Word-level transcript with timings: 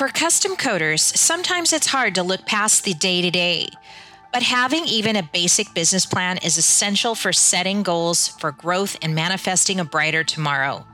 For 0.00 0.08
custom 0.08 0.56
coaters, 0.56 1.02
sometimes 1.20 1.74
it's 1.74 1.88
hard 1.88 2.14
to 2.14 2.22
look 2.22 2.46
past 2.46 2.84
the 2.84 2.94
day 2.94 3.20
to 3.20 3.30
day. 3.30 3.68
But 4.32 4.42
having 4.42 4.86
even 4.86 5.14
a 5.14 5.22
basic 5.22 5.74
business 5.74 6.06
plan 6.06 6.38
is 6.38 6.56
essential 6.56 7.14
for 7.14 7.34
setting 7.34 7.82
goals 7.82 8.26
for 8.26 8.50
growth 8.50 8.96
and 9.02 9.14
manifesting 9.14 9.78
a 9.78 9.84
brighter 9.84 10.24
tomorrow, 10.24 10.86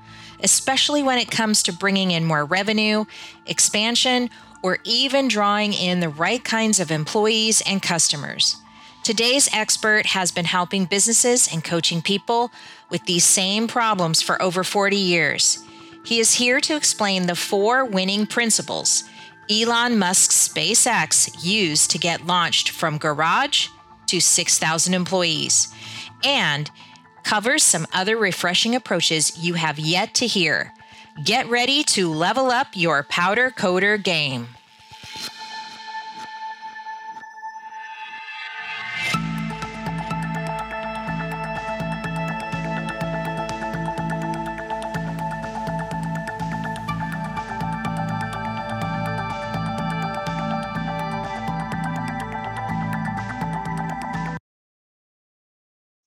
especially 0.42 1.04
when 1.04 1.18
it 1.18 1.30
comes 1.30 1.62
to 1.62 1.72
bringing 1.72 2.10
in 2.10 2.24
more 2.24 2.44
revenue, 2.44 3.04
expansion, 3.46 4.28
or 4.60 4.78
even 4.82 5.28
drawing 5.28 5.72
in 5.72 6.00
the 6.00 6.08
right 6.08 6.42
kinds 6.42 6.80
of 6.80 6.90
employees 6.90 7.62
and 7.64 7.80
customers. 7.80 8.56
Today's 9.04 9.48
expert 9.52 10.06
has 10.06 10.32
been 10.32 10.46
helping 10.46 10.84
businesses 10.84 11.48
and 11.52 11.62
coaching 11.62 12.02
people 12.02 12.50
with 12.90 13.04
these 13.04 13.24
same 13.24 13.68
problems 13.68 14.20
for 14.20 14.42
over 14.42 14.64
40 14.64 14.96
years. 14.96 15.64
He 16.06 16.20
is 16.20 16.34
here 16.34 16.60
to 16.60 16.76
explain 16.76 17.26
the 17.26 17.34
four 17.34 17.84
winning 17.84 18.26
principles 18.26 19.02
Elon 19.50 19.98
Musk's 19.98 20.48
SpaceX 20.48 21.44
used 21.44 21.90
to 21.90 21.98
get 21.98 22.26
launched 22.26 22.70
from 22.70 22.96
garage 22.96 23.68
to 24.06 24.20
6,000 24.20 24.94
employees 24.94 25.68
and 26.24 26.70
covers 27.24 27.64
some 27.64 27.88
other 27.92 28.16
refreshing 28.16 28.76
approaches 28.76 29.36
you 29.36 29.54
have 29.54 29.80
yet 29.80 30.14
to 30.14 30.28
hear. 30.28 30.72
Get 31.24 31.48
ready 31.48 31.82
to 31.84 32.12
level 32.12 32.52
up 32.52 32.68
your 32.74 33.02
powder 33.02 33.50
coater 33.50 33.96
game. 33.96 34.55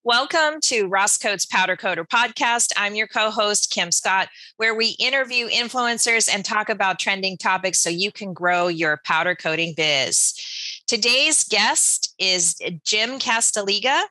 Welcome 0.09 0.59
to 0.61 0.87
Ross 0.87 1.19
Coates 1.19 1.45
Powder 1.45 1.77
Coater 1.77 2.03
podcast. 2.03 2.71
I'm 2.75 2.95
your 2.95 3.05
co 3.05 3.29
host, 3.29 3.69
Kim 3.69 3.91
Scott, 3.91 4.27
where 4.57 4.73
we 4.73 4.95
interview 4.97 5.47
influencers 5.49 6.27
and 6.33 6.43
talk 6.43 6.67
about 6.67 6.97
trending 6.97 7.37
topics 7.37 7.77
so 7.77 7.91
you 7.91 8.11
can 8.11 8.33
grow 8.33 8.69
your 8.69 9.01
powder 9.05 9.35
coating 9.35 9.75
biz. 9.77 10.33
Today's 10.87 11.43
guest 11.43 12.15
is 12.17 12.55
Jim 12.83 13.19
Castaliga. 13.19 14.01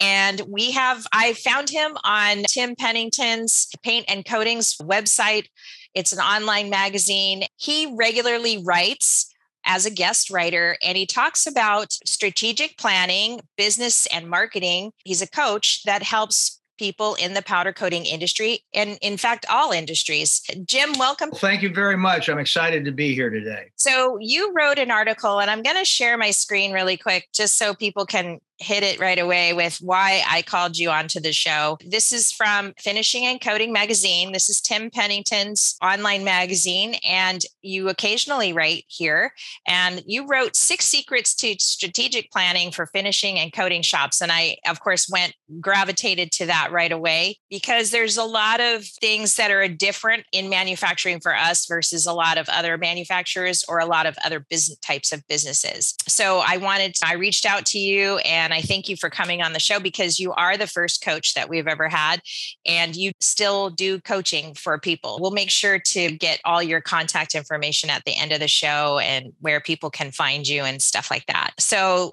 And 0.00 0.40
we 0.48 0.70
have, 0.70 1.06
I 1.12 1.34
found 1.34 1.68
him 1.68 1.98
on 2.02 2.44
Tim 2.48 2.74
Pennington's 2.74 3.68
Paint 3.82 4.06
and 4.08 4.24
Coatings 4.24 4.78
website. 4.78 5.48
It's 5.92 6.14
an 6.14 6.18
online 6.18 6.70
magazine. 6.70 7.42
He 7.56 7.94
regularly 7.94 8.64
writes 8.64 9.34
as 9.66 9.84
a 9.84 9.90
guest 9.90 10.30
writer, 10.30 10.76
and 10.82 10.96
he 10.96 11.04
talks 11.04 11.46
about 11.46 11.92
strategic 11.92 12.78
planning, 12.78 13.40
business, 13.56 14.06
and 14.06 14.28
marketing. 14.30 14.92
He's 15.04 15.20
a 15.20 15.28
coach 15.28 15.82
that 15.84 16.02
helps 16.02 16.60
people 16.78 17.14
in 17.14 17.34
the 17.34 17.42
powder 17.42 17.72
coating 17.72 18.04
industry 18.04 18.60
and 18.74 18.98
in 19.00 19.16
fact 19.16 19.46
all 19.48 19.72
industries. 19.72 20.42
Jim 20.66 20.92
welcome. 20.98 21.30
Thank 21.30 21.62
you 21.62 21.72
very 21.72 21.96
much. 21.96 22.28
I'm 22.28 22.38
excited 22.38 22.84
to 22.84 22.92
be 22.92 23.14
here 23.14 23.30
today. 23.30 23.70
So 23.76 24.18
you 24.20 24.52
wrote 24.54 24.78
an 24.78 24.90
article 24.90 25.40
and 25.40 25.50
i'm 25.50 25.62
going 25.62 25.76
to 25.76 25.84
share 25.84 26.18
my 26.18 26.30
screen 26.30 26.72
really 26.72 26.96
quick 26.96 27.28
just 27.32 27.58
so 27.58 27.74
people 27.74 28.04
can 28.04 28.40
hit 28.58 28.82
it 28.82 28.98
right 28.98 29.18
away 29.18 29.52
with 29.52 29.78
why 29.80 30.22
I 30.28 30.42
called 30.42 30.78
you 30.78 30.90
onto 30.90 31.20
the 31.20 31.32
show. 31.32 31.78
This 31.84 32.12
is 32.12 32.32
from 32.32 32.72
Finishing 32.78 33.24
and 33.24 33.40
Coating 33.40 33.72
Magazine. 33.72 34.32
This 34.32 34.48
is 34.48 34.60
Tim 34.60 34.90
Pennington's 34.90 35.76
online 35.82 36.24
magazine, 36.24 36.94
and 37.06 37.42
you 37.62 37.88
occasionally 37.88 38.52
write 38.52 38.84
here. 38.88 39.32
And 39.66 40.02
you 40.06 40.26
wrote 40.26 40.56
six 40.56 40.86
secrets 40.86 41.34
to 41.36 41.56
strategic 41.58 42.30
planning 42.30 42.70
for 42.70 42.86
finishing 42.86 43.38
and 43.38 43.52
coating 43.52 43.82
shops. 43.82 44.20
And 44.20 44.32
I, 44.32 44.56
of 44.66 44.80
course, 44.80 45.08
went 45.10 45.34
gravitated 45.60 46.32
to 46.32 46.46
that 46.46 46.70
right 46.72 46.92
away 46.92 47.38
because 47.50 47.90
there's 47.90 48.16
a 48.16 48.24
lot 48.24 48.60
of 48.60 48.84
things 48.84 49.36
that 49.36 49.50
are 49.50 49.68
different 49.68 50.24
in 50.32 50.48
manufacturing 50.48 51.20
for 51.20 51.34
us 51.34 51.66
versus 51.66 52.06
a 52.06 52.12
lot 52.12 52.38
of 52.38 52.48
other 52.48 52.78
manufacturers 52.78 53.64
or 53.68 53.78
a 53.78 53.86
lot 53.86 54.06
of 54.06 54.16
other 54.24 54.40
business 54.40 54.78
types 54.78 55.12
of 55.12 55.26
businesses. 55.28 55.94
So 56.08 56.42
I 56.46 56.56
wanted, 56.56 56.96
I 57.04 57.14
reached 57.14 57.46
out 57.46 57.66
to 57.66 57.78
you 57.78 58.16
and 58.18 58.45
and 58.46 58.54
I 58.54 58.62
thank 58.62 58.88
you 58.88 58.96
for 58.96 59.10
coming 59.10 59.42
on 59.42 59.52
the 59.52 59.58
show 59.58 59.80
because 59.80 60.20
you 60.20 60.32
are 60.34 60.56
the 60.56 60.68
first 60.68 61.02
coach 61.02 61.34
that 61.34 61.48
we've 61.48 61.66
ever 61.66 61.88
had. 61.88 62.22
And 62.64 62.94
you 62.94 63.10
still 63.20 63.70
do 63.70 64.00
coaching 64.00 64.54
for 64.54 64.78
people. 64.78 65.18
We'll 65.20 65.32
make 65.32 65.50
sure 65.50 65.80
to 65.80 66.12
get 66.12 66.40
all 66.44 66.62
your 66.62 66.80
contact 66.80 67.34
information 67.34 67.90
at 67.90 68.04
the 68.04 68.16
end 68.16 68.30
of 68.30 68.38
the 68.38 68.46
show 68.46 69.00
and 69.00 69.32
where 69.40 69.60
people 69.60 69.90
can 69.90 70.12
find 70.12 70.46
you 70.46 70.62
and 70.62 70.80
stuff 70.80 71.10
like 71.10 71.26
that. 71.26 71.54
So, 71.58 72.12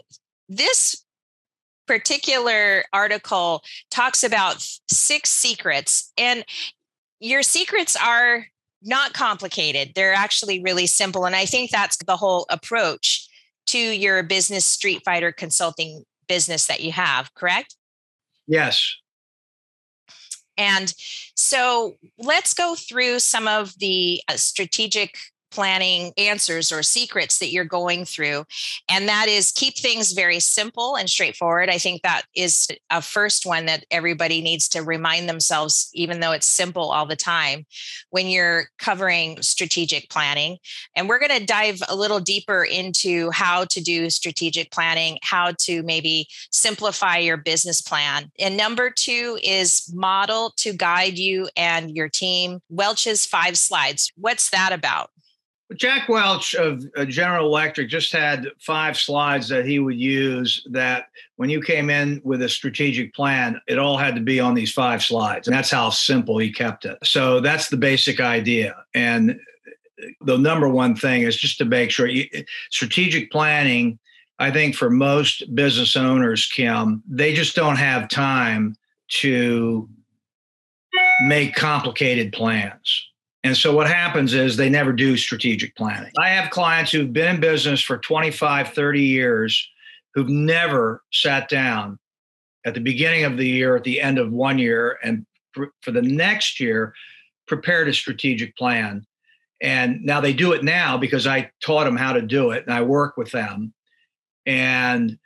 this 0.49 1.05
particular 1.85 2.85
article 2.91 3.61
talks 3.91 4.23
about 4.23 4.67
six 4.89 5.29
secrets, 5.29 6.11
and 6.17 6.43
your 7.19 7.43
secrets 7.43 7.95
are 7.95 8.47
not 8.81 9.13
complicated. 9.13 9.91
They're 9.93 10.15
actually 10.15 10.63
really 10.63 10.87
simple. 10.87 11.25
And 11.25 11.35
I 11.35 11.45
think 11.45 11.69
that's 11.69 11.97
the 11.97 12.17
whole 12.17 12.47
approach 12.49 13.27
to 13.67 13.77
your 13.77 14.23
business 14.23 14.65
street 14.65 15.03
fighter 15.05 15.31
consulting 15.31 16.03
business 16.27 16.67
that 16.67 16.81
you 16.81 16.91
have, 16.91 17.33
correct? 17.33 17.75
Yes. 18.47 18.95
And 20.57 20.93
so 21.35 21.95
let's 22.17 22.53
go 22.53 22.75
through 22.75 23.19
some 23.19 23.47
of 23.47 23.77
the 23.79 24.21
uh, 24.27 24.37
strategic 24.37 25.17
planning 25.53 26.11
answers 26.17 26.71
or 26.71 26.81
secrets 26.81 27.39
that 27.39 27.51
you're 27.51 27.63
going 27.63 28.05
through. 28.05 28.43
And 28.89 29.07
that 29.07 29.27
is 29.27 29.51
keep 29.51 29.77
things 29.77 30.13
very 30.13 30.39
simple 30.39 30.95
and 30.95 31.09
straightforward. 31.09 31.69
I 31.69 31.77
think 31.77 32.01
that 32.01 32.23
is 32.35 32.67
a 32.89 33.01
first 33.01 33.45
one 33.45 33.67
that 33.67 33.85
everybody 33.91 34.41
needs 34.41 34.67
to 34.69 34.81
remind 34.81 35.29
themselves, 35.29 35.89
even 35.93 36.19
though 36.19 36.31
it's 36.31 36.47
simple 36.47 36.91
all 36.91 37.05
the 37.05 37.15
time, 37.15 37.65
when 38.09 38.27
you're 38.27 38.65
covering 38.79 39.41
strategic 39.41 40.09
planning. 40.09 40.57
And 40.95 41.07
we're 41.07 41.19
going 41.19 41.39
to 41.39 41.45
dive 41.45 41.81
a 41.87 41.95
little 41.95 42.19
deeper 42.19 42.63
into 42.63 43.29
how 43.31 43.65
to 43.65 43.81
do 43.81 44.09
strategic 44.09 44.71
planning, 44.71 45.19
how 45.21 45.53
to 45.59 45.83
maybe 45.83 46.27
simplify 46.51 47.17
your 47.17 47.37
business 47.37 47.81
plan. 47.81 48.31
And 48.39 48.57
number 48.57 48.89
two 48.89 49.37
is 49.43 49.91
model 49.93 50.53
to 50.57 50.73
guide 50.73 51.17
you 51.17 51.49
and 51.55 51.95
your 51.95 52.09
team. 52.09 52.59
Welch's 52.69 53.25
five 53.25 53.57
slides. 53.57 54.11
What's 54.15 54.49
that 54.49 54.71
about? 54.73 55.12
Jack 55.75 56.09
Welch 56.09 56.55
of 56.55 56.85
uh, 56.95 57.05
General 57.05 57.45
Electric 57.45 57.89
just 57.89 58.11
had 58.11 58.47
five 58.59 58.97
slides 58.97 59.47
that 59.49 59.65
he 59.65 59.79
would 59.79 59.99
use 59.99 60.65
that 60.71 61.07
when 61.35 61.49
you 61.49 61.61
came 61.61 61.89
in 61.89 62.21
with 62.23 62.41
a 62.41 62.49
strategic 62.49 63.13
plan, 63.13 63.59
it 63.67 63.79
all 63.79 63.97
had 63.97 64.15
to 64.15 64.21
be 64.21 64.39
on 64.39 64.53
these 64.53 64.71
five 64.71 65.03
slides. 65.03 65.47
And 65.47 65.55
that's 65.55 65.71
how 65.71 65.89
simple 65.89 66.37
he 66.37 66.51
kept 66.51 66.85
it. 66.85 66.97
So 67.03 67.39
that's 67.39 67.69
the 67.69 67.77
basic 67.77 68.19
idea. 68.19 68.75
And 68.93 69.39
the 70.21 70.37
number 70.37 70.67
one 70.67 70.95
thing 70.95 71.21
is 71.21 71.35
just 71.35 71.57
to 71.59 71.65
make 71.65 71.91
sure 71.91 72.07
you, 72.07 72.27
strategic 72.69 73.31
planning, 73.31 73.99
I 74.39 74.51
think 74.51 74.75
for 74.75 74.89
most 74.89 75.55
business 75.55 75.95
owners, 75.95 76.45
Kim, 76.47 77.03
they 77.07 77.33
just 77.33 77.55
don't 77.55 77.77
have 77.77 78.09
time 78.09 78.75
to 79.21 79.89
make 81.27 81.55
complicated 81.55 82.33
plans 82.33 83.07
and 83.43 83.57
so 83.57 83.75
what 83.75 83.87
happens 83.87 84.33
is 84.33 84.55
they 84.55 84.69
never 84.69 84.93
do 84.93 85.17
strategic 85.17 85.75
planning. 85.75 86.11
I 86.17 86.29
have 86.29 86.49
clients 86.49 86.91
who've 86.91 87.11
been 87.11 87.35
in 87.35 87.41
business 87.41 87.81
for 87.81 87.97
25, 87.97 88.69
30 88.69 89.01
years 89.01 89.69
who've 90.13 90.29
never 90.29 91.01
sat 91.11 91.49
down 91.49 91.99
at 92.65 92.73
the 92.73 92.79
beginning 92.79 93.25
of 93.25 93.37
the 93.37 93.47
year, 93.47 93.75
at 93.75 93.83
the 93.83 93.99
end 93.99 94.17
of 94.17 94.31
one 94.31 94.57
year, 94.57 94.97
and 95.03 95.25
for 95.81 95.91
the 95.91 96.01
next 96.01 96.59
year, 96.59 96.93
prepared 97.47 97.89
a 97.89 97.93
strategic 97.93 98.55
plan. 98.55 99.05
And 99.61 100.03
now 100.03 100.21
they 100.21 100.33
do 100.33 100.53
it 100.53 100.63
now 100.63 100.97
because 100.97 101.27
I 101.27 101.51
taught 101.63 101.83
them 101.83 101.97
how 101.97 102.13
to 102.13 102.21
do 102.21 102.51
it 102.51 102.63
and 102.65 102.73
I 102.73 102.81
work 102.81 103.17
with 103.17 103.31
them. 103.31 103.73
And 104.45 105.17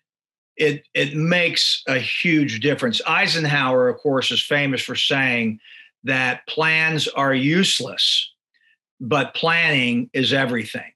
it 0.56 0.88
it 0.94 1.16
makes 1.16 1.84
a 1.88 2.00
huge 2.00 2.60
difference. 2.60 3.02
Eisenhower, 3.08 3.90
of 3.90 3.98
course, 3.98 4.32
is 4.32 4.42
famous 4.42 4.82
for 4.82 4.96
saying 4.96 5.60
that 6.04 6.46
plans 6.48 7.08
are 7.08 7.34
useless, 7.34 8.32
but 9.00 9.34
planning 9.34 10.10
is 10.14 10.34
everything. 10.34 10.92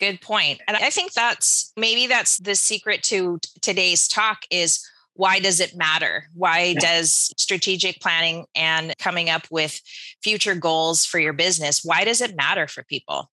Good 0.00 0.20
point. 0.20 0.60
And 0.66 0.76
I 0.76 0.90
think 0.90 1.12
that's 1.12 1.72
maybe 1.76 2.08
that's 2.08 2.38
the 2.38 2.56
secret 2.56 3.04
to 3.04 3.38
today's 3.60 4.08
talk 4.08 4.42
is 4.50 4.84
why 5.14 5.38
does 5.38 5.60
it 5.60 5.76
matter? 5.76 6.24
Why 6.34 6.74
does 6.74 7.32
strategic 7.36 8.00
planning 8.00 8.46
and 8.54 8.94
coming 8.98 9.30
up 9.30 9.46
with 9.50 9.80
future 10.22 10.54
goals 10.54 11.04
for 11.04 11.18
your 11.18 11.32
business, 11.32 11.84
why 11.84 12.04
does 12.04 12.20
it 12.20 12.34
matter 12.34 12.66
for 12.66 12.82
people? 12.82 13.30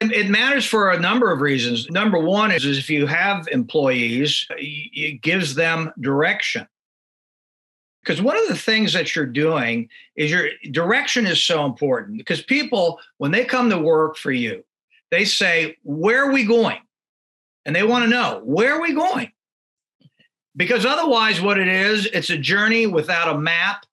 It 0.00 0.28
matters 0.28 0.64
for 0.64 0.90
a 0.90 0.98
number 0.98 1.30
of 1.30 1.40
reasons. 1.40 1.88
Number 1.88 2.18
one 2.18 2.50
is, 2.50 2.64
is 2.64 2.78
if 2.78 2.90
you 2.90 3.06
have 3.06 3.46
employees, 3.52 4.46
it 4.50 5.22
gives 5.22 5.54
them 5.54 5.92
direction. 6.00 6.66
Because 8.02 8.20
one 8.20 8.36
of 8.36 8.48
the 8.48 8.56
things 8.56 8.92
that 8.94 9.14
you're 9.14 9.26
doing 9.26 9.88
is 10.16 10.30
your 10.30 10.48
direction 10.70 11.26
is 11.26 11.42
so 11.42 11.64
important 11.64 12.18
because 12.18 12.42
people, 12.42 12.98
when 13.18 13.30
they 13.30 13.44
come 13.44 13.70
to 13.70 13.78
work 13.78 14.16
for 14.16 14.32
you, 14.32 14.64
they 15.10 15.24
say, 15.24 15.76
Where 15.84 16.24
are 16.24 16.32
we 16.32 16.44
going? 16.44 16.80
And 17.64 17.76
they 17.76 17.84
want 17.84 18.04
to 18.04 18.10
know, 18.10 18.40
Where 18.44 18.74
are 18.74 18.82
we 18.82 18.92
going? 18.92 19.30
Because 20.56 20.84
otherwise, 20.84 21.40
what 21.40 21.58
it 21.58 21.68
is, 21.68 22.06
it's 22.06 22.30
a 22.30 22.36
journey 22.36 22.86
without 22.86 23.34
a 23.34 23.38
map. 23.38 23.86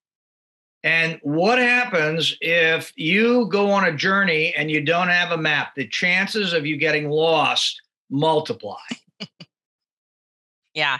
And 0.83 1.19
what 1.23 1.59
happens 1.59 2.35
if 2.41 2.91
you 2.95 3.47
go 3.47 3.69
on 3.69 3.85
a 3.85 3.95
journey 3.95 4.53
and 4.56 4.71
you 4.71 4.81
don't 4.83 5.09
have 5.09 5.31
a 5.31 5.38
map? 5.38 5.75
The 5.75 5.88
chances 5.88 6.53
of 6.53 6.65
you 6.65 6.77
getting 6.77 7.09
lost 7.09 7.81
multiply. 8.09 8.77
yeah. 10.73 11.00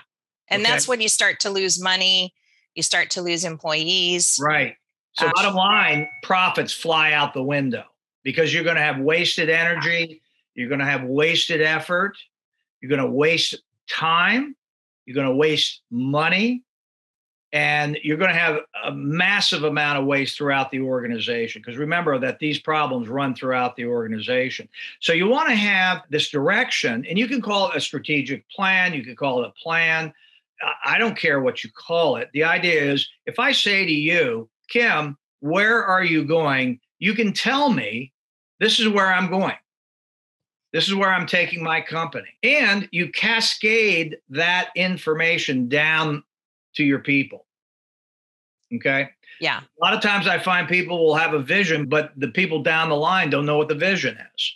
And 0.50 0.62
okay. 0.62 0.72
that's 0.72 0.88
when 0.88 1.02
you 1.02 1.10
start 1.10 1.40
to 1.42 1.50
lose 1.50 1.82
money, 1.82 2.34
you 2.76 2.84
start 2.84 3.10
to 3.12 3.22
lose 3.22 3.44
employees. 3.44 4.40
Right. 4.42 4.76
So, 5.14 5.28
uh, 5.28 5.32
bottom 5.36 5.56
line, 5.56 6.08
profits 6.24 6.74
fly 6.74 7.14
out 7.14 7.34
the 7.34 7.44
window 7.44 7.84
because 8.24 8.54
you're 8.54 8.64
going 8.64 8.76
to 8.76 8.82
have 8.82 9.00
wasted 9.00 9.50
energy, 9.50 10.22
you're 10.56 10.70
going 10.70 10.80
to 10.80 10.86
have 10.86 11.04
wasted 11.04 11.62
effort, 11.62 12.18
you're 12.82 12.90
going 12.90 13.02
to 13.02 13.10
waste 13.10 13.56
time, 13.90 14.56
you're 15.06 15.16
going 15.16 15.28
to 15.28 15.36
waste 15.36 15.82
money, 15.90 16.64
and 17.52 17.98
you're 18.04 18.18
going 18.18 18.32
to 18.32 18.38
have 18.38 18.60
a 18.84 18.92
massive 18.92 19.64
amount 19.64 19.98
of 19.98 20.06
waste 20.06 20.38
throughout 20.38 20.70
the 20.72 20.80
organization 20.80 21.62
because 21.62 21.78
remember 21.78 22.20
that 22.20 22.40
these 22.40 22.60
problems 22.60 23.10
run 23.10 23.34
throughout 23.34 23.76
the 23.76 23.86
organization 23.86 24.70
so 25.00 25.14
you 25.14 25.28
want 25.28 25.50
to 25.50 25.56
have 25.56 26.04
this 26.10 26.30
direction 26.30 27.06
and 27.10 27.18
you 27.18 27.28
can 27.28 27.42
call 27.42 27.72
it 27.72 27.76
a 27.76 27.82
strategic 27.82 28.48
plan 28.50 28.94
you 28.94 29.04
can 29.04 29.16
call 29.16 29.44
it 29.44 29.48
a 29.48 29.62
plan 29.62 30.14
i 30.84 30.98
don't 30.98 31.18
care 31.18 31.40
what 31.40 31.64
you 31.64 31.70
call 31.76 32.16
it 32.16 32.30
the 32.34 32.44
idea 32.44 32.82
is 32.82 33.08
if 33.26 33.40
i 33.40 33.52
say 33.52 33.86
to 33.86 33.94
you 33.94 34.50
kim 34.70 35.18
where 35.40 35.84
are 35.84 36.04
you 36.04 36.24
going 36.24 36.80
you 37.00 37.14
can 37.14 37.34
tell 37.34 37.72
me 37.72 38.12
this 38.60 38.80
is 38.80 38.88
where 38.88 39.08
i'm 39.08 39.30
going 39.30 39.56
this 40.72 40.88
is 40.88 40.96
where 40.96 41.12
I'm 41.12 41.26
taking 41.26 41.64
my 41.64 41.82
company. 41.82 42.30
And 42.44 42.88
you 42.92 43.10
cascade 43.12 44.18
that 44.30 44.70
information 44.76 45.68
down 45.68 46.24
to 46.76 46.84
your 46.84 47.00
people. 47.00 47.46
Okay. 48.76 49.10
Yeah. 49.42 49.62
A 49.62 49.84
lot 49.84 49.96
of 49.96 50.02
times 50.02 50.28
I 50.28 50.38
find 50.38 50.68
people 50.68 51.04
will 51.04 51.16
have 51.16 51.34
a 51.34 51.40
vision, 51.40 51.88
but 51.88 52.12
the 52.18 52.28
people 52.28 52.62
down 52.62 52.90
the 52.90 52.96
line 52.96 53.32
don't 53.32 53.46
know 53.46 53.58
what 53.58 53.68
the 53.68 53.76
vision 53.76 54.18
is. 54.36 54.56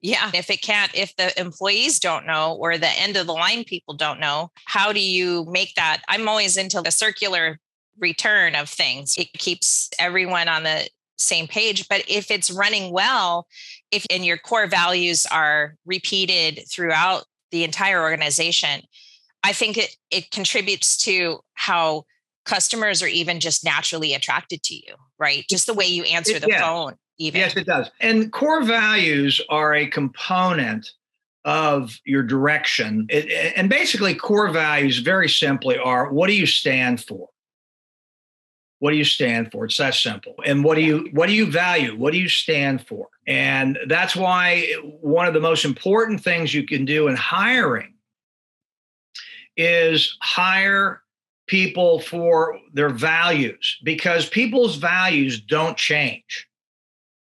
Yeah. 0.00 0.30
If 0.32 0.48
it 0.50 0.62
can't, 0.62 0.94
if 0.94 1.14
the 1.16 1.38
employees 1.40 1.98
don't 1.98 2.26
know 2.26 2.56
or 2.60 2.78
the 2.78 2.88
end 2.88 3.16
of 3.16 3.26
the 3.26 3.32
line 3.32 3.64
people 3.64 3.94
don't 3.94 4.20
know, 4.20 4.50
how 4.64 4.92
do 4.92 5.00
you 5.00 5.44
make 5.50 5.74
that? 5.74 6.02
I'm 6.08 6.28
always 6.28 6.56
into 6.56 6.80
the 6.80 6.90
circular 6.90 7.58
return 7.98 8.54
of 8.54 8.68
things. 8.68 9.16
It 9.16 9.32
keeps 9.32 9.90
everyone 9.98 10.48
on 10.48 10.62
the 10.62 10.88
same 11.18 11.48
page. 11.48 11.88
But 11.88 12.04
if 12.08 12.30
it's 12.30 12.50
running 12.50 12.92
well, 12.92 13.46
if 13.90 14.06
and 14.10 14.24
your 14.24 14.38
core 14.38 14.66
values 14.66 15.26
are 15.26 15.74
repeated 15.84 16.60
throughout 16.70 17.24
the 17.50 17.64
entire 17.64 18.00
organization, 18.00 18.82
I 19.42 19.52
think 19.52 19.76
it 19.76 19.96
it 20.10 20.30
contributes 20.30 20.96
to 21.04 21.40
how 21.54 22.04
customers 22.44 23.02
are 23.02 23.08
even 23.08 23.40
just 23.40 23.64
naturally 23.64 24.14
attracted 24.14 24.62
to 24.64 24.74
you, 24.74 24.94
right? 25.18 25.44
Just 25.50 25.66
the 25.66 25.74
way 25.74 25.86
you 25.86 26.04
answer 26.04 26.38
the 26.38 26.48
yeah. 26.48 26.60
phone. 26.60 26.94
Even. 27.18 27.40
Yes, 27.40 27.56
it 27.56 27.66
does. 27.66 27.90
And 28.00 28.32
core 28.32 28.62
values 28.62 29.40
are 29.48 29.74
a 29.74 29.86
component 29.86 30.92
of 31.44 31.98
your 32.04 32.22
direction. 32.22 33.06
It, 33.10 33.54
and 33.56 33.68
basically, 33.68 34.14
core 34.14 34.50
values 34.50 34.98
very 34.98 35.28
simply 35.28 35.78
are 35.78 36.12
what 36.12 36.28
do 36.28 36.34
you 36.34 36.46
stand 36.46 37.04
for? 37.04 37.28
What 38.80 38.92
do 38.92 38.96
you 38.96 39.04
stand 39.04 39.50
for? 39.50 39.64
It's 39.64 39.76
that 39.78 39.94
simple. 39.94 40.34
And 40.44 40.62
what 40.62 40.76
do 40.76 40.82
you 40.82 41.08
what 41.12 41.26
do 41.26 41.32
you 41.32 41.46
value? 41.46 41.96
What 41.96 42.12
do 42.12 42.18
you 42.18 42.28
stand 42.28 42.86
for? 42.86 43.08
And 43.26 43.78
that's 43.88 44.14
why 44.14 44.72
one 45.00 45.26
of 45.26 45.34
the 45.34 45.40
most 45.40 45.64
important 45.64 46.22
things 46.22 46.54
you 46.54 46.64
can 46.64 46.84
do 46.84 47.08
in 47.08 47.16
hiring 47.16 47.94
is 49.56 50.16
hire 50.20 51.02
people 51.48 51.98
for 52.00 52.58
their 52.72 52.90
values 52.90 53.78
because 53.82 54.28
people's 54.28 54.76
values 54.76 55.40
don't 55.40 55.76
change 55.76 56.47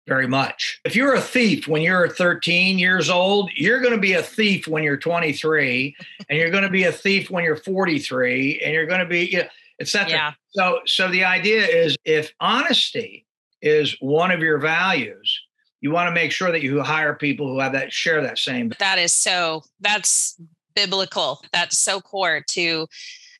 very 0.07 0.27
much. 0.27 0.79
If 0.85 0.95
you're 0.95 1.13
a 1.13 1.21
thief 1.21 1.67
when 1.67 1.81
you're 1.81 2.09
13 2.09 2.77
years 2.77 3.09
old, 3.09 3.49
you're 3.55 3.79
going 3.79 3.93
to 3.93 3.99
be 3.99 4.13
a 4.13 4.23
thief 4.23 4.67
when 4.67 4.83
you're 4.83 4.97
23, 4.97 5.95
and 6.29 6.37
you're 6.37 6.51
going 6.51 6.63
to 6.63 6.69
be 6.69 6.83
a 6.83 6.91
thief 6.91 7.29
when 7.29 7.43
you're 7.43 7.55
43, 7.55 8.61
and 8.61 8.73
you're 8.73 8.85
going 8.85 8.99
to 8.99 9.05
be, 9.05 9.25
you 9.25 9.39
know, 9.39 9.47
etc. 9.79 10.09
Yeah. 10.09 10.31
So, 10.49 10.79
so 10.85 11.09
the 11.09 11.23
idea 11.23 11.65
is 11.65 11.95
if 12.05 12.31
honesty 12.39 13.25
is 13.61 13.95
one 13.99 14.31
of 14.31 14.41
your 14.41 14.57
values, 14.57 15.39
you 15.81 15.91
want 15.91 16.07
to 16.07 16.13
make 16.13 16.31
sure 16.31 16.51
that 16.51 16.61
you 16.61 16.81
hire 16.81 17.15
people 17.15 17.47
who 17.47 17.59
have 17.59 17.73
that 17.73 17.91
share 17.91 18.21
that 18.21 18.37
same. 18.37 18.71
That 18.79 18.99
is 18.99 19.11
so. 19.11 19.63
That's 19.79 20.39
biblical. 20.75 21.41
That's 21.51 21.77
so 21.77 22.01
core 22.01 22.41
to 22.49 22.87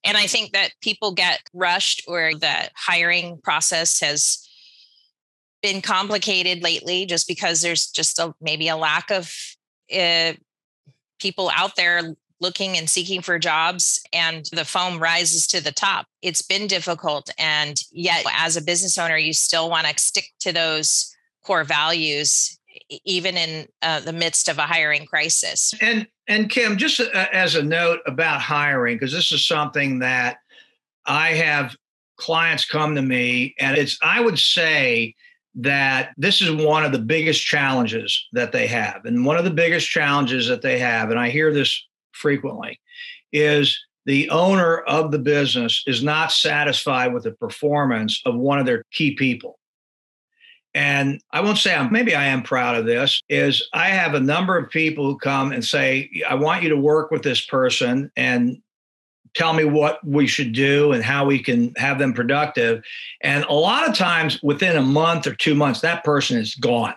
and 0.03 0.17
I 0.17 0.27
think 0.27 0.51
that 0.51 0.71
people 0.81 1.13
get 1.13 1.41
rushed 1.53 2.03
or 2.07 2.33
the 2.33 2.69
hiring 2.75 3.37
process 3.37 3.99
has 4.01 4.42
been 5.63 5.81
complicated 5.81 6.61
lately 6.61 7.05
just 7.05 7.27
because 7.27 7.61
there's 7.61 7.87
just 7.87 8.19
a, 8.19 8.35
maybe 8.41 8.67
a 8.67 8.75
lack 8.75 9.09
of 9.09 9.33
uh, 9.97 10.33
people 11.19 11.49
out 11.55 11.75
there 11.75 12.15
looking 12.41 12.77
and 12.77 12.89
seeking 12.89 13.21
for 13.21 13.39
jobs 13.39 14.01
and 14.11 14.49
the 14.51 14.65
foam 14.65 14.99
rises 14.99 15.47
to 15.47 15.63
the 15.63 15.71
top. 15.71 16.05
It's 16.21 16.41
been 16.41 16.67
difficult. 16.67 17.29
And 17.39 17.81
yet, 17.91 18.25
as 18.35 18.57
a 18.57 18.61
business 18.61 18.97
owner, 18.97 19.17
you 19.17 19.31
still 19.31 19.69
want 19.69 19.87
to 19.87 19.97
stick 19.97 20.25
to 20.41 20.51
those 20.51 21.15
core 21.43 21.63
values 21.63 22.59
even 23.05 23.37
in 23.37 23.67
uh, 23.81 23.99
the 24.01 24.13
midst 24.13 24.49
of 24.49 24.57
a 24.57 24.63
hiring 24.63 25.05
crisis. 25.05 25.73
And 25.81 26.07
and 26.27 26.49
Kim, 26.49 26.77
just 26.77 26.99
as 26.99 27.55
a 27.55 27.63
note 27.63 27.99
about 28.05 28.41
hiring, 28.41 28.95
because 28.95 29.11
this 29.11 29.31
is 29.31 29.45
something 29.45 29.99
that 29.99 30.37
I 31.05 31.31
have 31.31 31.75
clients 32.17 32.65
come 32.65 32.95
to 32.95 33.01
me, 33.01 33.55
and 33.59 33.77
it's 33.77 33.97
I 34.01 34.21
would 34.21 34.39
say 34.39 35.15
that 35.55 36.13
this 36.17 36.41
is 36.41 36.51
one 36.51 36.83
of 36.83 36.91
the 36.91 36.99
biggest 36.99 37.45
challenges 37.45 38.27
that 38.33 38.51
they 38.51 38.67
have, 38.67 39.05
and 39.05 39.25
one 39.25 39.37
of 39.37 39.43
the 39.43 39.51
biggest 39.51 39.89
challenges 39.89 40.47
that 40.47 40.61
they 40.61 40.79
have, 40.79 41.09
and 41.09 41.19
I 41.19 41.29
hear 41.29 41.53
this 41.53 41.81
frequently, 42.11 42.79
is 43.31 43.79
the 44.05 44.29
owner 44.29 44.79
of 44.79 45.11
the 45.11 45.19
business 45.19 45.83
is 45.87 46.03
not 46.03 46.31
satisfied 46.31 47.13
with 47.13 47.23
the 47.23 47.31
performance 47.31 48.21
of 48.25 48.35
one 48.35 48.59
of 48.59 48.65
their 48.65 48.83
key 48.91 49.15
people. 49.15 49.59
And 50.75 51.21
I 51.31 51.41
won't 51.41 51.59
say 51.59 51.75
I'm 51.75 51.91
maybe 51.91 52.15
I 52.15 52.25
am 52.25 52.41
proud 52.41 52.75
of 52.75 52.85
this 52.85 53.21
is 53.29 53.67
I 53.73 53.89
have 53.89 54.15
a 54.15 54.19
number 54.19 54.57
of 54.57 54.71
people 54.71 55.05
who 55.05 55.17
come 55.17 55.51
and 55.51 55.63
say 55.63 56.09
I 56.27 56.33
want 56.33 56.63
you 56.63 56.69
to 56.69 56.77
work 56.77 57.11
with 57.11 57.21
this 57.21 57.45
person 57.45 58.11
and 58.15 58.57
tell 59.35 59.53
me 59.53 59.65
what 59.65 60.05
we 60.05 60.27
should 60.27 60.53
do 60.53 60.91
and 60.91 61.03
how 61.03 61.25
we 61.25 61.39
can 61.39 61.73
have 61.75 61.99
them 61.99 62.13
productive 62.13 62.83
and 63.21 63.43
a 63.45 63.53
lot 63.53 63.87
of 63.87 63.95
times 63.95 64.41
within 64.43 64.77
a 64.77 64.81
month 64.81 65.25
or 65.27 65.35
2 65.35 65.55
months 65.55 65.81
that 65.81 66.03
person 66.03 66.37
is 66.37 66.55
gone. 66.55 66.95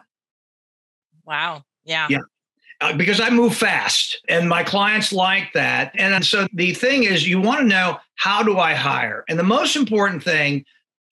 Wow. 1.25 1.65
Yeah. 1.85 2.07
Yeah. 2.11 2.19
Uh, 2.81 2.95
because 2.95 3.21
I 3.21 3.31
move 3.31 3.57
fast 3.57 4.21
and 4.29 4.49
my 4.49 4.63
clients 4.63 5.11
like 5.11 5.51
that. 5.55 5.93
And 5.95 6.25
so 6.27 6.47
the 6.53 6.75
thing 6.75 7.05
is, 7.05 7.27
you 7.27 7.41
want 7.41 7.61
to 7.61 7.67
know 7.67 7.97
how 8.17 8.43
do 8.43 8.59
I 8.59 8.75
hire? 8.75 9.25
And 9.29 9.39
the 9.39 9.45
most 9.45 9.77
important 9.77 10.23
thing 10.23 10.65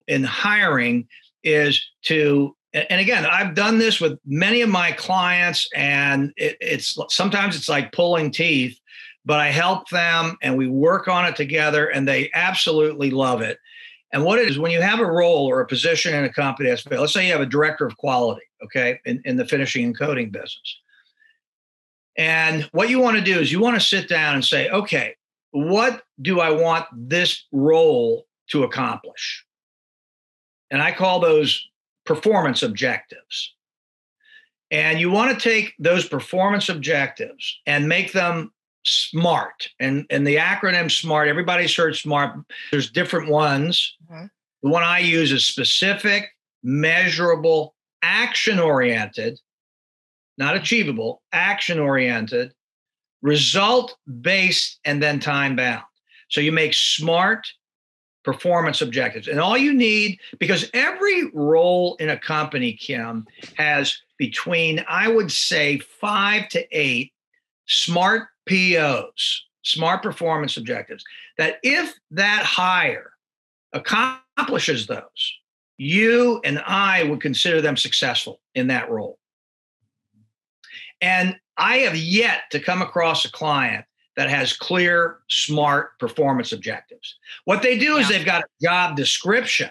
in 0.07 0.23
hiring 0.23 1.07
is 1.43 1.83
to 2.03 2.55
and 2.73 2.99
again 2.99 3.25
i've 3.25 3.55
done 3.55 3.77
this 3.77 4.01
with 4.01 4.19
many 4.25 4.61
of 4.61 4.69
my 4.69 4.91
clients 4.91 5.67
and 5.75 6.33
it, 6.35 6.57
it's 6.59 6.97
sometimes 7.09 7.55
it's 7.55 7.69
like 7.69 7.91
pulling 7.91 8.31
teeth 8.31 8.77
but 9.25 9.39
i 9.39 9.49
help 9.49 9.89
them 9.89 10.37
and 10.41 10.57
we 10.57 10.67
work 10.67 11.07
on 11.07 11.25
it 11.25 11.35
together 11.35 11.87
and 11.87 12.07
they 12.07 12.29
absolutely 12.33 13.11
love 13.11 13.41
it. 13.41 13.57
And 14.13 14.23
what 14.23 14.39
it 14.39 14.47
is 14.47 14.57
when 14.57 14.71
you 14.71 14.81
have 14.81 14.99
a 14.99 15.05
role 15.05 15.45
or 15.45 15.59
a 15.59 15.67
position 15.67 16.13
in 16.13 16.23
a 16.23 16.31
company 16.31 16.69
that's 16.69 16.85
let's 16.87 17.13
say 17.13 17.25
you 17.25 17.33
have 17.33 17.41
a 17.41 17.45
director 17.45 17.85
of 17.85 17.97
quality 17.97 18.45
okay 18.63 18.99
in, 19.05 19.21
in 19.25 19.35
the 19.35 19.45
finishing 19.45 19.85
and 19.85 19.97
coating 19.97 20.29
business. 20.29 20.77
And 22.17 22.63
what 22.71 22.89
you 22.89 22.99
want 22.99 23.17
to 23.17 23.23
do 23.23 23.39
is 23.39 23.51
you 23.51 23.59
want 23.59 23.75
to 23.75 23.85
sit 23.85 24.07
down 24.07 24.35
and 24.35 24.45
say 24.45 24.69
okay 24.69 25.15
what 25.51 26.03
do 26.21 26.41
i 26.41 26.49
want 26.49 26.85
this 26.91 27.45
role 27.51 28.25
to 28.49 28.63
accomplish? 28.63 29.45
And 30.71 30.81
I 30.81 30.91
call 30.91 31.19
those 31.19 31.67
performance 32.05 32.63
objectives. 32.63 33.53
And 34.71 34.99
you 34.99 35.11
want 35.11 35.37
to 35.37 35.49
take 35.49 35.73
those 35.79 36.07
performance 36.07 36.69
objectives 36.69 37.59
and 37.65 37.87
make 37.87 38.11
them 38.11 38.51
SMART. 38.85 39.69
And, 39.79 40.05
and 40.09 40.25
the 40.25 40.37
acronym 40.37 40.91
SMART, 40.91 41.27
everybody's 41.27 41.75
heard 41.75 41.95
SMART. 41.95 42.37
There's 42.71 42.91
different 42.91 43.29
ones. 43.29 43.95
Mm-hmm. 44.09 44.25
The 44.63 44.69
one 44.69 44.83
I 44.83 44.99
use 44.99 45.31
is 45.31 45.47
specific, 45.47 46.29
measurable, 46.63 47.75
action 48.01 48.59
oriented, 48.59 49.39
not 50.37 50.55
achievable, 50.55 51.21
action 51.31 51.79
oriented, 51.79 52.53
result 53.21 53.95
based, 54.21 54.79
and 54.85 55.01
then 55.01 55.19
time 55.19 55.55
bound. 55.55 55.83
So 56.29 56.41
you 56.41 56.51
make 56.51 56.73
SMART 56.73 57.47
performance 58.23 58.81
objectives. 58.81 59.27
And 59.27 59.39
all 59.39 59.57
you 59.57 59.73
need, 59.73 60.19
because 60.39 60.69
every 60.73 61.29
role 61.31 61.95
in 61.99 62.09
a 62.09 62.17
company, 62.17 62.73
Kim, 62.73 63.25
has 63.55 63.99
between, 64.17 64.83
I 64.89 65.07
would 65.07 65.31
say, 65.31 65.77
five 65.77 66.49
to 66.49 66.65
eight 66.77 67.13
smart 67.67 68.27
POs, 68.45 69.45
smart 69.63 70.03
performance 70.03 70.57
objectives, 70.57 71.03
that 71.37 71.59
if 71.63 71.93
that 72.11 72.43
hire 72.43 73.11
accomplishes 73.73 74.87
those, 74.87 75.33
you 75.77 76.39
and 76.43 76.59
I 76.59 77.03
would 77.03 77.21
consider 77.21 77.61
them 77.61 77.77
successful 77.77 78.39
in 78.53 78.67
that 78.67 78.89
role. 78.89 79.19
And 81.01 81.35
I 81.57 81.77
have 81.79 81.95
yet 81.95 82.43
to 82.51 82.59
come 82.59 82.81
across 82.81 83.25
a 83.25 83.31
client 83.31 83.85
that 84.15 84.29
has 84.29 84.53
clear, 84.53 85.19
smart 85.29 85.99
performance 85.99 86.51
objectives. 86.53 87.17
What 87.43 87.61
they 87.61 87.77
do 87.77 87.93
yeah. 87.93 87.99
is 87.99 88.09
they've 88.09 88.25
got 88.25 88.43
a 88.43 88.63
job 88.63 88.95
description, 88.95 89.69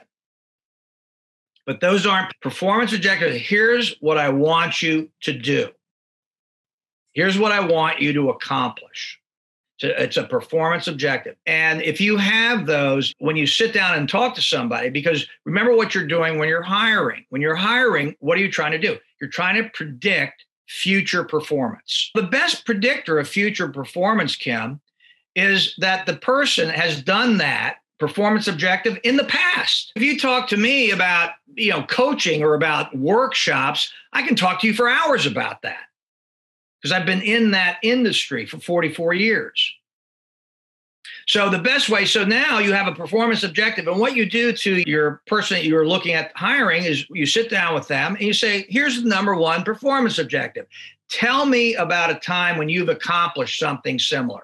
but 1.67 1.81
those 1.81 2.07
aren't 2.07 2.39
performance 2.41 2.93
objectives. 2.93 3.37
Here's 3.37 3.97
what 4.01 4.19
I 4.19 4.29
want 4.29 4.83
you 4.83 5.11
to 5.23 5.33
do. 5.33 5.71
Here's 7.15 7.39
what 7.39 7.53
I 7.53 7.61
want 7.61 8.01
you 8.01 8.13
to 8.13 8.31
accomplish. 8.31 9.21
It's 9.81 10.17
a 10.17 10.25
performance 10.25 10.87
objective. 10.87 11.37
And 11.47 11.83
if 11.83 12.01
you 12.01 12.17
have 12.17 12.67
those, 12.67 13.13
when 13.19 13.37
you 13.37 13.47
sit 13.47 13.73
down 13.73 13.97
and 13.97 14.09
talk 14.09 14.35
to 14.35 14.43
somebody, 14.43 14.89
because 14.89 15.27
remember 15.45 15.75
what 15.75 15.95
you're 15.95 16.07
doing 16.07 16.39
when 16.39 16.49
you're 16.49 16.63
hiring. 16.63 17.25
When 17.31 17.43
you're 17.43 17.55
hiring, 17.55 18.15
what 18.21 18.39
are 18.39 18.41
you 18.41 18.51
trying 18.51 18.73
to 18.73 18.79
do? 18.79 18.99
You're 19.21 19.31
trying 19.31 19.63
to 19.63 19.69
predict 19.71 20.45
future 20.69 21.25
performance. 21.25 22.11
The 22.15 22.23
best 22.23 22.65
predictor 22.65 23.19
of 23.19 23.29
future 23.29 23.69
performance, 23.69 24.37
Kim, 24.37 24.81
is 25.35 25.75
that 25.79 26.07
the 26.07 26.17
person 26.17 26.69
has 26.69 27.03
done 27.03 27.39
that 27.39 27.77
performance 27.99 28.49
objective 28.49 28.99
in 29.05 29.17
the 29.17 29.25
past. 29.25 29.93
If 29.95 30.03
you 30.03 30.19
talk 30.19 30.49
to 30.49 30.57
me 30.57 30.91
about, 30.91 31.33
you 31.55 31.71
know, 31.71 31.83
coaching 31.85 32.43
or 32.43 32.55
about 32.55 32.97
workshops, 32.97 33.93
I 34.13 34.23
can 34.23 34.37
talk 34.37 34.61
to 34.61 34.67
you 34.67 34.75
for 34.75 34.89
hours 34.89 35.27
about 35.27 35.63
that 35.63 35.79
because 36.85 36.95
I've 36.95 37.07
been 37.07 37.23
in 37.23 37.53
that 37.53 37.79
industry 37.83 38.45
for 38.45 38.59
44 38.59 39.15
years. 39.15 39.75
So 41.27 41.49
the 41.49 41.59
best 41.59 41.89
way, 41.89 42.05
so 42.05 42.27
now 42.27 42.59
you 42.59 42.75
have 42.75 42.87
a 42.87 42.95
performance 42.95 43.43
objective, 43.43 43.89
and 43.89 43.99
what 43.99 44.15
you 44.15 44.29
do 44.29 44.53
to 44.53 44.83
your 44.87 45.23
person 45.27 45.57
that 45.57 45.65
you're 45.65 45.89
looking 45.89 46.13
at 46.13 46.31
hiring 46.37 46.85
is 46.85 47.07
you 47.09 47.25
sit 47.25 47.49
down 47.49 47.73
with 47.73 47.89
them 47.89 48.17
and 48.17 48.23
you 48.27 48.35
say, 48.35 48.67
here's 48.69 49.03
the 49.03 49.09
number 49.09 49.35
one 49.35 49.65
performance 49.65 50.19
objective. 50.19 50.67
Tell 51.09 51.47
me 51.47 51.75
about 51.75 52.11
a 52.11 52.17
time 52.17 52.59
when 52.59 52.69
you've 52.69 52.91
accomplished 52.91 53.59
something 53.59 53.99
similar. 53.99 54.43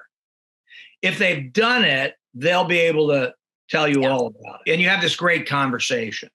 If 1.03 1.19
they've 1.19 1.53
done 1.53 1.85
it, 1.85 2.15
they'll 2.33 2.65
be 2.65 2.79
able 2.79 3.09
to 3.09 3.35
tell 3.69 3.87
you 3.87 4.01
yeah. 4.01 4.09
all 4.09 4.29
about 4.29 4.61
it. 4.65 4.73
And 4.73 4.81
you 4.81 4.89
have 4.89 5.03
this 5.03 5.15
great 5.15 5.47
conversation. 5.47 6.31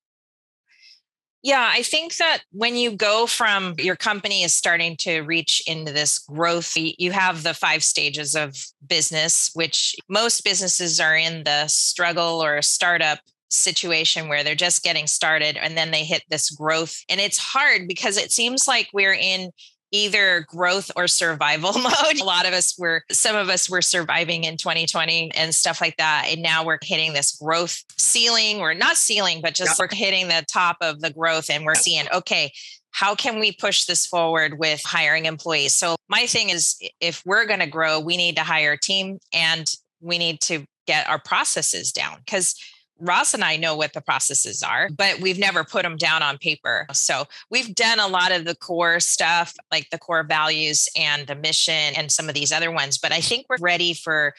Yeah, 1.45 1.69
I 1.71 1.83
think 1.83 2.15
that 2.15 2.39
when 2.51 2.75
you 2.75 2.89
go 2.89 3.27
from 3.27 3.75
your 3.77 3.95
company 3.95 4.41
is 4.41 4.51
starting 4.51 4.97
to 5.01 5.21
reach 5.21 5.61
into 5.67 5.91
this 5.91 6.17
growth, 6.17 6.73
you 6.75 7.11
have 7.11 7.43
the 7.43 7.53
five 7.53 7.83
stages 7.83 8.35
of 8.35 8.55
business, 8.87 9.51
which 9.53 9.95
most 10.09 10.43
businesses 10.43 10.99
are 10.99 11.15
in 11.15 11.43
the 11.43 11.67
struggle 11.67 12.43
or 12.43 12.63
startup 12.63 13.19
situation 13.51 14.27
where 14.27 14.43
they're 14.43 14.55
just 14.55 14.81
getting 14.81 15.05
started 15.05 15.55
and 15.55 15.77
then 15.77 15.91
they 15.91 16.03
hit 16.03 16.23
this 16.31 16.49
growth. 16.49 16.97
And 17.09 17.21
it's 17.21 17.37
hard 17.37 17.87
because 17.87 18.17
it 18.17 18.31
seems 18.31 18.67
like 18.67 18.89
we're 18.91 19.13
in 19.13 19.51
either 19.91 20.45
growth 20.47 20.91
or 20.95 21.07
survival 21.07 21.73
mode. 21.79 22.19
A 22.19 22.23
lot 22.23 22.45
of 22.45 22.53
us 22.53 22.77
were, 22.77 23.03
some 23.11 23.35
of 23.35 23.49
us 23.49 23.69
were 23.69 23.81
surviving 23.81 24.43
in 24.43 24.57
2020 24.57 25.31
and 25.35 25.53
stuff 25.53 25.81
like 25.81 25.97
that. 25.97 26.27
And 26.29 26.41
now 26.41 26.65
we're 26.65 26.79
hitting 26.81 27.13
this 27.13 27.37
growth 27.37 27.83
ceiling, 27.97 28.59
or 28.59 28.73
not 28.73 28.97
ceiling, 28.97 29.41
but 29.41 29.53
just 29.53 29.79
yeah. 29.79 29.85
we're 29.85 29.95
hitting 29.95 30.27
the 30.27 30.45
top 30.51 30.77
of 30.81 31.01
the 31.01 31.11
growth 31.11 31.49
and 31.49 31.65
we're 31.65 31.75
seeing, 31.75 32.05
okay, 32.13 32.51
how 32.91 33.13
can 33.13 33.39
we 33.39 33.51
push 33.51 33.85
this 33.85 34.05
forward 34.05 34.57
with 34.57 34.81
hiring 34.85 35.25
employees? 35.25 35.73
So 35.73 35.95
my 36.07 36.25
thing 36.27 36.49
is 36.49 36.77
if 37.01 37.21
we're 37.25 37.45
going 37.45 37.59
to 37.59 37.67
grow, 37.67 37.99
we 37.99 38.15
need 38.15 38.37
to 38.37 38.43
hire 38.43 38.73
a 38.73 38.79
team 38.79 39.19
and 39.33 39.69
we 39.99 40.17
need 40.17 40.39
to 40.41 40.65
get 40.87 41.09
our 41.09 41.19
processes 41.19 41.91
down 41.91 42.19
because 42.25 42.55
Ross 42.99 43.33
and 43.33 43.43
I 43.43 43.57
know 43.57 43.75
what 43.75 43.93
the 43.93 44.01
processes 44.01 44.63
are, 44.63 44.89
but 44.89 45.19
we've 45.19 45.39
never 45.39 45.63
put 45.63 45.83
them 45.83 45.97
down 45.97 46.23
on 46.23 46.37
paper. 46.37 46.85
So 46.93 47.25
we've 47.49 47.75
done 47.75 47.99
a 47.99 48.07
lot 48.07 48.31
of 48.31 48.45
the 48.45 48.55
core 48.55 48.99
stuff, 48.99 49.53
like 49.71 49.89
the 49.89 49.97
core 49.97 50.23
values 50.23 50.87
and 50.97 51.27
the 51.27 51.35
mission 51.35 51.93
and 51.97 52.11
some 52.11 52.29
of 52.29 52.35
these 52.35 52.51
other 52.51 52.71
ones. 52.71 52.97
But 52.97 53.11
I 53.11 53.19
think 53.19 53.47
we're 53.49 53.57
ready 53.59 53.93
for 53.93 54.33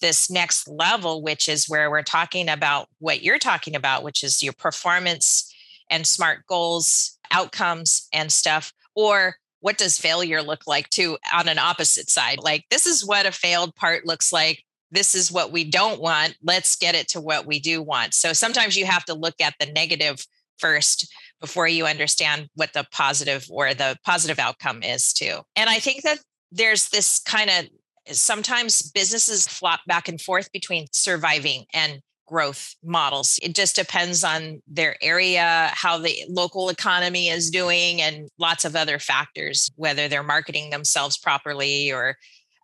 this 0.00 0.30
next 0.30 0.68
level, 0.68 1.22
which 1.22 1.48
is 1.48 1.68
where 1.68 1.90
we're 1.90 2.02
talking 2.02 2.48
about 2.48 2.88
what 2.98 3.22
you're 3.22 3.38
talking 3.38 3.74
about, 3.74 4.02
which 4.04 4.22
is 4.24 4.42
your 4.42 4.52
performance 4.52 5.52
and 5.90 6.06
smart 6.06 6.46
goals, 6.46 7.18
outcomes, 7.30 8.08
and 8.12 8.32
stuff. 8.32 8.72
Or 8.94 9.36
what 9.60 9.76
does 9.76 9.98
failure 9.98 10.40
look 10.40 10.66
like 10.66 10.88
too 10.88 11.18
on 11.32 11.48
an 11.48 11.58
opposite 11.58 12.08
side? 12.08 12.38
Like, 12.40 12.64
this 12.70 12.86
is 12.86 13.04
what 13.04 13.26
a 13.26 13.32
failed 13.32 13.74
part 13.74 14.06
looks 14.06 14.32
like 14.32 14.64
this 14.90 15.14
is 15.14 15.30
what 15.30 15.52
we 15.52 15.64
don't 15.64 16.00
want. 16.00 16.36
Let's 16.42 16.76
get 16.76 16.94
it 16.94 17.08
to 17.08 17.20
what 17.20 17.46
we 17.46 17.60
do 17.60 17.82
want. 17.82 18.14
So 18.14 18.32
sometimes 18.32 18.76
you 18.76 18.86
have 18.86 19.04
to 19.06 19.14
look 19.14 19.34
at 19.40 19.54
the 19.60 19.66
negative 19.66 20.24
first 20.58 21.12
before 21.40 21.68
you 21.68 21.86
understand 21.86 22.48
what 22.54 22.72
the 22.72 22.86
positive 22.90 23.46
or 23.50 23.74
the 23.74 23.96
positive 24.04 24.38
outcome 24.38 24.82
is 24.82 25.12
too. 25.12 25.40
And 25.56 25.70
I 25.70 25.78
think 25.78 26.02
that 26.02 26.18
there's 26.50 26.88
this 26.88 27.18
kind 27.20 27.50
of 27.50 28.16
sometimes 28.16 28.90
businesses 28.90 29.46
flop 29.46 29.80
back 29.86 30.08
and 30.08 30.20
forth 30.20 30.50
between 30.52 30.86
surviving 30.92 31.64
and 31.74 32.00
growth 32.26 32.74
models. 32.84 33.38
It 33.42 33.54
just 33.54 33.76
depends 33.76 34.22
on 34.22 34.60
their 34.66 34.96
area, 35.02 35.70
how 35.72 35.98
the 35.98 36.24
local 36.28 36.68
economy 36.68 37.28
is 37.28 37.50
doing, 37.50 38.02
and 38.02 38.28
lots 38.38 38.64
of 38.64 38.76
other 38.76 38.98
factors, 38.98 39.70
whether 39.76 40.08
they're 40.08 40.22
marketing 40.22 40.70
themselves 40.70 41.16
properly 41.16 41.90
or 41.90 42.16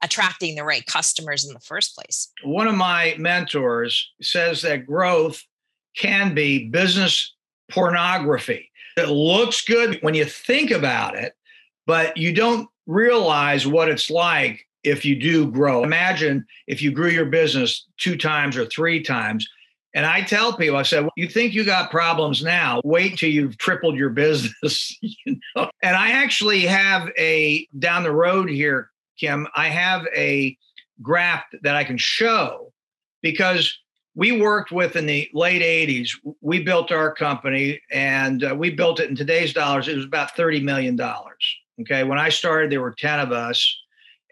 attracting 0.04 0.54
the 0.54 0.64
right 0.64 0.84
customers 0.86 1.46
in 1.46 1.54
the 1.54 1.60
first 1.60 1.96
place. 1.96 2.30
One 2.44 2.68
of 2.68 2.74
my 2.74 3.14
mentors 3.18 4.12
says 4.20 4.62
that 4.62 4.86
growth 4.86 5.42
can 5.96 6.34
be 6.34 6.68
business 6.68 7.34
pornography. 7.70 8.70
It 8.96 9.08
looks 9.08 9.64
good 9.64 9.98
when 10.02 10.14
you 10.14 10.26
think 10.26 10.70
about 10.70 11.16
it, 11.16 11.32
but 11.86 12.16
you 12.16 12.34
don't 12.34 12.68
realize 12.86 13.66
what 13.66 13.88
it's 13.88 14.10
like 14.10 14.66
if 14.84 15.04
you 15.04 15.16
do 15.16 15.50
grow. 15.50 15.82
Imagine 15.82 16.46
if 16.66 16.82
you 16.82 16.92
grew 16.92 17.08
your 17.08 17.24
business 17.24 17.86
two 17.96 18.16
times 18.16 18.56
or 18.58 18.66
three 18.66 19.02
times. 19.02 19.48
And 19.94 20.04
I 20.04 20.22
tell 20.22 20.56
people, 20.56 20.76
I 20.76 20.82
said, 20.82 21.02
well, 21.02 21.12
you 21.16 21.28
think 21.28 21.54
you 21.54 21.64
got 21.64 21.90
problems 21.90 22.42
now? 22.42 22.80
Wait 22.84 23.16
till 23.16 23.30
you've 23.30 23.56
tripled 23.58 23.96
your 23.96 24.10
business. 24.24 24.96
you 25.00 25.36
know? 25.56 25.70
And 25.82 25.96
I 25.96 26.10
actually 26.10 26.62
have 26.66 27.10
a 27.16 27.66
down 27.78 28.02
the 28.02 28.12
road 28.12 28.50
here 28.50 28.90
Kim, 29.18 29.46
I 29.54 29.68
have 29.68 30.06
a 30.14 30.56
graph 31.02 31.44
that 31.62 31.76
I 31.76 31.84
can 31.84 31.98
show 31.98 32.72
because 33.22 33.76
we 34.14 34.40
worked 34.40 34.70
with 34.70 34.96
in 34.96 35.06
the 35.06 35.28
late 35.32 35.62
80s. 35.62 36.10
We 36.40 36.62
built 36.62 36.92
our 36.92 37.12
company 37.12 37.80
and 37.90 38.44
uh, 38.44 38.54
we 38.56 38.70
built 38.70 39.00
it 39.00 39.10
in 39.10 39.16
today's 39.16 39.52
dollars. 39.52 39.88
It 39.88 39.96
was 39.96 40.04
about 40.04 40.36
$30 40.36 40.62
million. 40.62 40.98
Okay. 41.80 42.04
When 42.04 42.18
I 42.18 42.28
started, 42.28 42.70
there 42.70 42.80
were 42.80 42.94
10 42.96 43.20
of 43.20 43.32
us. 43.32 43.76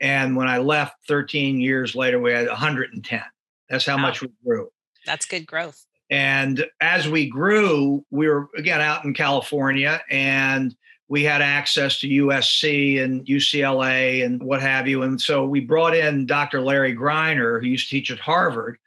And 0.01 0.37
when 0.37 0.49
I 0.49 0.59
left 0.59 0.97
13 1.09 1.61
years 1.61 1.95
later, 1.95 2.21
we 2.21 2.33
had 2.33 2.47
110. 2.47 3.23
That's 3.69 3.87
how 3.87 3.97
wow. 3.97 4.03
much 4.03 4.21
we 4.23 4.29
grew. 4.45 4.69
That's 5.07 5.27
good 5.27 5.47
growth. 5.47 5.85
And 6.11 6.67
as 6.81 7.09
we 7.09 7.29
grew, 7.29 8.05
we 8.11 8.29
were 8.29 8.49
again 8.57 8.81
out 8.81 9.05
in 9.05 9.15
California 9.15 10.03
and 10.11 10.77
we 11.13 11.25
had 11.25 11.43
access 11.43 11.99
to 11.99 12.09
USC 12.09 12.99
and 13.05 13.27
UCLA 13.27 14.25
and 14.25 14.43
what 14.43 14.63
have 14.63 14.89
you. 14.89 15.03
And 15.03 15.21
so 15.21 15.45
we 15.45 15.61
brought 15.61 15.95
in 15.95 16.25
Dr. 16.25 16.63
Larry 16.63 16.97
Greiner, 16.97 17.61
who 17.61 17.67
used 17.67 17.91
to 17.91 17.97
teach 17.97 18.11
at 18.11 18.19
Harvard. 18.19 18.79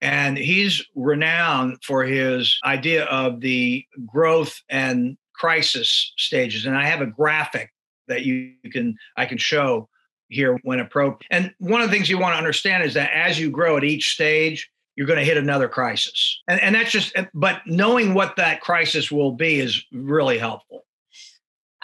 And 0.00 0.38
he's 0.38 0.86
renowned 0.94 1.82
for 1.82 2.04
his 2.04 2.56
idea 2.64 3.06
of 3.06 3.40
the 3.40 3.84
growth 4.06 4.62
and 4.68 5.18
crisis 5.34 6.12
stages. 6.16 6.66
And 6.66 6.76
I 6.76 6.86
have 6.86 7.00
a 7.00 7.06
graphic 7.06 7.72
that 8.06 8.24
you 8.24 8.52
can 8.70 8.94
I 9.16 9.26
can 9.26 9.36
show 9.36 9.88
here 10.28 10.60
when 10.62 10.78
appropriate. 10.78 11.26
And 11.32 11.52
one 11.58 11.80
of 11.80 11.90
the 11.90 11.96
things 11.96 12.08
you 12.08 12.18
want 12.18 12.34
to 12.34 12.38
understand 12.38 12.84
is 12.84 12.94
that 12.94 13.10
as 13.12 13.40
you 13.40 13.50
grow 13.50 13.76
at 13.76 13.82
each 13.82 14.12
stage, 14.12 14.70
you're 14.94 15.08
going 15.08 15.18
to 15.18 15.24
hit 15.24 15.36
another 15.36 15.68
crisis. 15.68 16.40
And, 16.46 16.60
and 16.60 16.76
that's 16.76 16.92
just, 16.92 17.12
but 17.34 17.62
knowing 17.66 18.14
what 18.14 18.36
that 18.36 18.60
crisis 18.60 19.10
will 19.10 19.32
be 19.32 19.58
is 19.58 19.84
really 19.92 20.38
helpful. 20.38 20.85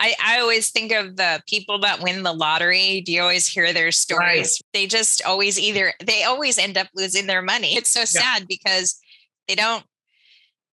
I, 0.02 0.16
I 0.21 0.40
always 0.40 0.71
think 0.71 0.90
of 0.90 1.16
the 1.16 1.40
people 1.47 1.78
that 1.80 2.02
win 2.02 2.25
the 2.25 2.32
lottery. 2.32 3.02
Do 3.02 3.12
you 3.12 3.23
always 3.23 3.47
hear 3.47 3.73
their 3.73 3.92
stories? 3.92 4.61
Right. 4.61 4.61
They 4.73 4.87
just 4.88 5.25
always 5.25 5.61
either 5.61 5.94
they 6.04 6.25
always 6.25 6.59
end 6.59 6.76
up 6.76 6.88
losing 6.92 7.28
their 7.28 7.40
money. 7.40 7.76
It's 7.76 7.90
so 7.90 8.00
yeah. 8.00 8.04
sad 8.04 8.49
because 8.49 9.00
they 9.47 9.54
don't 9.54 9.85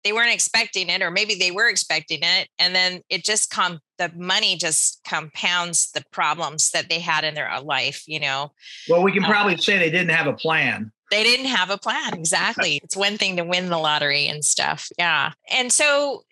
they 0.04 0.12
weren't 0.12 0.32
expecting 0.32 0.88
it 0.88 1.02
or 1.02 1.10
maybe 1.10 1.34
they 1.34 1.50
were 1.50 1.68
expecting 1.68 2.20
it 2.22 2.48
and 2.58 2.74
then 2.74 3.02
it 3.10 3.24
just 3.24 3.50
come 3.50 3.80
the 3.98 4.10
money 4.16 4.56
just 4.56 5.00
compounds 5.04 5.90
the 5.90 6.02
problems 6.12 6.70
that 6.70 6.88
they 6.88 7.00
had 7.00 7.24
in 7.24 7.34
their 7.34 7.50
uh, 7.50 7.60
life 7.60 8.04
you 8.06 8.20
know 8.20 8.52
well 8.88 9.02
we 9.02 9.10
can 9.10 9.24
um, 9.24 9.30
probably 9.30 9.54
um, 9.54 9.58
say 9.58 9.76
they 9.76 9.90
didn't 9.90 10.14
have 10.14 10.28
a 10.28 10.32
plan 10.32 10.92
they 11.10 11.24
didn't 11.24 11.46
have 11.46 11.68
a 11.68 11.76
plan 11.76 12.14
exactly 12.14 12.80
it's 12.84 12.96
one 12.96 13.18
thing 13.18 13.36
to 13.36 13.42
win 13.42 13.68
the 13.68 13.76
lottery 13.76 14.28
and 14.28 14.44
stuff 14.44 14.88
yeah 14.98 15.32
and 15.50 15.72
so 15.72 16.22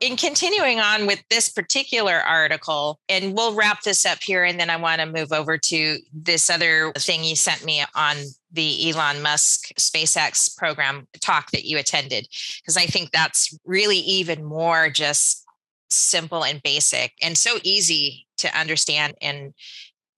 in 0.00 0.16
continuing 0.16 0.80
on 0.80 1.06
with 1.06 1.22
this 1.30 1.48
particular 1.48 2.16
article, 2.16 2.98
and 3.08 3.34
we'll 3.34 3.54
wrap 3.54 3.82
this 3.82 4.04
up 4.04 4.18
here, 4.22 4.44
and 4.44 4.58
then 4.58 4.70
I 4.70 4.76
want 4.76 5.00
to 5.00 5.06
move 5.06 5.32
over 5.32 5.56
to 5.56 5.98
this 6.12 6.50
other 6.50 6.92
thing 6.98 7.24
you 7.24 7.36
sent 7.36 7.64
me 7.64 7.84
on 7.94 8.16
the 8.52 8.90
Elon 8.90 9.22
Musk 9.22 9.68
SpaceX 9.78 10.56
program 10.56 11.06
talk 11.20 11.50
that 11.52 11.64
you 11.64 11.78
attended, 11.78 12.26
because 12.60 12.76
I 12.76 12.86
think 12.86 13.10
that's 13.10 13.56
really 13.64 13.98
even 13.98 14.44
more 14.44 14.90
just 14.90 15.44
simple 15.90 16.44
and 16.44 16.62
basic 16.62 17.12
and 17.22 17.36
so 17.38 17.58
easy 17.62 18.26
to 18.36 18.58
understand 18.58 19.14
and 19.22 19.54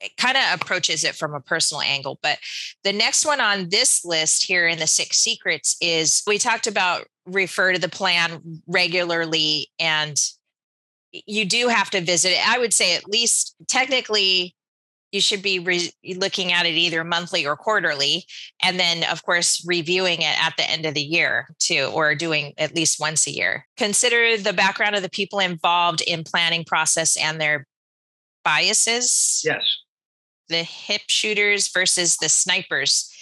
it 0.01 0.17
kind 0.17 0.37
of 0.37 0.43
approaches 0.61 1.05
it 1.05 1.15
from 1.15 1.35
a 1.35 1.41
personal 1.41 1.83
angle. 1.83 2.19
But 2.23 2.39
the 2.85 2.93
next 2.93 3.27
one 3.27 3.41
on 3.41 3.69
this 3.69 4.05
list 4.05 4.47
here 4.47 4.67
in 4.67 4.79
the 4.79 4.87
six 4.87 5.19
secrets 5.19 5.77
is 5.81 6.23
we 6.27 6.39
talked 6.39 6.67
about 6.67 7.07
refer 7.33 7.73
to 7.73 7.79
the 7.79 7.89
plan 7.89 8.63
regularly 8.67 9.69
and 9.79 10.21
you 11.13 11.45
do 11.45 11.69
have 11.69 11.91
to 11.91 12.01
visit 12.01 12.31
it. 12.31 12.49
I 12.49 12.59
would 12.59 12.73
say 12.73 12.95
at 12.95 13.09
least 13.09 13.57
technically 13.67 14.55
you 15.13 15.21
should 15.21 15.43
be 15.43 15.59
re- 15.59 15.93
looking 16.17 16.53
at 16.53 16.67
it 16.67 16.75
either 16.75 17.03
monthly 17.03 17.45
or 17.45 17.57
quarterly 17.57 18.25
and 18.63 18.79
then 18.79 19.03
of 19.11 19.25
course 19.25 19.65
reviewing 19.67 20.23
it 20.23 20.41
at 20.41 20.55
the 20.57 20.71
end 20.71 20.87
of 20.87 20.95
the 20.95 21.03
year 21.03 21.49
too 21.59 21.91
or 21.93 22.15
doing 22.15 22.55
at 22.59 22.77
least 22.77 23.01
once 23.01 23.27
a 23.27 23.33
year. 23.33 23.67
Consider 23.77 24.37
the 24.37 24.53
background 24.53 24.95
of 24.95 25.03
the 25.03 25.11
people 25.11 25.41
involved 25.41 26.01
in 26.03 26.23
planning 26.23 26.65
process 26.65 27.17
and 27.17 27.41
their 27.41 27.67
biases. 28.45 29.43
Yes. 29.45 29.63
The 30.49 30.63
hip 30.63 31.03
shooters 31.09 31.69
versus 31.69 32.17
the 32.17 32.29
snipers. 32.29 33.13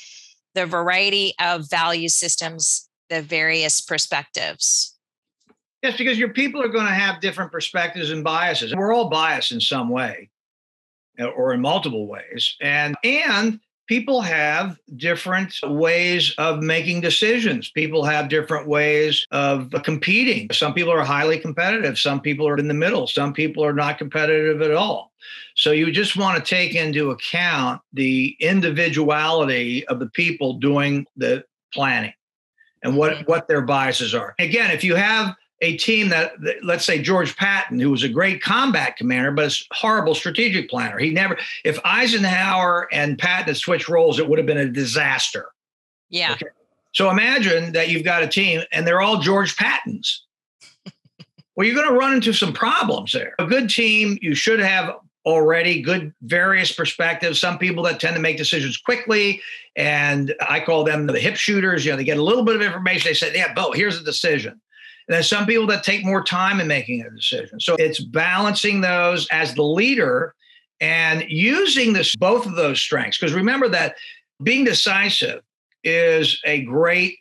The 0.54 0.66
variety 0.66 1.34
of 1.40 1.70
value 1.70 2.08
systems 2.08 2.87
the 3.08 3.22
various 3.22 3.80
perspectives. 3.80 4.94
Yes, 5.82 5.96
because 5.96 6.18
your 6.18 6.30
people 6.30 6.62
are 6.62 6.68
going 6.68 6.86
to 6.86 6.92
have 6.92 7.20
different 7.20 7.52
perspectives 7.52 8.10
and 8.10 8.24
biases. 8.24 8.74
We're 8.74 8.92
all 8.92 9.08
biased 9.08 9.52
in 9.52 9.60
some 9.60 9.88
way 9.88 10.30
uh, 11.20 11.26
or 11.26 11.52
in 11.52 11.60
multiple 11.60 12.08
ways. 12.08 12.56
And 12.60 12.96
and 13.04 13.60
people 13.86 14.20
have 14.20 14.76
different 14.96 15.54
ways 15.62 16.34
of 16.36 16.62
making 16.62 17.00
decisions. 17.00 17.70
People 17.70 18.04
have 18.04 18.28
different 18.28 18.66
ways 18.66 19.26
of 19.30 19.72
competing. 19.84 20.48
Some 20.52 20.74
people 20.74 20.92
are 20.92 21.04
highly 21.04 21.38
competitive, 21.38 21.98
some 21.98 22.20
people 22.20 22.46
are 22.46 22.58
in 22.58 22.68
the 22.68 22.74
middle, 22.74 23.06
some 23.06 23.32
people 23.32 23.64
are 23.64 23.72
not 23.72 23.98
competitive 23.98 24.62
at 24.62 24.72
all. 24.72 25.12
So 25.56 25.72
you 25.72 25.90
just 25.90 26.16
want 26.16 26.36
to 26.38 26.48
take 26.48 26.74
into 26.74 27.10
account 27.10 27.80
the 27.92 28.36
individuality 28.40 29.86
of 29.88 29.98
the 29.98 30.10
people 30.10 30.54
doing 30.54 31.06
the 31.16 31.44
planning 31.72 32.12
and 32.82 32.96
what 32.96 33.26
what 33.28 33.48
their 33.48 33.60
biases 33.60 34.14
are. 34.14 34.34
Again, 34.38 34.70
if 34.70 34.84
you 34.84 34.94
have 34.94 35.34
a 35.60 35.76
team 35.76 36.08
that, 36.10 36.34
let's 36.62 36.84
say 36.84 37.02
George 37.02 37.36
Patton, 37.36 37.80
who 37.80 37.90
was 37.90 38.04
a 38.04 38.08
great 38.08 38.40
combat 38.42 38.96
commander, 38.96 39.32
but 39.32 39.52
a 39.52 39.74
horrible 39.74 40.14
strategic 40.14 40.70
planner. 40.70 40.98
He 40.98 41.10
never, 41.10 41.36
if 41.64 41.78
Eisenhower 41.84 42.88
and 42.92 43.18
Patton 43.18 43.48
had 43.48 43.56
switched 43.56 43.88
roles, 43.88 44.18
it 44.18 44.28
would 44.28 44.38
have 44.38 44.46
been 44.46 44.58
a 44.58 44.68
disaster. 44.68 45.48
Yeah. 46.10 46.34
Okay? 46.34 46.46
So 46.92 47.10
imagine 47.10 47.72
that 47.72 47.88
you've 47.88 48.04
got 48.04 48.22
a 48.22 48.28
team 48.28 48.62
and 48.72 48.86
they're 48.86 49.00
all 49.00 49.18
George 49.20 49.56
Pattons. 49.56 50.24
well, 51.56 51.66
you're 51.66 51.76
going 51.76 51.88
to 51.88 51.98
run 51.98 52.14
into 52.14 52.32
some 52.32 52.52
problems 52.52 53.12
there. 53.12 53.34
A 53.38 53.46
good 53.46 53.68
team, 53.68 54.18
you 54.22 54.34
should 54.34 54.60
have 54.60 54.94
already, 55.28 55.82
good 55.82 56.12
various 56.22 56.72
perspectives. 56.72 57.38
Some 57.38 57.58
people 57.58 57.82
that 57.84 58.00
tend 58.00 58.16
to 58.16 58.22
make 58.22 58.38
decisions 58.38 58.78
quickly, 58.78 59.42
and 59.76 60.34
I 60.40 60.60
call 60.60 60.84
them 60.84 61.06
the 61.06 61.20
hip 61.20 61.36
shooters. 61.36 61.84
You 61.84 61.92
know, 61.92 61.98
they 61.98 62.04
get 62.04 62.16
a 62.16 62.22
little 62.22 62.44
bit 62.44 62.56
of 62.56 62.62
information. 62.62 63.10
They 63.10 63.14
say, 63.14 63.32
"Yeah, 63.34 63.52
Bo, 63.52 63.72
here's 63.72 64.00
a 64.00 64.04
decision." 64.04 64.52
And 64.52 65.14
then 65.14 65.22
some 65.22 65.46
people 65.46 65.66
that 65.68 65.84
take 65.84 66.04
more 66.04 66.24
time 66.24 66.60
in 66.60 66.66
making 66.66 67.02
a 67.02 67.10
decision. 67.10 67.60
So 67.60 67.76
it's 67.78 68.00
balancing 68.00 68.80
those 68.80 69.26
as 69.30 69.54
the 69.54 69.62
leader 69.62 70.34
and 70.80 71.24
using 71.28 71.92
this 71.92 72.14
both 72.16 72.46
of 72.46 72.56
those 72.56 72.80
strengths. 72.80 73.18
Because 73.18 73.34
remember 73.34 73.68
that 73.68 73.96
being 74.42 74.64
decisive 74.64 75.42
is 75.84 76.40
a 76.44 76.62
great 76.62 77.18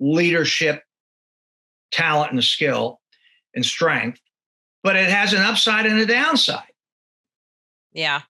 leadership 0.00 0.82
talent 1.90 2.32
and 2.32 2.44
skill 2.44 3.00
and 3.54 3.64
strength, 3.64 4.20
but 4.82 4.96
it 4.96 5.10
has 5.10 5.32
an 5.32 5.42
upside 5.42 5.86
and 5.86 5.98
a 5.98 6.06
downside. 6.06 6.69
Yeah. 7.92 8.22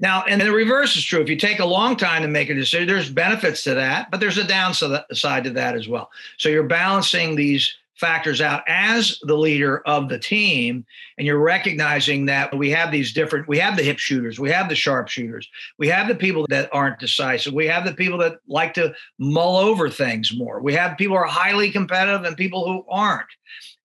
Now, 0.00 0.24
and 0.24 0.40
the 0.40 0.52
reverse 0.52 0.96
is 0.96 1.04
true. 1.04 1.20
If 1.20 1.28
you 1.28 1.36
take 1.36 1.60
a 1.60 1.64
long 1.64 1.96
time 1.96 2.22
to 2.22 2.28
make 2.28 2.50
a 2.50 2.54
decision, 2.54 2.88
there's 2.88 3.08
benefits 3.08 3.62
to 3.64 3.74
that, 3.74 4.10
but 4.10 4.18
there's 4.18 4.38
a 4.38 4.44
downside 4.44 5.44
to 5.44 5.50
that 5.50 5.76
as 5.76 5.86
well. 5.86 6.10
So 6.38 6.48
you're 6.48 6.64
balancing 6.64 7.36
these 7.36 7.72
factors 8.02 8.40
out 8.40 8.64
as 8.66 9.20
the 9.22 9.36
leader 9.36 9.78
of 9.86 10.08
the 10.08 10.18
team 10.18 10.84
and 11.18 11.26
you're 11.26 11.38
recognizing 11.38 12.26
that 12.26 12.52
we 12.56 12.68
have 12.68 12.90
these 12.90 13.12
different 13.12 13.46
we 13.46 13.58
have 13.58 13.76
the 13.76 13.82
hip 13.82 13.96
shooters 13.96 14.40
we 14.40 14.50
have 14.50 14.68
the 14.68 14.74
sharpshooters 14.74 15.48
we 15.78 15.86
have 15.86 16.08
the 16.08 16.14
people 16.14 16.44
that 16.48 16.68
aren't 16.72 16.98
decisive 16.98 17.52
we 17.52 17.64
have 17.64 17.84
the 17.84 17.94
people 17.94 18.18
that 18.18 18.38
like 18.48 18.74
to 18.74 18.92
mull 19.18 19.56
over 19.56 19.88
things 19.88 20.36
more 20.36 20.60
we 20.60 20.74
have 20.74 20.98
people 20.98 21.16
who 21.16 21.22
are 21.22 21.28
highly 21.28 21.70
competitive 21.70 22.24
and 22.24 22.36
people 22.36 22.66
who 22.66 22.84
aren't 22.90 23.28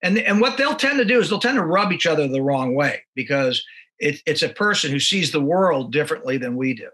and 0.01 0.17
and 0.17 0.41
what 0.41 0.57
they'll 0.57 0.75
tend 0.75 0.97
to 0.97 1.05
do 1.05 1.19
is 1.19 1.29
they'll 1.29 1.37
tend 1.37 1.57
to 1.57 1.63
rub 1.63 1.91
each 1.91 2.07
other 2.07 2.27
the 2.27 2.41
wrong 2.41 2.73
way 2.73 3.03
because 3.13 3.63
it, 3.99 4.21
it's 4.25 4.43
a 4.43 4.49
person 4.49 4.91
who 4.91 4.99
sees 4.99 5.31
the 5.31 5.41
world 5.41 5.91
differently 5.91 6.37
than 6.37 6.55
we 6.55 6.73
do. 6.73 6.89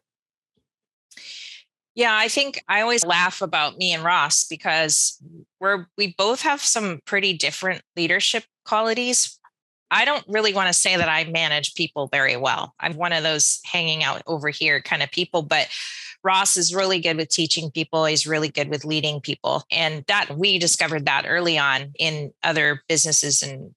Yeah, 1.95 2.15
I 2.15 2.27
think 2.27 2.63
I 2.67 2.81
always 2.81 3.05
laugh 3.05 3.41
about 3.41 3.77
me 3.77 3.93
and 3.93 4.03
Ross 4.03 4.45
because 4.45 5.21
we're 5.59 5.85
we 5.97 6.15
both 6.17 6.41
have 6.41 6.61
some 6.61 6.99
pretty 7.05 7.33
different 7.33 7.83
leadership 7.95 8.45
qualities. 8.65 9.39
I 9.91 10.05
don't 10.05 10.25
really 10.27 10.55
want 10.55 10.67
to 10.69 10.73
say 10.73 10.97
that 10.97 11.07
I 11.07 11.25
manage 11.25 11.75
people 11.75 12.07
very 12.07 12.35
well. 12.35 12.73
I'm 12.79 12.95
one 12.95 13.13
of 13.13 13.21
those 13.21 13.59
hanging 13.63 14.03
out 14.03 14.23
over 14.25 14.49
here 14.49 14.81
kind 14.81 15.03
of 15.03 15.11
people, 15.11 15.43
but 15.43 15.69
Ross 16.23 16.57
is 16.57 16.73
really 16.73 16.99
good 16.99 17.17
with 17.17 17.29
teaching 17.29 17.69
people. 17.69 18.05
He's 18.05 18.25
really 18.25 18.49
good 18.49 18.69
with 18.69 18.85
leading 18.85 19.21
people. 19.21 19.63
And 19.69 20.03
that 20.07 20.35
we 20.35 20.57
discovered 20.57 21.05
that 21.05 21.25
early 21.27 21.59
on 21.59 21.93
in 21.99 22.33
other 22.43 22.81
businesses 22.87 23.43
and 23.43 23.75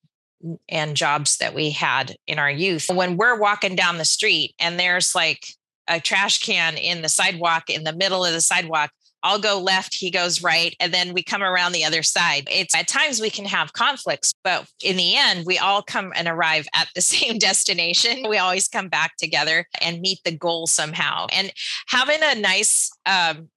and 0.69 0.97
jobs 0.97 1.39
that 1.39 1.55
we 1.55 1.71
had 1.71 2.17
in 2.27 2.39
our 2.39 2.51
youth. 2.51 2.89
When 2.93 3.17
we're 3.17 3.39
walking 3.39 3.77
down 3.77 3.99
the 3.99 4.05
street 4.05 4.55
and 4.59 4.79
there's 4.79 5.15
like 5.15 5.47
a 5.89 6.01
trash 6.01 6.41
can 6.43 6.77
in 6.77 7.03
the 7.03 7.09
sidewalk 7.09 7.71
in 7.71 7.85
the 7.85 7.93
middle 7.93 8.25
of 8.25 8.33
the 8.33 8.41
sidewalk, 8.41 8.91
I'll 9.23 9.41
go 9.41 9.59
left, 9.59 9.95
he 9.95 10.11
goes 10.11 10.43
right, 10.43 10.77
and 10.79 10.95
then 10.95 11.13
we 11.13 11.23
come 11.23 11.43
around 11.43 11.73
the 11.73 11.85
other 11.85 12.05
side. 12.05 12.47
It's 12.49 12.77
at 12.77 12.87
times 12.87 13.21
we 13.21 13.29
can 13.29 13.45
have 13.45 13.73
conflicts, 13.73 14.33
but 14.45 14.69
in 14.85 14.97
the 14.97 15.17
end, 15.17 15.47
we 15.47 15.59
all 15.59 15.83
come 15.83 16.13
and 16.15 16.29
arrive 16.29 16.69
at 16.75 16.89
the 16.95 17.01
same 17.03 17.39
destination. 17.39 18.29
We 18.29 18.39
always 18.39 18.69
come 18.69 18.89
back 18.89 19.17
together 19.17 19.67
and 19.81 20.01
meet 20.01 20.21
the 20.25 20.37
goal 20.37 20.69
somehow. 20.69 21.27
And 21.33 21.53
having 21.89 22.21
a 22.23 22.41
nice 22.41 22.91
um, 23.05 23.49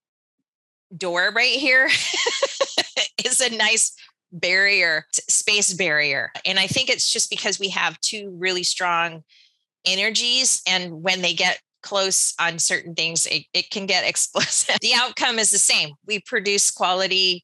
door 0.96 1.32
right 1.36 1.60
here 1.60 1.86
is 3.26 3.40
a 3.40 3.56
nice 3.56 3.96
barrier, 4.32 5.06
space 5.12 5.74
barrier. 5.74 6.32
And 6.46 6.60
I 6.60 6.68
think 6.68 6.90
it's 6.90 7.12
just 7.12 7.30
because 7.30 7.60
we 7.60 7.70
have 7.70 8.00
two 8.02 8.36
really 8.38 8.64
strong 8.64 9.24
energies. 9.86 10.62
And 10.68 11.02
when 11.02 11.22
they 11.22 11.34
get 11.34 11.60
close 11.82 12.34
on 12.40 12.60
certain 12.60 12.94
things, 12.94 13.26
it, 13.26 13.44
it 13.54 13.70
can 13.70 13.86
get 13.86 14.04
explosive. 14.08 14.78
the 14.82 14.94
outcome 14.96 15.40
is 15.40 15.52
the 15.52 15.60
same. 15.60 15.92
We 16.06 16.20
produce 16.20 16.72
quality 16.72 17.44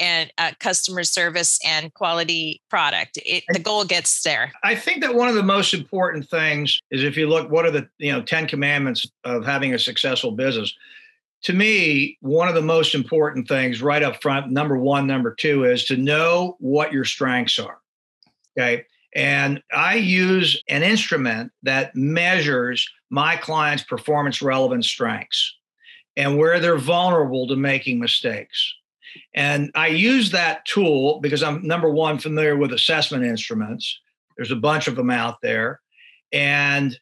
and 0.00 0.32
uh, 0.38 0.52
customer 0.58 1.04
service 1.04 1.58
and 1.64 1.92
quality 1.92 2.62
product. 2.70 3.18
It, 3.24 3.44
the 3.50 3.58
goal 3.58 3.84
gets 3.84 4.22
there. 4.22 4.50
I 4.64 4.74
think 4.74 5.02
that 5.02 5.14
one 5.14 5.28
of 5.28 5.34
the 5.34 5.42
most 5.42 5.74
important 5.74 6.28
things 6.28 6.80
is 6.90 7.04
if 7.04 7.18
you 7.18 7.28
look, 7.28 7.50
what 7.50 7.66
are 7.66 7.70
the 7.70 7.86
you 7.98 8.10
know 8.10 8.22
ten 8.22 8.48
commandments 8.48 9.06
of 9.24 9.44
having 9.44 9.74
a 9.74 9.78
successful 9.78 10.32
business? 10.32 10.74
To 11.42 11.52
me, 11.52 12.18
one 12.20 12.48
of 12.48 12.54
the 12.54 12.62
most 12.62 12.94
important 12.94 13.48
things 13.48 13.80
right 13.80 14.02
up 14.02 14.22
front, 14.22 14.50
number 14.50 14.76
one, 14.76 15.06
number 15.06 15.34
two, 15.34 15.64
is 15.64 15.84
to 15.86 15.96
know 15.96 16.56
what 16.60 16.92
your 16.92 17.04
strengths 17.04 17.58
are. 17.58 17.78
Okay. 18.58 18.84
And 19.14 19.62
I 19.72 19.94
use 19.94 20.62
an 20.68 20.82
instrument 20.82 21.52
that 21.62 21.96
measures 21.96 22.88
my 23.08 23.36
clients' 23.36 23.82
performance 23.82 24.40
relevant 24.40 24.84
strengths 24.84 25.56
and 26.16 26.38
where 26.38 26.60
they're 26.60 26.78
vulnerable 26.78 27.48
to 27.48 27.56
making 27.56 27.98
mistakes. 27.98 28.74
And 29.34 29.70
I 29.74 29.88
use 29.88 30.30
that 30.30 30.64
tool 30.66 31.20
because 31.20 31.42
I'm 31.42 31.66
number 31.66 31.90
one 31.90 32.18
familiar 32.18 32.56
with 32.56 32.72
assessment 32.72 33.24
instruments. 33.24 33.98
There's 34.36 34.52
a 34.52 34.56
bunch 34.56 34.86
of 34.86 34.94
them 34.94 35.10
out 35.10 35.40
there. 35.42 35.80
And 36.32 36.98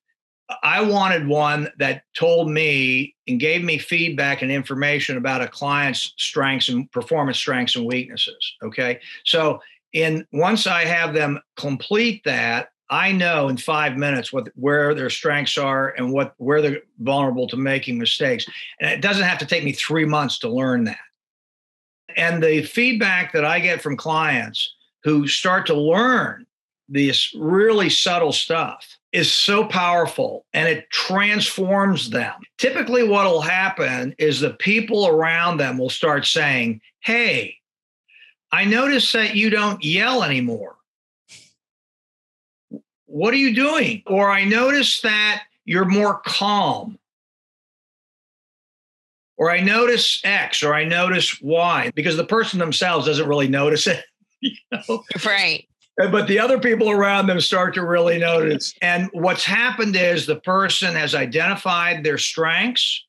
I 0.63 0.81
wanted 0.81 1.27
one 1.27 1.69
that 1.79 2.05
told 2.15 2.51
me 2.51 3.15
and 3.27 3.39
gave 3.39 3.63
me 3.63 3.77
feedback 3.77 4.41
and 4.41 4.51
information 4.51 5.17
about 5.17 5.43
a 5.43 5.49
client's 5.49 6.15
strengths 6.17 6.69
and 6.69 6.91
performance 6.91 7.37
strengths 7.37 7.77
and 7.77 7.85
weaknesses. 7.85 8.57
Okay. 8.63 9.01
So 9.25 9.61
in 9.93 10.27
once 10.33 10.67
I 10.67 10.85
have 10.85 11.13
them 11.13 11.39
complete 11.57 12.23
that, 12.25 12.71
I 12.91 13.13
know 13.13 13.49
in 13.49 13.59
five 13.59 13.97
minutes 13.97 14.33
what 14.33 14.49
where 14.55 14.95
their 14.95 15.11
strengths 15.11 15.59
are 15.59 15.91
and 15.91 16.13
what 16.13 16.35
where 16.39 16.63
they're 16.63 16.81
vulnerable 16.99 17.47
to 17.49 17.57
making 17.57 17.99
mistakes. 17.99 18.47
And 18.81 18.91
it 18.91 19.03
doesn't 19.03 19.25
have 19.25 19.39
to 19.39 19.47
take 19.47 19.65
me 19.65 19.73
three 19.73 20.07
months 20.07 20.39
to 20.41 20.49
learn 20.49 20.85
that. 20.85 20.97
And 22.17 22.43
the 22.43 22.63
feedback 22.63 23.33
that 23.35 23.45
I 23.45 23.61
get 23.61 23.83
from 23.83 23.99
clients 23.99 24.75
who 25.05 25.29
start 25.29 25.67
to 25.67 25.75
learn 25.75 26.47
this 26.89 27.35
really 27.35 27.91
subtle 27.91 28.33
stuff 28.33 28.98
is 29.13 29.33
so 29.33 29.65
powerful 29.65 30.45
and 30.53 30.69
it 30.69 30.91
transforms 30.91 32.11
them. 32.11 32.35
Typically, 32.59 33.09
what 33.09 33.25
will 33.27 33.41
happen 33.41 34.15
is 34.19 34.41
the 34.41 34.51
people 34.51 35.07
around 35.07 35.57
them 35.57 35.79
will 35.79 35.91
start 35.91 36.27
saying, 36.27 36.81
Hey, 37.01 37.57
I 38.53 38.65
notice 38.65 39.13
that 39.13 39.35
you 39.35 39.51
don't 39.51 39.83
yell 39.83 40.23
anymore. 40.23 40.77
What 43.07 43.33
are 43.33 43.39
you 43.39 43.55
doing? 43.55 44.03
Or 44.07 44.31
I 44.31 44.45
notice 44.45 45.01
that 45.01 45.45
you're 45.65 45.87
more 45.87 46.21
calm. 46.27 46.99
Or 49.37 49.51
I 49.51 49.61
notice 49.61 50.21
X 50.25 50.63
or 50.63 50.75
I 50.75 50.85
notice 50.85 51.41
Y 51.41 51.93
because 51.95 52.17
the 52.17 52.27
person 52.27 52.59
themselves 52.59 53.07
doesn't 53.07 53.29
really 53.29 53.49
notice 53.49 53.87
it. 53.87 54.05
You 54.41 54.53
know? 54.71 55.03
Right. 55.27 55.67
But 55.99 56.29
the 56.29 56.39
other 56.39 56.61
people 56.61 56.91
around 56.91 57.27
them 57.27 57.41
start 57.41 57.75
to 57.75 57.85
really 57.85 58.19
notice. 58.19 58.73
And 58.81 59.11
what's 59.13 59.45
happened 59.45 59.97
is 59.97 60.27
the 60.27 60.41
person 60.41 60.95
has 60.95 61.13
identified 61.13 62.05
their 62.05 62.19
strengths 62.19 63.05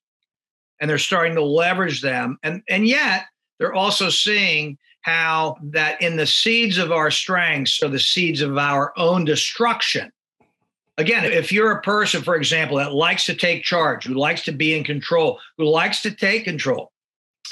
and 0.81 0.89
they're 0.89 0.97
starting 0.97 1.35
to 1.35 1.43
leverage 1.43 2.01
them. 2.01 2.39
And, 2.41 2.63
and 2.67 2.87
yet 2.87 3.25
they're 3.59 3.75
also 3.75 4.09
seeing 4.09 4.75
how 5.01 5.57
that 5.61 6.01
in 6.01 6.15
the 6.15 6.25
seeds 6.25 6.79
of 6.79 6.91
our 6.91 7.11
strengths 7.11 7.83
are 7.83 7.89
the 7.89 7.99
seeds 7.99 8.41
of 8.41 8.57
our 8.57 8.91
own 8.97 9.23
destruction. 9.23 10.11
Again, 10.97 11.25
if 11.25 11.51
you're 11.51 11.71
a 11.71 11.81
person, 11.81 12.23
for 12.23 12.35
example, 12.35 12.77
that 12.77 12.93
likes 12.93 13.25
to 13.27 13.35
take 13.35 13.63
charge, 13.63 14.05
who 14.05 14.15
likes 14.15 14.43
to 14.45 14.51
be 14.51 14.75
in 14.75 14.83
control, 14.83 15.39
who 15.57 15.65
likes 15.65 16.01
to 16.01 16.11
take 16.11 16.43
control, 16.43 16.91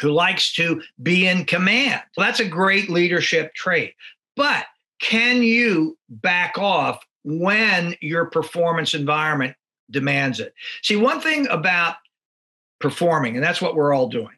who 0.01 0.11
likes 0.11 0.51
to 0.53 0.81
be 1.03 1.27
in 1.27 1.45
command, 1.45 2.01
well, 2.17 2.25
that's 2.25 2.41
a 2.41 2.47
great 2.47 2.89
leadership 2.89 3.53
trait. 3.53 3.93
But 4.35 4.65
can 4.99 5.43
you 5.43 5.97
back 6.09 6.57
off 6.57 7.03
when 7.23 7.95
your 8.01 8.25
performance 8.25 8.93
environment 8.93 9.55
demands 9.91 10.39
it? 10.39 10.53
See, 10.81 10.95
one 10.95 11.21
thing 11.21 11.47
about 11.49 11.95
performing, 12.79 13.35
and 13.35 13.43
that's 13.43 13.61
what 13.61 13.75
we're 13.75 13.93
all 13.93 14.09
doing, 14.09 14.35